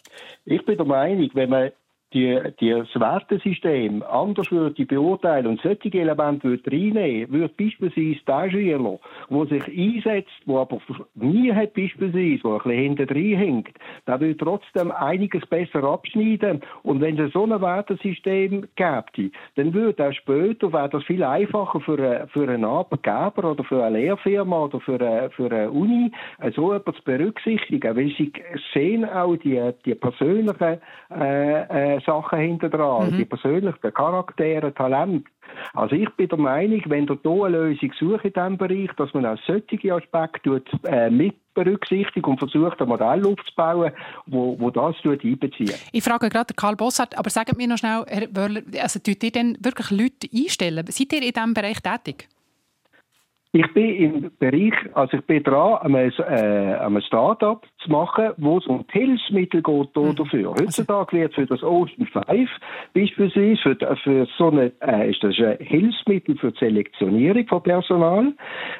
Ich 0.44 0.64
bin 0.64 0.76
der 0.76 0.86
Meinung, 0.86 1.30
wenn 1.34 1.50
man 1.50 1.70
die, 2.12 2.38
die, 2.60 2.70
das 2.70 2.94
Wertesystem 2.94 4.02
anders 4.02 4.50
würde 4.50 4.84
beurteilen 4.84 5.46
und 5.46 5.60
solche 5.62 5.98
Elemente 5.98 6.48
würde 6.48 6.70
reinnehmen, 6.70 7.30
würde 7.32 7.54
beispielsweise 7.56 8.20
der 8.26 8.50
Schüler, 8.50 8.98
der 9.30 9.46
sich 9.46 9.68
einsetzt, 9.68 10.30
der 10.46 10.56
aber 10.56 10.78
nie 11.14 11.52
hat 11.52 11.74
beispielsweise, 11.74 12.38
der 12.42 12.52
ein 12.52 12.58
bisschen 12.58 12.70
hinten 12.70 13.06
drin 13.06 13.38
hängt, 13.38 13.78
der 14.06 14.20
würde 14.20 14.36
trotzdem 14.36 14.90
einiges 14.90 15.46
besser 15.46 15.84
abschneiden. 15.84 16.60
Und 16.82 17.00
wenn 17.00 17.18
es 17.18 17.32
so 17.32 17.44
ein 17.44 17.60
Wertesystem 17.60 18.68
gäbe, 18.76 19.30
dann 19.56 19.74
würde 19.74 20.08
auch 20.08 20.12
später, 20.12 20.72
wäre 20.72 20.88
das 20.90 21.04
viel 21.04 21.22
einfacher 21.22 21.80
für, 21.80 21.98
eine, 21.98 22.28
für 22.28 22.48
einen 22.48 22.64
Arbeitgeber 22.64 23.52
oder 23.52 23.64
für 23.64 23.82
eine 23.82 23.98
Lehrfirma 23.98 24.64
oder 24.64 24.80
für 24.80 25.00
eine, 25.00 25.30
für 25.30 25.50
eine 25.50 25.70
Uni, 25.70 26.12
so 26.54 26.72
etwas 26.72 26.96
zu 26.96 27.02
berücksichtigen, 27.04 27.96
weil 27.96 28.12
sie 28.16 28.32
sehen 28.72 29.04
auch 29.04 29.36
die, 29.36 29.60
die 29.84 29.94
persönlichen 29.94 30.78
äh, 31.10 31.96
äh, 31.96 32.00
Sachen 32.04 32.38
hinter 32.38 32.68
dran, 32.68 33.10
mhm. 33.10 33.16
die 33.16 33.24
persönlichen 33.24 33.94
Charaktere, 33.94 34.72
Talente. 34.74 35.30
Also 35.74 35.94
ich 35.94 36.08
bin 36.10 36.28
der 36.28 36.38
Meinung, 36.38 36.82
wenn 36.86 37.06
ihr 37.06 37.18
hier 37.22 37.44
eine 37.44 37.56
Lösung 37.56 37.92
sucht 37.98 38.24
in 38.24 38.32
diesem 38.32 38.56
Bereich, 38.56 38.90
dass 38.96 39.12
man 39.14 39.26
auch 39.26 39.38
solche 39.46 39.94
Aspekte 39.94 40.62
äh, 40.84 41.10
mit 41.10 41.34
berücksichtigt 41.54 42.26
und 42.26 42.38
versucht, 42.38 42.80
ein 42.80 42.88
Modell 42.88 43.26
aufzubauen, 43.26 43.92
wo, 44.26 44.58
wo 44.58 44.70
das 44.70 44.96
einbezieht. 45.04 45.78
Ich 45.92 46.02
frage 46.02 46.28
gerade 46.30 46.54
Karl 46.54 46.76
Bossart, 46.76 47.18
aber 47.18 47.28
sagt 47.28 47.56
mir 47.56 47.68
noch 47.68 47.76
schnell, 47.76 48.04
Herr 48.08 48.28
Wörler, 48.34 48.62
also 48.80 48.98
tut 49.00 49.22
ihr 49.22 49.30
denn 49.30 49.58
wirklich 49.60 49.90
Leute 49.90 50.28
einstellen? 50.34 50.84
Seid 50.88 51.12
ihr 51.12 51.22
in 51.22 51.32
diesem 51.32 51.54
Bereich 51.54 51.80
tätig? 51.80 52.28
Ich 53.54 53.70
bin 53.74 53.96
im 53.96 54.30
Bereich, 54.38 54.72
also 54.94 55.18
ich 55.18 55.26
bin 55.26 55.42
dran, 55.42 55.76
einem, 55.82 56.10
äh, 56.20 56.74
einem 56.76 57.02
Start-up 57.02 57.66
zu 57.84 57.90
machen, 57.90 58.30
wo 58.38 58.58
es 58.58 58.66
um 58.66 58.84
die 58.92 58.98
Hilfsmittel 58.98 59.62
geht 59.62 59.96
mhm. 59.96 60.16
dafür. 60.16 60.50
Heutzutage 60.50 61.18
wird 61.18 61.34
für 61.34 61.46
das 61.46 61.62
Ocean 61.62 62.06
5 62.06 62.50
beispielsweise 62.94 63.56
für, 63.62 63.96
für 63.96 64.26
so 64.36 64.50
eine, 64.50 64.72
äh, 64.80 65.10
ist 65.10 65.22
das 65.22 65.38
ein 65.38 65.56
Hilfsmittel 65.60 66.36
für 66.36 66.52
die 66.52 66.58
Selektionierung 66.58 67.46
von 67.46 67.62
Personal, 67.62 68.32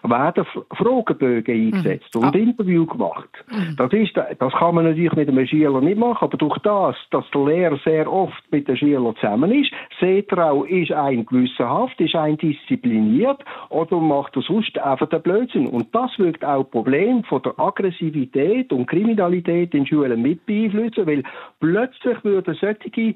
werden 0.02 0.46
Fragebögen 0.76 1.54
mhm. 1.54 1.66
eingesetzt 1.66 2.14
mhm. 2.14 2.22
und 2.22 2.36
ah. 2.36 2.38
Interview 2.38 2.86
gemacht. 2.86 3.30
Mhm. 3.50 3.76
Das 3.76 3.92
ist, 3.92 4.16
das 4.16 4.52
kann 4.52 4.74
man 4.74 4.84
natürlich 4.84 5.12
mit 5.14 5.28
einem 5.28 5.46
Schüler 5.46 5.80
nicht 5.80 5.98
machen, 5.98 6.24
aber 6.24 6.36
durch 6.36 6.58
das, 6.58 6.96
dass 7.10 7.24
der 7.32 7.44
Lehrer 7.44 7.78
sehr 7.84 8.12
oft 8.12 8.42
mit 8.50 8.68
den 8.68 8.76
Schülern 8.76 9.14
zusammen 9.16 9.52
ist, 9.52 9.70
seht 10.00 10.30
er 10.32 10.52
auch, 10.52 10.64
ist 10.64 10.92
ein 10.92 11.26
gewissenhaft, 11.26 12.00
ist 12.00 12.14
ein 12.14 12.36
diszipliniert 12.36 13.38
oder 13.68 13.98
macht 13.98 14.36
er 14.36 14.42
sonst 14.42 14.78
einfach 14.78 15.08
der 15.08 15.18
Blödsinn. 15.18 15.66
Und 15.66 15.94
das 15.94 16.10
wirkt 16.18 16.44
auch 16.44 16.64
Problem 16.64 17.24
von 17.24 17.42
der 17.42 17.58
Aggressivität 17.58 18.72
und 18.72 18.86
Kriminalität 18.92 19.72
in 19.74 19.86
Schulen 19.86 20.20
mit 20.20 20.44
beeinflussen, 20.44 21.06
weil 21.06 21.22
plötzlich 21.60 22.22
würden 22.22 22.54
solche 22.60 23.14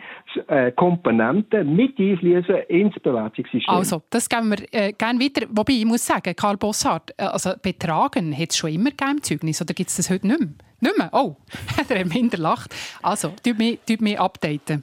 äh, 0.49 0.73
Komponenten 0.73 1.77
mit 1.77 1.99
einfließen 1.99 2.57
ins 2.69 2.95
Bewertungssystem. 2.95 3.75
Also, 3.75 4.03
das 4.09 4.29
geben 4.29 4.51
wir 4.51 4.67
äh, 4.73 4.93
gerne 4.93 5.21
weiter. 5.21 5.47
Wobei, 5.51 5.75
ich 5.75 5.85
muss 5.85 6.07
sagen, 6.07 6.35
Karl 6.35 6.57
Bossart, 6.57 7.13
äh, 7.19 7.25
also 7.25 7.53
Betragen 7.61 8.37
hat 8.37 8.51
es 8.51 8.57
schon 8.57 8.73
immer 8.73 8.91
gegeben 8.91 9.19
im 9.19 9.23
Zeugnis, 9.23 9.61
oder 9.61 9.75
gibt 9.75 9.91
es 9.91 9.97
das 9.97 10.09
heute 10.09 10.27
nicht 10.27 10.41
mehr? 10.41 10.49
Nicht 10.81 10.99
mehr? 10.99 11.11
Oh, 11.13 11.37
der 11.89 11.99
Herr 11.99 12.07
Minder 12.07 12.39
lacht. 12.39 12.75
Also, 13.03 13.33
tut 13.45 14.01
mich 14.01 14.19
updaten 14.19 14.83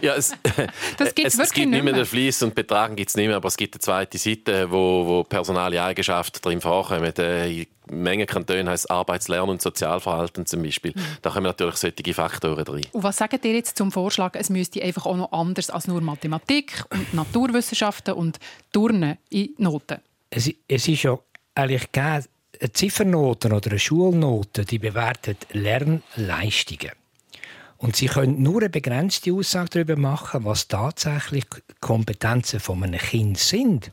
ja, 0.00 0.14
es, 0.14 0.32
das 0.98 1.14
gibt's 1.14 1.34
es, 1.34 1.40
es 1.40 1.52
gibt 1.52 1.70
nicht 1.70 1.84
mehr 1.84 1.92
den 1.92 2.04
Fleiss 2.04 2.42
und 2.42 2.54
Betragen 2.54 2.96
gibt 2.96 3.10
es 3.10 3.16
nicht 3.16 3.26
mehr, 3.26 3.36
aber 3.36 3.48
es 3.48 3.56
gibt 3.56 3.74
eine 3.74 3.80
zweite 3.80 4.18
Seite, 4.18 4.70
wo, 4.70 5.06
wo 5.06 5.24
personale 5.24 5.82
Eigenschaften 5.82 6.40
drin 6.40 6.60
vorkommen. 6.60 7.12
Äh, 7.18 7.62
in 7.62 7.66
Menge 7.90 8.26
Kantonen 8.26 8.68
heisst 8.68 8.90
Arbeitslernen 8.90 9.50
und 9.50 9.62
Sozialverhalten 9.62 10.46
zum 10.46 10.62
Beispiel. 10.62 10.92
Mhm. 10.94 11.00
Da 11.22 11.30
kommen 11.30 11.44
natürlich 11.44 11.76
solche 11.76 12.14
Faktoren 12.14 12.64
drin. 12.64 12.86
Und 12.92 13.02
was 13.02 13.18
sagt 13.18 13.44
ihr 13.44 13.54
jetzt 13.54 13.76
zum 13.76 13.92
Vorschlag, 13.92 14.34
es 14.34 14.48
müsste 14.50 14.82
einfach 14.82 15.06
auch 15.06 15.16
noch 15.16 15.32
anders 15.32 15.70
als 15.70 15.86
nur 15.86 16.00
Mathematik 16.00 16.84
und 16.90 17.12
Naturwissenschaften 17.14 18.14
und 18.14 18.38
Turnen 18.72 19.18
in 19.30 19.54
Noten? 19.58 19.98
Es, 20.30 20.50
es 20.66 20.88
ist 20.88 21.02
ja 21.02 21.18
eigentlich 21.54 21.92
keine 21.92 22.24
Ziffernoten 22.72 23.52
oder 23.52 23.70
eine 23.70 23.78
Schulnote, 23.78 24.64
die 24.64 24.78
bewertet 24.78 25.46
Lernleistungen. 25.52 26.92
Und 27.84 27.96
sie 27.96 28.06
können 28.06 28.40
nur 28.40 28.62
eine 28.62 28.70
begrenzte 28.70 29.30
Aussage 29.34 29.68
darüber 29.68 29.96
machen, 29.96 30.46
was 30.46 30.68
tatsächlich 30.68 31.44
Kompetenzen 31.80 32.58
von 32.58 32.82
einem 32.82 32.98
Kind 32.98 33.36
sind. 33.36 33.90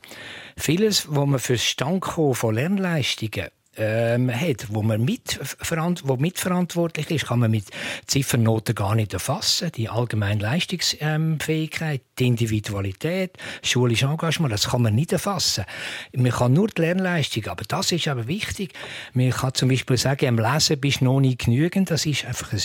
Vieles, 0.56 1.08
was 1.10 1.26
man 1.26 1.38
für 1.38 1.52
das 1.52 1.64
Standkommen 1.64 2.34
von 2.34 2.54
Lernleistungen 2.54 3.48
ähm, 3.76 4.34
hat, 4.34 4.72
wo 4.72 4.80
man 4.80 5.04
mitverant 5.04 6.08
wo 6.08 6.16
mitverantwortlich 6.16 7.10
ist, 7.10 7.26
kann 7.26 7.40
man 7.40 7.50
mit 7.50 7.66
Ziffernoten 8.06 8.74
gar 8.74 8.94
nicht 8.94 9.12
erfassen. 9.12 9.70
Die 9.72 9.90
allgemeine 9.90 10.40
Leistungsfähigkeit, 10.40 12.00
die 12.18 12.28
Individualität, 12.28 13.36
schulische 13.62 14.06
Engagement, 14.06 14.54
das 14.54 14.70
kann 14.70 14.80
man 14.80 14.94
nicht 14.94 15.12
erfassen. 15.12 15.66
Man 16.14 16.32
kann 16.32 16.54
nur 16.54 16.68
die 16.68 16.80
Lernleistung, 16.80 17.46
aber 17.48 17.64
das 17.68 17.92
ist 17.92 18.08
aber 18.08 18.26
wichtig. 18.26 18.72
Man 19.12 19.30
kann 19.32 19.52
zum 19.52 19.68
Beispiel 19.68 19.98
sagen, 19.98 20.28
am 20.28 20.38
Lesen 20.38 20.80
bist 20.80 21.02
du 21.02 21.04
noch 21.04 21.20
nicht 21.20 21.44
genügend. 21.44 21.90
Das 21.90 22.06
ist 22.06 22.24
einfach 22.24 22.54
ein 22.54 22.62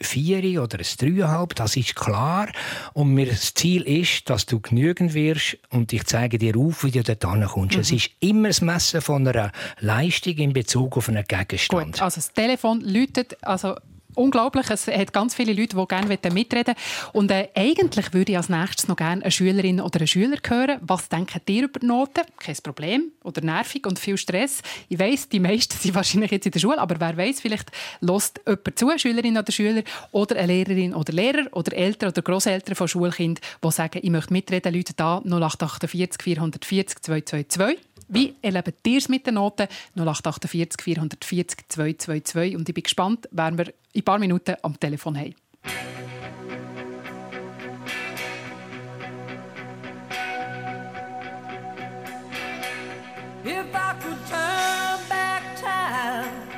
vier 0.00 0.62
oder 0.62 0.78
ein 0.78 0.86
dreieinhalb, 0.98 1.54
das 1.54 1.76
ist 1.76 1.96
klar. 1.96 2.48
Und 2.92 3.14
mir 3.14 3.26
das 3.26 3.54
Ziel 3.54 3.82
ist, 3.82 4.28
dass 4.30 4.46
du 4.46 4.60
genügend 4.60 5.14
wirst 5.14 5.58
und 5.70 5.92
ich 5.92 6.04
zeige 6.04 6.38
dir 6.38 6.56
auf, 6.56 6.84
wie 6.84 6.90
du 6.90 7.02
dort 7.02 7.20
kommst. 7.48 7.74
Mhm. 7.74 7.80
Es 7.80 7.92
ist 7.92 8.10
immer 8.20 8.48
das 8.48 8.60
Messen 8.60 9.00
von 9.00 9.26
einer 9.26 9.52
Leistung 9.80 10.36
in 10.36 10.52
Bezug 10.52 10.96
auf 10.96 11.08
einen 11.08 11.24
Gegenstand. 11.24 11.92
Gut, 11.92 12.02
also 12.02 12.16
das 12.16 12.32
Telefon 12.32 12.80
läutet, 12.80 13.36
also 13.42 13.74
unglaublich. 14.18 14.68
Es 14.70 14.86
hat 14.86 15.12
ganz 15.12 15.34
viele 15.34 15.52
Leute, 15.52 15.76
die 15.76 15.86
gerne 15.86 16.18
mitreden 16.32 16.74
wollen. 16.74 17.10
Und 17.12 17.30
äh, 17.30 17.48
eigentlich 17.54 18.12
würde 18.12 18.32
ich 18.32 18.36
als 18.36 18.48
nächstes 18.48 18.88
noch 18.88 18.96
gerne 18.96 19.22
eine 19.22 19.30
Schülerin 19.30 19.80
oder 19.80 20.00
einen 20.00 20.06
Schüler 20.06 20.36
hören. 20.46 20.78
Was 20.82 21.08
denken 21.08 21.40
ihr 21.48 21.64
über 21.64 21.80
die 21.80 21.86
Noten? 21.86 22.24
Kein 22.38 22.56
Problem. 22.62 23.12
Oder 23.22 23.42
nervig 23.42 23.86
und 23.86 23.98
viel 23.98 24.16
Stress. 24.16 24.62
Ich 24.88 24.98
weiss, 24.98 25.28
die 25.28 25.40
meisten 25.40 25.76
sind 25.78 25.94
wahrscheinlich 25.94 26.30
jetzt 26.30 26.46
in 26.46 26.52
der 26.52 26.60
Schule, 26.60 26.78
aber 26.78 26.98
wer 27.00 27.16
weiß, 27.16 27.40
vielleicht 27.40 27.70
lässt 28.00 28.40
jemand 28.46 28.78
zu, 28.78 28.98
Schülerin 28.98 29.38
oder 29.38 29.52
Schüler, 29.52 29.82
oder 30.12 30.36
eine 30.36 30.52
Lehrerin 30.52 30.94
oder 30.94 31.12
Lehrer 31.12 31.46
oder 31.52 31.72
Eltern 31.76 32.10
oder 32.10 32.22
Großeltern 32.22 32.74
von 32.74 32.88
Schulkindern, 32.88 33.42
die 33.62 33.70
sagen, 33.70 34.00
ich 34.02 34.10
möchte 34.10 34.32
mitreden, 34.32 34.74
Leute 34.74 34.92
da 34.94 35.18
0848 35.24 36.22
440 36.22 37.02
222. 37.02 37.87
Wie 38.08 38.34
erlebt 38.40 38.86
ihr 38.86 38.98
es 38.98 39.08
mit 39.08 39.26
den 39.26 39.34
Noten? 39.34 39.68
0848 39.94 40.80
440 40.82 41.68
222. 41.68 42.56
Und 42.56 42.68
ich 42.68 42.74
bin 42.74 42.82
gespannt, 42.82 43.28
wer 43.30 43.56
wir 43.56 43.66
in 43.66 43.72
ein 43.96 44.02
paar 44.02 44.18
Minuten 44.18 44.56
am 44.62 44.80
Telefon 44.80 45.16
haben. 45.16 45.34
If 53.44 53.74
I 53.74 53.94
could 54.00 54.26
turn 54.26 55.08
back 55.08 55.42
time, 55.56 56.48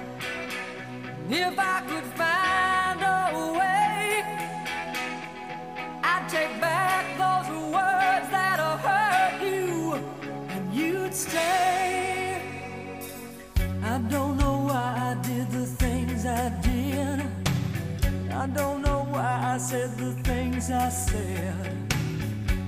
I 18.40 18.46
don't 18.46 18.80
know 18.80 19.06
why 19.10 19.52
I 19.54 19.58
said 19.58 19.98
the 19.98 20.12
things 20.24 20.70
I 20.70 20.88
said. 20.88 21.94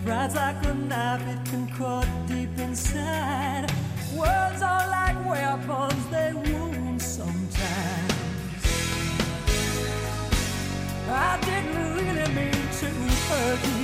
Pride's 0.05 0.35
like 0.35 0.63
a 0.67 0.75
knife, 0.75 1.27
it 1.27 1.43
can 1.49 1.67
cut 1.69 2.07
deep 2.29 2.59
inside. 2.59 3.73
Words 4.15 4.61
are 4.61 4.87
like 4.91 5.17
weapons, 5.27 6.07
they 6.11 6.35
wound 6.35 7.01
sometimes. 7.01 8.13
I 11.09 11.39
didn't 11.41 11.95
really 11.97 12.29
mean 12.35 12.69
to 12.81 12.89
hurt 13.31 13.79
you. 13.79 13.82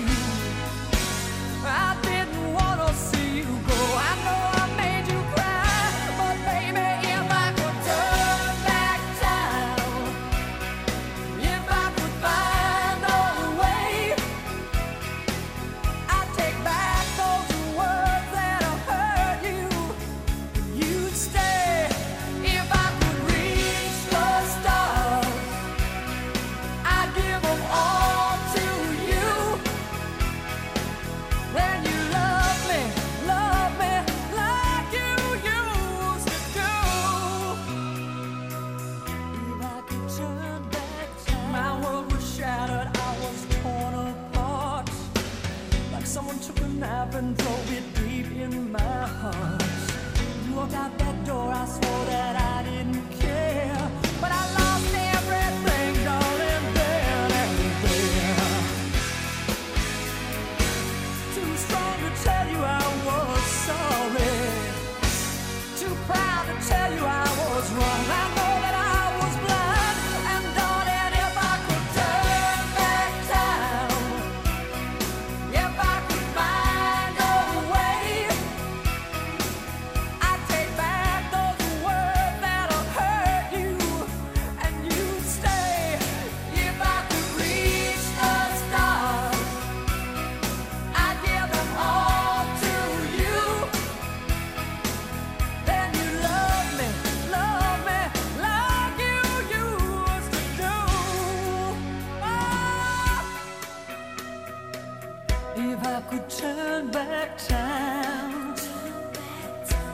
Turn 106.55 106.91
back 106.91 107.37
time, 107.37 108.55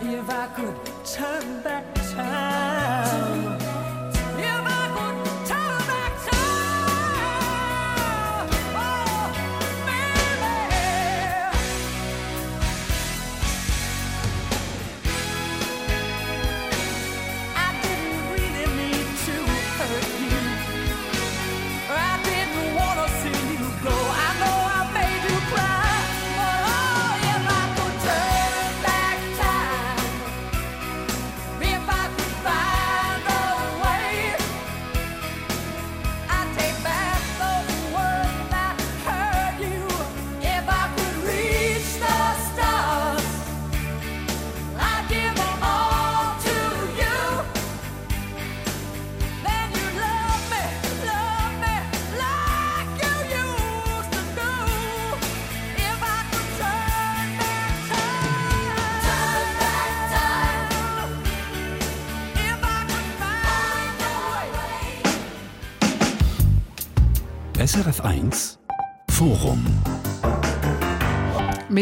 if 0.02 0.30
I 0.30 0.46
could 0.54 0.76
turn 1.04 1.62
back 1.62 1.84
time. 2.14 3.63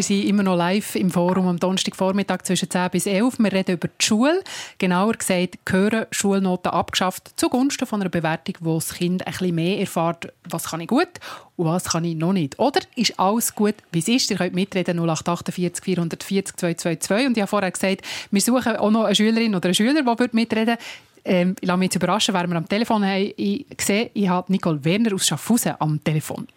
Wir 0.03 0.07
sind 0.07 0.29
immer 0.29 0.43
noch 0.43 0.57
live 0.57 0.97
im 0.97 1.13
Forum 1.13 1.47
am 1.47 1.61
Donnerstagvormittag 1.61 2.43
zwischen 2.43 2.69
10 2.69 2.91
bis 2.91 3.07
11. 3.07 3.39
Wir 3.39 3.53
reden 3.53 3.77
über 3.77 3.87
die 3.87 4.05
Schule. 4.05 4.43
Genauer 4.79 5.13
gesagt, 5.13 5.65
gehören 5.65 6.07
Schulnoten 6.11 6.73
abgeschafft 6.73 7.35
zugunsten 7.37 7.87
von 7.87 8.01
einer 8.01 8.11
Bewertung, 8.11 8.57
wo 8.63 8.75
das 8.75 8.95
Kind 8.95 9.25
ein 9.25 9.31
bisschen 9.31 9.55
mehr 9.55 9.79
erfährt, 9.79 10.33
was 10.51 10.65
kann 10.65 10.81
ich 10.81 10.89
gut 10.89 11.07
und 11.55 11.67
was 11.67 11.85
kann 11.85 12.05
ich 12.05 12.17
noch 12.17 12.33
nicht. 12.33 12.59
Oder 12.59 12.81
ist 12.97 13.17
alles 13.21 13.55
gut, 13.55 13.77
wie 13.93 14.01
es 14.01 14.09
ist? 14.09 14.29
Ihr 14.33 14.39
könnt 14.39 14.55
mitreden 14.55 14.99
0848 14.99 15.85
440 15.85 16.57
222. 16.57 17.27
Und 17.29 17.37
ich 17.37 17.41
habe 17.41 17.49
vorher 17.49 17.71
gesagt, 17.71 18.03
wir 18.29 18.41
suchen 18.41 18.75
auch 18.75 18.91
noch 18.91 19.05
eine 19.05 19.15
Schülerin 19.15 19.55
oder 19.55 19.67
einen 19.67 19.75
Schüler, 19.75 20.03
der 20.03 20.29
mitreden. 20.33 20.79
Ähm, 21.25 21.55
ich 21.61 21.69
lasse 21.69 21.79
mich 21.79 21.87
jetzt 21.87 21.95
überraschen, 21.95 22.35
wer 22.35 22.49
wir 22.49 22.57
am 22.57 22.69
Telefon 22.69 23.05
haben. 23.05 23.33
Ich 23.37 23.67
sehe, 23.79 24.11
ich 24.15 24.29
habe 24.29 24.51
Nicole 24.51 24.85
Werner 24.85 25.15
aus 25.15 25.29
Schaffhausen 25.29 25.75
am 25.79 26.03
Telefon. 26.03 26.49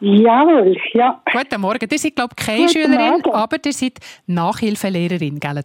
Jawohl, 0.00 0.76
ja. 0.92 1.20
Guten 1.32 1.60
Morgen. 1.60 1.88
Ihr 1.90 1.98
seid, 1.98 2.14
glaube 2.14 2.34
ich, 2.38 2.46
keine 2.46 2.66
Guten 2.66 2.70
Schülerin, 2.70 3.10
Morgen. 3.10 3.32
aber 3.32 3.56
ihr 3.64 3.72
seid 3.72 3.98
Nachhilfelehrerin, 4.26 5.40
gell? 5.40 5.62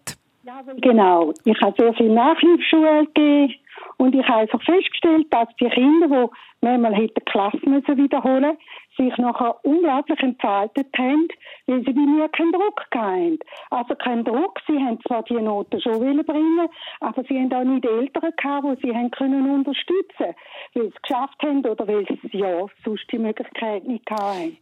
Genau. 0.81 1.33
Ich 1.45 1.59
habe 1.61 1.75
sehr 1.77 1.93
viel 1.93 2.09
Nachhilfeschule 2.09 3.05
gegeben 3.13 3.53
und 3.97 4.15
ich 4.15 4.27
habe 4.27 4.41
einfach 4.41 4.61
festgestellt, 4.63 5.27
dass 5.29 5.47
die 5.59 5.69
Kinder, 5.69 6.07
die 6.07 6.65
manchmal 6.65 6.95
hätten 6.95 7.13
die 7.17 7.31
Klasse 7.31 7.59
müssen 7.63 7.97
wiederholen 7.97 8.57
sich 8.97 9.17
nachher 9.17 9.55
unglaublich 9.63 10.19
entfaltet 10.19 10.87
haben, 10.97 11.27
weil 11.67 11.83
sie 11.83 11.93
bei 11.93 12.01
mir 12.01 12.29
keinen 12.29 12.51
Druck 12.51 12.85
hatten. 12.93 13.39
Also 13.69 13.95
keinen 13.95 14.23
Druck, 14.23 14.59
sie 14.67 14.77
haben 14.77 14.99
zwar 15.07 15.23
die 15.23 15.35
Noten 15.35 15.81
schon 15.81 15.99
bringen, 16.23 16.69
aber 16.99 17.23
sie 17.23 17.39
haben 17.39 17.53
auch 17.53 17.63
nicht 17.63 17.85
Eltern 17.85 18.31
gehabt, 18.35 18.65
die 18.65 18.87
sie 18.87 18.95
haben 18.95 19.11
können 19.11 19.49
unterstützen 19.49 20.35
weil 20.73 20.83
sie 20.83 20.93
es 20.95 21.01
geschafft 21.01 21.41
haben 21.43 21.65
oder 21.65 21.87
weil 21.87 22.05
sie 22.05 22.37
ja 22.37 22.65
sonst 22.83 23.11
die 23.11 23.17
Möglichkeit 23.17 23.85
nicht 23.85 24.09
hatten. 24.09 24.57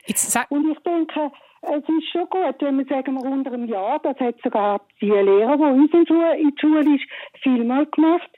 Und 0.50 0.72
ich 0.72 0.80
denke, 0.80 1.32
es 1.62 1.84
ist 1.88 2.12
schon 2.12 2.30
gut, 2.30 2.56
wenn 2.60 2.78
wir 2.78 2.86
sagen, 2.86 3.16
wir 3.16 3.30
unter 3.30 3.52
einem 3.52 3.68
Jahr, 3.68 4.00
das 4.00 4.18
hat 4.20 4.36
sogar 4.44 4.82
die 5.00 5.10
Lehrer, 5.10 5.58
die 5.58 5.98
in 5.98 6.52
die 6.52 6.60
Schule 6.60 6.96
ist, 6.96 7.06
vielmal 7.42 7.86
gemacht, 7.88 8.30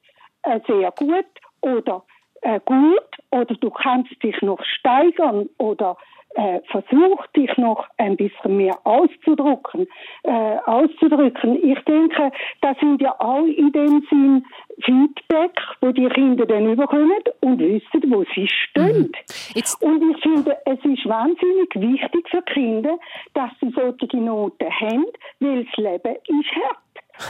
äh, 0.44 0.60
sehr 0.68 0.92
gut 0.92 1.26
oder 1.62 2.04
äh, 2.44 2.60
gut 2.66 3.02
oder 3.32 3.56
du 3.56 3.70
kannst 3.70 4.12
dich 4.24 4.42
noch 4.42 4.64
steigern 4.64 5.50
oder 5.58 5.98
äh, 6.36 6.62
versucht, 6.72 7.36
dich 7.36 7.56
noch 7.58 7.88
ein 7.98 8.18
bisschen 8.18 8.58
mehr 8.58 8.76
auszudrücken, 8.84 9.88
äh, 10.24 10.58
auszudrücken. 10.66 11.64
Ich 11.64 11.80
denke, 11.86 12.32
das 12.62 12.78
sind 12.80 13.02
ja 13.02 13.16
auch 13.20 13.46
in 13.46 13.72
dem 13.72 14.04
Sinn 14.10 14.46
Feedback, 14.82 15.60
wo 15.82 15.92
die 15.92 16.08
Kinder 16.10 16.46
dann 16.46 16.72
überkommen 16.72 17.22
und 17.42 17.60
wissen, 17.60 18.12
wo 18.12 18.24
sie 18.34 18.48
stehen. 18.48 19.12
Und 19.82 20.16
ich 20.16 20.22
finde, 20.22 20.58
es 20.66 20.80
ist 20.84 21.08
wahnsinnig 21.08 21.70
wichtig 21.76 22.28
für 22.30 22.42
Kinder, 22.42 22.98
dass 23.36 23.52
sie 23.62 23.70
solche 23.70 24.18
Noten 24.18 24.70
haben, 24.70 25.06
weil 25.40 25.66
das 25.66 25.78
Leben 25.78 26.16
ist 26.16 26.56
hart. 26.56 26.78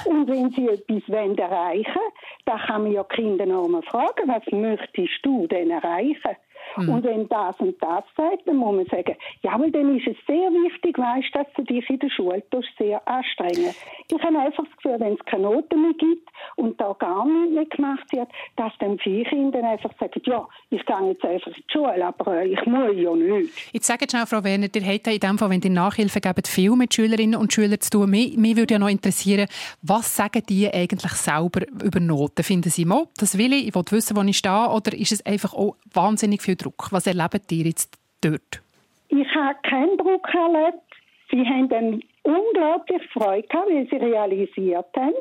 Und 0.06 0.28
wenn 0.28 0.50
sie 0.52 0.68
etwas 0.68 1.10
wollen 1.10 1.38
erreichen 1.38 2.02
dann 2.46 2.60
kann 2.60 2.84
man 2.84 2.92
ja 2.92 3.04
Kinder 3.04 3.46
noch 3.46 3.68
mal 3.68 3.82
fragen, 3.84 4.28
was 4.28 4.44
möchtest 4.52 5.20
du 5.24 5.48
denn 5.48 5.72
erreichen? 5.72 6.36
Mhm. 6.78 6.89
Und 6.89 7.03
wenn 7.03 7.28
das 7.30 7.59
und 7.59 7.82
das 7.82 8.03
sagt, 8.16 8.47
dann 8.47 8.57
muss 8.57 8.76
man 8.76 8.86
sagen, 8.86 9.16
ja, 9.41 9.59
weil 9.59 9.72
dann 9.72 9.97
ist 9.97 10.07
es 10.07 10.18
sehr 10.28 10.49
wichtig, 10.51 10.97
weißt, 10.97 11.34
dass 11.34 11.47
du 11.55 11.64
dich 11.64 11.89
in 11.89 11.99
der 11.99 12.09
Schule 12.09 12.43
sehr 12.78 13.07
anstrengen. 13.07 13.74
Ich 14.09 14.24
habe 14.24 14.39
einfach 14.39 14.64
das 14.64 14.76
Gefühl, 14.78 14.99
wenn 14.99 15.14
es 15.14 15.26
keine 15.26 15.43
Noten 15.43 15.82
mehr 15.82 15.93
gibt 15.93 16.30
und 16.55 16.80
da 16.80 16.93
gar 16.99 17.26
nichts 17.26 17.53
mehr 17.53 17.66
gemacht 17.66 18.11
wird, 18.11 18.30
dass 18.55 18.72
dann 18.80 18.97
viele 18.99 19.24
Kinder 19.26 19.64
einfach 19.64 19.91
sagen, 19.99 20.22
ja, 20.26 20.47
ich 20.70 20.86
gehe 20.86 21.07
jetzt 21.09 21.24
einfach 21.24 21.47
in 21.47 21.53
die 21.53 21.72
Schule, 21.72 22.05
aber 22.05 22.38
äh, 22.38 22.47
ich 22.47 22.66
muss 22.66 22.95
ja 22.95 23.16
nicht. 23.16 23.74
Jetzt 23.74 23.88
sagt 23.88 24.09
schnell, 24.09 24.26
Frau 24.26 24.43
Werner, 24.43 24.68
ihr 24.74 24.86
habt 24.86 25.07
in 25.07 25.20
dem 25.20 25.38
Fall, 25.38 25.49
wenn 25.49 25.61
ihr 25.61 25.70
Nachhilfe 25.70 26.22
gebt, 26.22 26.47
viel 26.47 26.72
mit 26.76 26.93
Schülerinnen 26.93 27.39
und 27.39 27.53
Schülern 27.53 27.80
zu 27.80 27.89
tun. 27.89 28.09
Mich, 28.09 28.38
mich 28.38 28.55
würde 28.55 28.76
ja 28.76 28.80
noch 28.80 28.89
interessieren, 28.89 29.47
was 29.82 30.16
sagen 30.16 30.43
die 30.47 30.72
eigentlich 30.72 31.14
selber 31.14 31.61
über 31.84 31.99
Noten? 31.99 32.43
Finden 32.43 32.70
sie, 32.70 32.86
mal, 32.86 33.07
das 33.18 33.38
will 33.38 33.53
ich, 33.53 33.68
ich 33.68 33.76
will 33.76 33.84
wissen, 33.89 34.16
wo 34.16 34.22
ich 34.22 34.38
stehe, 34.38 34.70
oder 34.70 34.93
ist 34.93 35.11
es 35.11 35.26
einfach 35.26 35.53
auch 35.53 35.76
wahnsinnig 35.93 36.41
viel 36.41 36.53
Druck? 36.56 36.91
Was 36.91 37.08
erlebt 37.08 37.51
ihr 37.51 37.66
jetzt 37.66 37.97
dort? 38.22 38.62
Ich 39.10 39.28
habe 39.36 39.58
keinen 39.64 39.97
Druck 39.97 40.28
erlebt. 40.34 40.84
Sie 41.30 41.45
haben 41.45 41.70
dann 41.70 42.01
unglaublich 42.24 43.01
Freude 43.12 43.47
gehabt, 43.47 43.70
weil 43.70 43.88
sie 43.89 43.95
realisiert 43.97 44.88
haben, 44.95 45.14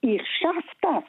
ich 0.00 0.22
schaffe 0.40 0.62
das. 0.82 1.04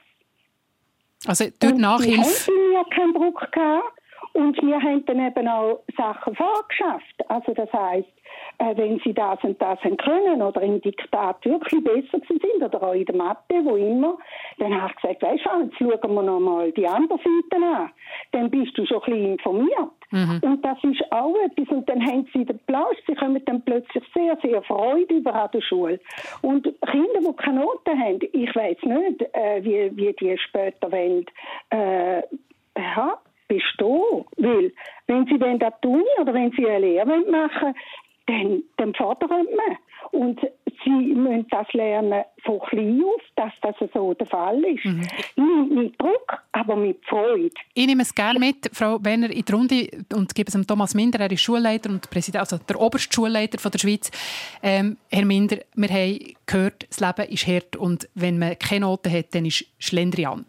Also 1.28 1.45
dort 1.59 1.74
und 1.74 1.82
Nachhilfe... 1.82 2.24
Sie 2.24 2.51
haben 2.51 2.70
mir 2.72 2.86
keinen 2.95 3.14
Druck 3.14 3.51
gehabt 3.51 3.99
und 4.34 4.62
wir 4.62 4.82
haben 4.82 5.05
dann 5.05 5.28
eben 5.28 5.47
auch 5.47 5.84
Sachen 5.95 6.36
vorgeschafft. 6.36 7.30
Also 7.30 7.53
das 7.53 7.72
heisst, 7.72 8.09
äh, 8.62 8.78
wenn 8.78 8.99
sie 8.99 9.14
das 9.14 9.39
und 9.43 9.59
das 9.59 9.80
können 9.82 10.41
oder 10.41 10.62
im 10.62 10.80
Diktat 10.82 11.43
wirklich 11.45 11.84
besser 11.84 12.24
sind 12.28 12.64
oder 12.64 12.84
auch 12.84 12.93
in 12.93 13.05
der 13.05 13.16
Mathe, 13.16 13.55
wo 13.64 13.76
immer, 13.76 14.18
dann 14.59 14.80
habe 14.80 14.91
ich 14.91 15.01
gesagt, 15.01 15.24
weißt 15.24 15.45
du, 15.45 15.89
jetzt 15.89 16.01
schauen 16.01 16.14
wir 16.14 16.22
noch 16.22 16.39
mal 16.39 16.72
die 16.72 16.88
andere 16.88 17.18
Seite 17.18 17.66
an. 17.66 17.91
Dann 18.32 18.51
bist 18.51 18.78
du 18.78 18.86
schon 18.86 19.01
ein 19.01 19.12
bisschen 19.12 19.32
informiert. 19.34 19.91
Und 20.43 20.64
das 20.64 20.78
ist 20.84 21.12
auch 21.12 21.36
etwas. 21.45 21.70
Und 21.70 21.89
dann 21.89 22.05
haben 22.05 22.28
sie 22.34 22.45
den 22.45 22.59
Plausch, 22.68 22.97
sie 23.07 23.16
kommen 23.16 23.43
dann 23.45 23.64
plötzlich 23.64 24.03
sehr, 24.14 24.38
sehr 24.43 24.62
Freude 24.64 25.16
über 25.16 25.34
an 25.34 25.49
der 25.53 25.62
Schule. 25.62 25.99
Und 26.41 26.64
Kinder, 26.86 27.20
die 27.20 27.36
keine 27.38 27.62
Noten 27.62 27.99
haben, 27.99 28.20
ich 28.32 28.55
weiß 28.55 28.78
nicht, 28.84 29.22
äh, 29.34 29.64
wie, 29.64 29.95
wie 29.95 30.14
die 30.14 30.38
später 30.38 30.91
wollen, 30.91 31.26
äh, 31.72 32.22
ja, 32.78 33.18
bestehen. 33.47 34.26
Weil, 34.38 34.72
wenn 35.07 35.26
sie 35.26 35.41
an 35.41 35.59
die 35.59 35.88
Uni 35.88 36.03
oder 36.20 36.34
wenn 36.34 36.51
sie 36.51 36.68
eine 36.68 36.80
Lehre 36.80 37.20
machen 37.30 37.74
dann, 38.32 38.63
dann 38.77 38.93
fordert 38.95 39.29
man. 39.29 39.77
Und 40.12 40.39
sie 40.84 40.89
müssen 40.89 41.47
das 41.49 41.72
lernen 41.74 42.24
von 42.43 42.59
klein 42.59 43.01
auf, 43.03 43.22
dass 43.36 43.53
das 43.62 43.89
so 43.93 44.14
der 44.14 44.28
Fall 44.28 44.64
ist. 44.64 44.86
Nicht 44.86 45.72
mit 45.72 46.01
Druck, 46.01 46.41
aber 46.51 46.76
mit 46.76 46.99
Freude. 47.05 47.49
Ich 47.74 47.86
nehme 47.86 48.01
es 48.01 48.14
gerne 48.14 48.39
mit, 48.39 48.70
Frau 48.74 48.97
Werner, 49.03 49.30
in 49.30 49.45
die 49.45 49.51
Runde 49.51 49.88
und 50.14 50.34
gebe 50.36 50.47
es 50.47 50.53
dem 50.53 50.66
Thomas 50.66 50.93
Minder, 50.93 51.20
er 51.20 51.32
ist 51.32 51.41
Schulleiter 51.41 51.89
und 51.89 52.09
Präsident, 52.09 52.41
also 52.41 52.57
der 52.57 52.80
oberste 52.80 53.14
Schulleiter 53.14 53.59
von 53.59 53.72
der 53.72 53.80
Schweiz. 53.80 54.12
Ähm, 54.62 54.97
Herr 55.09 55.26
Minder, 55.26 55.57
wir 55.76 55.89
haben 55.89 56.20
gehört, 56.45 56.88
das 56.89 56.99
Leben 56.99 57.32
ist 57.32 57.47
hart 57.47 57.76
und 57.76 58.09
wenn 58.16 58.39
man 58.39 58.57
keine 58.59 58.86
Noten 58.86 59.12
hat, 59.12 59.34
dann 59.34 59.45
ist 59.45 59.66
Schlendrian. 59.80 60.45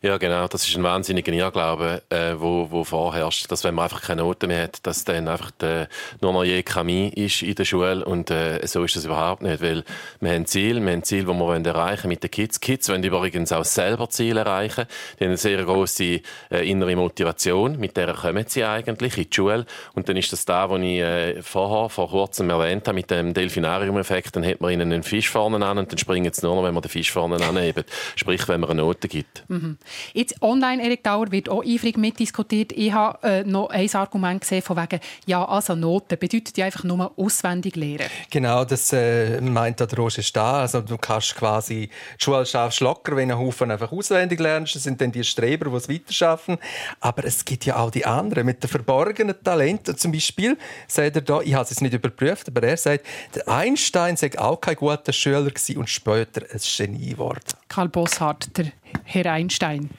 Ja, 0.00 0.18
genau. 0.18 0.48
Das 0.48 0.66
ist 0.66 0.76
ein 0.76 0.82
wahnsinniger 0.82 1.32
Irrglaube, 1.32 2.02
äh, 2.08 2.34
wo, 2.36 2.68
wo 2.70 2.82
vorherrscht, 2.82 3.50
dass 3.50 3.62
wenn 3.62 3.74
man 3.74 3.84
einfach 3.84 4.02
keine 4.02 4.22
Noten 4.22 4.48
mehr 4.48 4.64
hat, 4.64 4.84
dass 4.86 5.04
dann 5.04 5.28
einfach 5.28 5.50
der, 5.52 5.88
nur 6.20 6.32
noch 6.32 6.44
je 6.44 6.62
Chemie 6.62 7.08
ist 7.08 7.42
in 7.42 7.54
der 7.54 7.64
Schule 7.64 8.04
und 8.04 8.30
äh, 8.30 8.66
so 8.66 8.82
ist 8.82 8.96
das 9.02 9.06
überhaupt 9.06 9.42
nicht, 9.42 9.62
weil 9.62 9.84
wir 10.20 10.32
haben 10.32 10.46
Ziel, 10.46 10.80
wir 10.84 10.92
haben 10.92 11.02
Ziel, 11.02 11.26
wo 11.26 11.32
wir 11.32 11.40
wollen 11.40 11.64
erreichen 11.64 12.08
mit 12.08 12.22
den 12.22 12.30
Kids. 12.30 12.60
Kids 12.60 12.88
wollen 12.88 13.02
übrigens 13.02 13.52
auch 13.52 13.64
selber 13.64 14.08
Ziele 14.08 14.40
erreichen. 14.40 14.86
Die 15.18 15.24
haben 15.24 15.30
eine 15.30 15.36
sehr 15.36 15.62
große 15.64 16.20
äh, 16.50 16.70
innere 16.70 16.96
Motivation, 16.96 17.78
mit 17.78 17.96
der 17.96 18.14
kommen 18.14 18.44
sie 18.46 18.64
eigentlich 18.64 19.18
in 19.18 19.24
die 19.24 19.34
Schule 19.34 19.66
und 19.94 20.08
dann 20.08 20.16
ist 20.16 20.32
das 20.32 20.44
da, 20.44 20.68
was 20.70 20.80
ich 20.80 21.00
äh, 21.00 21.42
vorher 21.42 21.88
vor 21.88 22.08
kurzem 22.08 22.50
erwähnt 22.50 22.86
habe 22.86 22.94
mit 22.94 23.10
dem 23.10 23.34
Delfinarium-Effekt. 23.34 24.36
Dann 24.36 24.46
hat 24.46 24.60
man 24.60 24.72
ihnen 24.72 24.92
einen 24.92 25.02
Fisch 25.02 25.28
vorne 25.28 25.64
an 25.64 25.78
und 25.78 25.90
dann 25.90 25.98
springen 25.98 26.32
sie 26.32 26.46
nur 26.46 26.56
noch, 26.56 26.64
wenn 26.64 26.74
man 26.74 26.82
den 26.82 26.90
Fisch 26.90 27.10
vorne 27.10 27.36
anhebt. 27.44 27.84
Sprich, 28.16 28.46
wenn 28.48 28.60
man 28.60 28.70
eine 28.70 28.82
Note 28.82 29.08
gibt. 29.08 29.44
Mhm. 29.48 29.78
Jetzt 30.12 30.40
online, 30.42 30.82
Erik 30.82 31.02
Dauer, 31.02 31.30
wird 31.32 31.48
auch 31.48 31.64
eifrig 31.64 31.96
mitdiskutiert. 31.96 32.72
Ich 32.72 32.92
habe 32.92 33.18
äh, 33.26 33.44
noch 33.44 33.70
ein 33.70 33.88
Argument 33.94 34.40
gesehen 34.40 34.62
von 34.62 34.76
wegen, 34.76 35.00
ja, 35.26 35.44
also 35.44 35.74
Noten 35.74 36.18
bedeutet 36.18 36.56
ja 36.56 36.66
einfach 36.66 36.84
nur 36.84 37.12
auswendig 37.16 37.76
lernen. 37.76 38.06
Genau, 38.30 38.64
das 38.64 38.91
äh, 38.92 39.40
meint 39.40 39.80
der 39.80 39.92
Roger 39.94 40.22
Stahl. 40.22 40.62
Also 40.62 40.80
du 40.80 40.96
kannst 40.98 41.34
quasi 41.36 41.88
die 42.18 42.24
Schule 42.24 42.46
schaffst 42.46 42.80
locker, 42.80 43.16
wenn 43.16 43.28
du 43.28 43.34
einen 43.34 43.44
Haufen 43.44 43.70
einfach 43.70 43.92
auswendig 43.92 44.40
lernst. 44.40 44.74
Das 44.74 44.82
sind 44.84 45.00
dann 45.00 45.12
die 45.12 45.24
Streber, 45.24 45.70
die 45.70 45.76
es 45.76 45.88
weiterschaffen. 45.88 46.58
Aber 47.00 47.24
es 47.24 47.44
gibt 47.44 47.64
ja 47.64 47.76
auch 47.76 47.90
die 47.90 48.04
anderen 48.04 48.46
mit 48.46 48.62
den 48.62 48.68
verborgenen 48.68 49.34
Talenten. 49.42 49.96
Zum 49.96 50.12
Beispiel 50.12 50.56
sagt 50.86 51.16
er 51.16 51.22
da, 51.22 51.40
ich 51.40 51.54
habe 51.54 51.64
es 51.64 51.70
jetzt 51.70 51.82
nicht 51.82 51.94
überprüft, 51.94 52.48
aber 52.48 52.62
er 52.62 52.76
sagt, 52.76 53.06
der 53.34 53.48
Einstein 53.48 54.16
sei 54.16 54.30
auch 54.38 54.60
kein 54.60 54.76
guter 54.76 55.12
Schüler 55.12 55.50
gewesen 55.50 55.78
und 55.78 55.90
später 55.90 56.42
ein 56.52 56.60
Genie 56.76 57.10
geworden. 57.10 57.40
Karl 57.68 57.88
Bosshardt, 57.88 58.56
der 58.56 58.72
Herr 59.04 59.32
Einstein. 59.32 59.90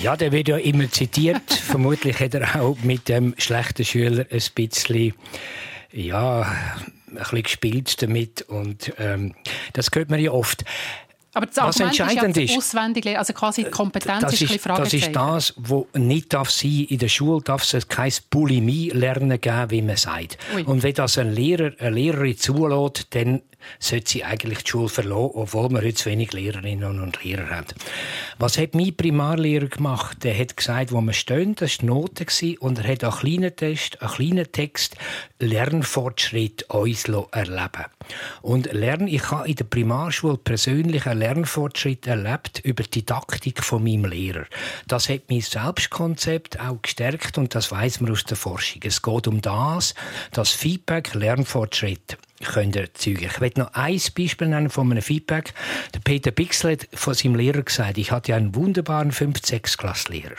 Ja, 0.00 0.16
der 0.16 0.32
wird 0.32 0.48
ja 0.48 0.56
immer 0.56 0.90
zitiert. 0.90 1.52
Vermutlich 1.66 2.20
hat 2.20 2.34
er 2.34 2.60
auch 2.60 2.78
mit 2.82 3.08
dem 3.08 3.34
schlechten 3.38 3.84
Schüler 3.84 4.26
ein 4.30 4.42
bisschen, 4.54 5.14
ja, 5.92 6.50
ein 7.12 7.22
bisschen 7.22 7.42
gespielt 7.42 8.02
damit. 8.02 8.42
Und 8.42 8.92
ähm, 8.98 9.34
das 9.72 9.88
hört 9.94 10.10
man 10.10 10.20
ja 10.20 10.30
oft. 10.30 10.64
Aber 11.34 11.46
das 11.46 11.56
Was 11.56 11.80
Argument 11.80 12.00
entscheidend 12.00 12.36
ist, 12.36 12.50
ja 12.50 12.58
auswendig 12.58 13.04
lernen, 13.04 13.18
also 13.18 13.32
quasi 13.32 13.64
die 13.64 13.70
Kompetenz 13.70 14.20
das 14.20 14.34
ist, 14.34 14.50
ein 14.50 14.56
ist, 14.56 14.66
das 14.66 14.92
ist 14.92 15.12
das, 15.12 15.54
was 15.56 15.84
nicht 15.94 16.34
darf 16.34 16.50
sein. 16.50 16.86
In 16.90 16.98
der 16.98 17.08
Schule 17.08 17.40
darf 17.42 17.72
es 17.72 17.88
kein 17.88 18.12
Bulimie-Lernen 18.28 19.40
geben, 19.40 19.70
wie 19.70 19.80
man 19.80 19.96
sagt. 19.96 20.36
Ui. 20.54 20.62
Und 20.64 20.82
wenn 20.82 20.92
das 20.92 21.16
ein 21.16 21.32
Lehrer, 21.32 21.72
eine 21.78 21.90
Lehrerin 21.90 22.36
zulässt, 22.36 23.06
dann 23.14 23.40
sollte 23.78 24.10
sie 24.10 24.24
eigentlich 24.24 24.62
die 24.64 24.70
Schule 24.70 24.88
verlassen, 24.88 25.30
obwohl 25.34 25.70
wir 25.70 25.78
heute 25.78 25.94
zu 25.94 26.10
wenig 26.10 26.32
Lehrerinnen 26.32 27.00
und 27.00 27.22
Lehrer 27.24 27.50
haben. 27.50 27.66
Was 28.38 28.58
hat 28.58 28.74
mein 28.74 28.96
Primarlehrer 28.96 29.66
gemacht? 29.66 30.24
Der 30.24 30.38
hat 30.38 30.56
gesagt, 30.56 30.92
wo 30.92 31.00
wir 31.00 31.12
stehen, 31.12 31.54
das 31.54 31.70
war 31.70 31.78
die 31.80 31.86
Note 31.86 32.26
und 32.60 32.78
er 32.78 32.92
hat 32.92 33.04
einen 33.04 33.12
kleinen 33.12 33.56
Test, 33.56 34.00
einen 34.00 34.10
kleinen 34.10 34.52
Text, 34.52 34.96
Lernfortschritt 35.38 36.64
uns 36.70 37.04
erleben 37.04 37.84
Und 38.42 38.72
Lern, 38.72 39.08
ich 39.08 39.30
habe 39.30 39.48
in 39.48 39.56
der 39.56 39.64
Primarschule 39.64 40.36
persönlich 40.36 41.06
einen 41.06 41.20
Lernfortschritt 41.20 42.06
erlebt 42.06 42.60
über 42.64 42.82
die 42.82 43.02
Didaktik 43.02 43.62
von 43.62 43.82
meinem 43.82 44.04
Lehrer. 44.04 44.46
Das 44.86 45.08
hat 45.08 45.22
mein 45.28 45.40
Selbstkonzept 45.40 46.60
auch 46.60 46.80
gestärkt 46.80 47.38
und 47.38 47.54
das 47.54 47.70
weiß 47.70 48.00
man 48.00 48.12
aus 48.12 48.24
der 48.24 48.36
Forschung. 48.36 48.82
Es 48.84 49.02
geht 49.02 49.26
um 49.26 49.40
das, 49.40 49.94
das 50.32 50.50
Feedback, 50.50 51.14
Lernfortschritt 51.14 52.18
können 52.46 52.74
erzeugen. 52.74 53.24
Ich 53.24 53.40
will 53.40 53.52
noch 53.56 53.72
ein 53.74 54.00
Beispiel 54.16 54.48
nennen 54.48 54.70
von 54.70 54.90
einem 54.90 55.02
Feedback. 55.02 55.54
Der 55.94 56.00
Peter 56.00 56.30
Bixel 56.30 56.72
hat 56.72 56.88
von 56.94 57.14
seinem 57.14 57.36
Lehrer 57.36 57.62
gesagt, 57.62 57.98
ich 57.98 58.10
hatte 58.10 58.34
einen 58.34 58.54
wunderbaren 58.54 59.12
5-6-Klasslehrer. 59.12 60.36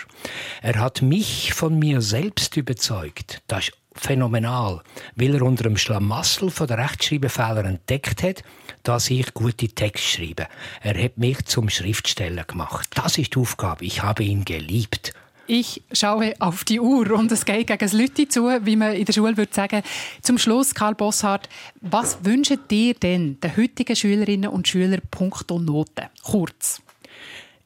Er 0.62 0.80
hat 0.80 1.02
mich 1.02 1.54
von 1.54 1.80
mir 1.80 2.02
selbst 2.02 2.58
überzeugt. 2.58 3.42
Das 3.48 3.70
ist 3.70 3.74
phänomenal, 3.96 4.82
weil 5.16 5.36
er 5.36 5.44
unter 5.44 5.64
dem 5.64 5.78
Schlamassel 5.78 6.50
von 6.50 6.68
der 6.68 6.80
Rechtschreibfehler 6.80 7.66
entdeckt 7.66 8.24
hat, 8.24 8.44
dass 8.84 9.10
ich 9.10 9.34
gute 9.34 9.68
Texte 9.68 10.26
schreibe. 10.26 10.48
Er 10.82 11.02
hat 11.02 11.18
mich 11.18 11.46
zum 11.46 11.70
Schriftsteller 11.70 12.44
gemacht. 12.44 12.90
Das 12.96 13.18
ist 13.18 13.36
die 13.36 13.40
Aufgabe. 13.40 13.86
Ich 13.86 14.02
habe 14.04 14.24
ihn 14.24 14.46
geliebt. 14.46 15.14
Ich 15.46 15.82
schaue 15.92 16.34
auf 16.40 16.64
die 16.64 16.80
Uhr 16.80 17.12
und 17.12 17.32
es 17.32 17.44
geht 17.44 17.68
gegen 17.68 17.80
das 17.80 17.92
Leute 17.92 18.28
zu, 18.30 18.48
wie 18.64 18.78
man 18.78 18.94
in 18.94 19.04
der 19.04 19.14
Schule 19.14 19.36
würde 19.36 19.54
sagen. 19.54 19.84
Zum 20.22 20.38
Schluss, 20.38 20.74
Karl 20.74 20.96
Bosshardt, 20.96 21.50
was 21.82 22.24
wünschen 22.24 22.60
dir 22.70 22.94
denn 22.94 23.40
den 23.42 23.58
heutigen 23.58 23.96
Schülerinnen 23.96 24.50
und 24.50 24.68
Schülern 24.68 25.02
punkto 25.12 25.60
Noten? 25.60 26.08
Kurz. 26.24 26.82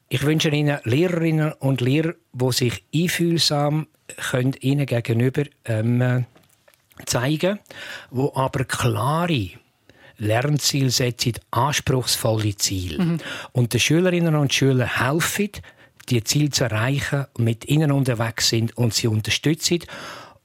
Ich 0.09 0.23
wünsche 0.23 0.49
Ihnen 0.49 0.79
Lehrerinnen 0.85 1.53
und 1.53 1.81
Lehrer, 1.81 2.13
die 2.33 2.51
sich 2.51 2.83
einfühlsam 2.95 3.87
können 4.31 4.55
Ihnen 4.61 4.85
gegenüber 4.85 5.43
ähm, 5.65 6.25
zeigen, 7.05 7.59
wo 8.09 8.31
aber 8.33 8.63
klare 8.63 9.49
Lernziele 10.17 10.89
setzen, 10.89 11.33
anspruchsvolle 11.51 12.55
Ziele. 12.55 13.03
Mhm. 13.03 13.17
Und 13.51 13.73
den 13.73 13.79
Schülerinnen 13.79 14.35
und 14.35 14.53
Schülern 14.53 14.97
helfen, 14.97 15.51
die 16.09 16.23
Ziele 16.23 16.49
zu 16.49 16.63
erreichen, 16.65 17.25
mit 17.37 17.65
ihnen 17.65 17.91
unterwegs 17.91 18.49
sind 18.49 18.77
und 18.77 18.93
sie 18.93 19.07
unterstützen. 19.07 19.79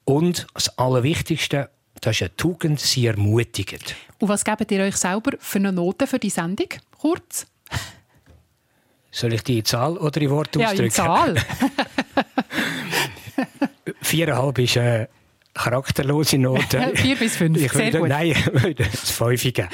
Und 0.04 0.46
das 0.54 0.78
Allerwichtigste, 0.78 1.70
Das 2.00 2.16
ist 2.16 2.22
eine 2.22 2.36
Tugend, 2.36 2.80
sie 2.80 3.06
ermutigt. 3.06 3.94
Und 4.18 4.28
was 4.28 4.44
gebt 4.44 4.70
ihr 4.72 4.80
euch 4.82 4.96
selber 4.96 5.32
für 5.38 5.58
eine 5.58 5.72
Note 5.72 6.06
für 6.08 6.18
die 6.18 6.30
Sendung? 6.30 6.66
Kurz. 6.98 7.46
Soll 9.12 9.34
ich 9.34 9.42
die 9.44 9.58
in 9.58 9.64
Zahl 9.64 9.96
oder 9.98 10.20
in 10.20 10.30
Wort 10.30 10.56
Ja, 10.56 10.66
ausdrücken? 10.68 10.84
in 10.84 10.90
Zahl. 10.90 11.36
Viereinhalb 14.00 14.58
ist 14.58 14.76
eine 14.78 15.08
charakterlose 15.54 16.38
Note. 16.38 16.92
Vier 16.94 17.16
bis 17.16 17.36
fünf. 17.36 17.60
Ich 17.60 17.72
Sehr 17.72 17.86
würde, 17.86 17.98
gut. 18.00 18.08
Nein, 18.08 18.28
ich 18.30 18.46
würde 18.46 18.74
das 18.84 19.18
geben. 19.18 19.68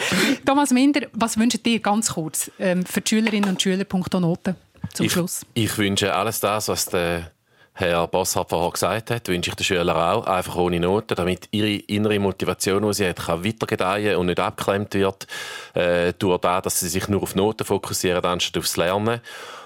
Thomas 0.44 0.70
Minder, 0.70 1.02
was 1.12 1.38
wünscht 1.38 1.66
ihr 1.66 1.80
ganz 1.80 2.12
kurz 2.12 2.50
ähm, 2.58 2.84
für 2.84 3.00
die 3.00 3.08
Schülerinnen 3.08 3.48
und 3.50 3.62
Schüler 3.62 3.84
punkto 3.84 4.18
Noten 4.20 4.56
zum 4.94 5.06
ich, 5.06 5.12
Schluss? 5.12 5.46
Ich 5.54 5.76
wünsche 5.78 6.14
alles 6.14 6.40
das, 6.40 6.68
was 6.68 6.86
der 6.86 7.30
Herr 7.74 8.08
Bosshardt 8.08 8.50
vorher 8.50 8.72
gesagt 8.72 9.12
hat, 9.12 9.28
wünsche 9.28 9.50
ich 9.50 9.54
den 9.54 9.62
Schülern 9.64 9.96
auch, 9.96 10.26
einfach 10.26 10.56
ohne 10.56 10.80
Noten, 10.80 11.14
damit 11.14 11.48
ihre 11.52 11.70
innere 11.70 12.18
Motivation, 12.18 12.82
die 12.82 12.92
sie 12.92 13.08
hat, 13.08 13.24
kann 13.24 13.44
weitergedeihen 13.44 14.16
und 14.16 14.26
nicht 14.26 14.40
abgeklemmt 14.40 14.94
wird 14.94 15.28
äh, 15.74 16.12
durch 16.18 16.40
das, 16.40 16.62
dass 16.64 16.80
sie 16.80 16.88
sich 16.88 17.06
nur 17.06 17.22
auf 17.22 17.36
Noten 17.36 17.64
fokussieren, 17.64 18.24
anstatt 18.24 18.58
aufs 18.58 18.76
Lernen. 18.76 19.20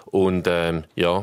Und 0.04 0.46
ähm, 0.46 0.84
ja, 0.94 1.22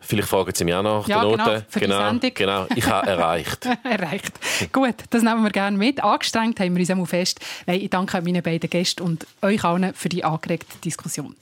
vielleicht 0.00 0.28
fragen 0.28 0.52
Sie 0.52 0.64
mich 0.64 0.74
auch 0.74 0.82
nach 0.82 1.06
Ja, 1.06 1.20
der 1.20 1.30
genau, 1.30 1.44
Note. 1.46 1.66
die 1.72 1.78
genau, 1.78 1.98
Sendung. 1.98 2.30
genau, 2.34 2.66
ich 2.74 2.86
habe 2.88 3.06
erreicht. 3.06 3.68
Erreicht. 3.84 4.32
Gut, 4.72 4.96
das 5.10 5.22
nehmen 5.22 5.44
wir 5.44 5.50
gerne 5.50 5.78
mit. 5.78 6.02
Angestrengt 6.02 6.58
haben 6.58 6.74
wir 6.74 6.80
uns 6.80 6.90
einmal 6.90 7.06
fest. 7.06 7.38
Nein, 7.66 7.80
ich 7.80 7.90
danke 7.90 8.20
meinen 8.22 8.42
beiden 8.42 8.68
Gästen 8.68 9.02
und 9.04 9.24
euch 9.40 9.62
allen 9.62 9.94
für 9.94 10.08
die 10.08 10.24
angeregte 10.24 10.78
Diskussion. 10.78 11.36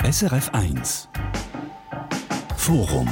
SRF 0.00 0.50
1 0.50 1.08
Forum 2.56 3.08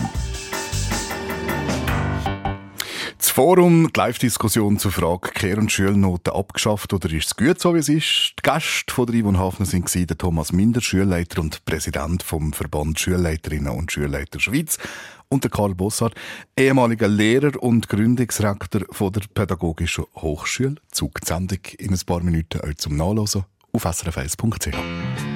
Das 3.19 3.29
Forum, 3.31 3.91
die 3.93 3.99
Live-Diskussion 3.99 4.79
zur 4.79 4.93
Frage 4.93 5.33
Kehr- 5.33 5.59
und 5.59 5.73
Schulnoten 5.73 6.33
abgeschafft 6.33 6.95
oder 6.95 7.13
ist 7.13 7.27
es 7.27 7.37
gut 7.37 7.61
so, 7.61 7.75
wie 7.75 7.81
es 7.81 7.89
ist? 7.89 8.35
Die 8.39 8.43
Gäste 8.43 8.95
von 8.95 9.07
der 9.07 9.21
Yvonne 9.21 9.37
Hafner 9.37 9.67
waren 9.67 10.19
Thomas 10.19 10.53
Minder, 10.53 10.81
Schulleiter 10.81 11.43
und 11.43 11.65
Präsident 11.65 12.23
vom 12.23 12.53
Verband 12.53 13.01
Schulleiterinnen 13.01 13.73
und 13.73 13.91
Schulleiter 13.91 14.39
Schweiz 14.39 14.79
und 15.29 15.43
der 15.43 15.51
Karl 15.51 15.75
Bossart, 15.75 16.15
ehemaliger 16.57 17.09
Lehrer 17.09 17.61
und 17.61 17.89
Gründungsrektor 17.89 18.83
von 18.93 19.13
der 19.13 19.23
Pädagogischen 19.35 20.05
Hochschule. 20.15 20.77
Zug 20.93 21.19
in 21.29 21.93
ein 21.93 22.01
paar 22.07 22.23
Minuten 22.23 22.61
euch 22.61 22.77
zum 22.77 22.97
Nachlesen 22.97 23.45
auf 23.73 23.85
srf1.ch. 23.85 25.36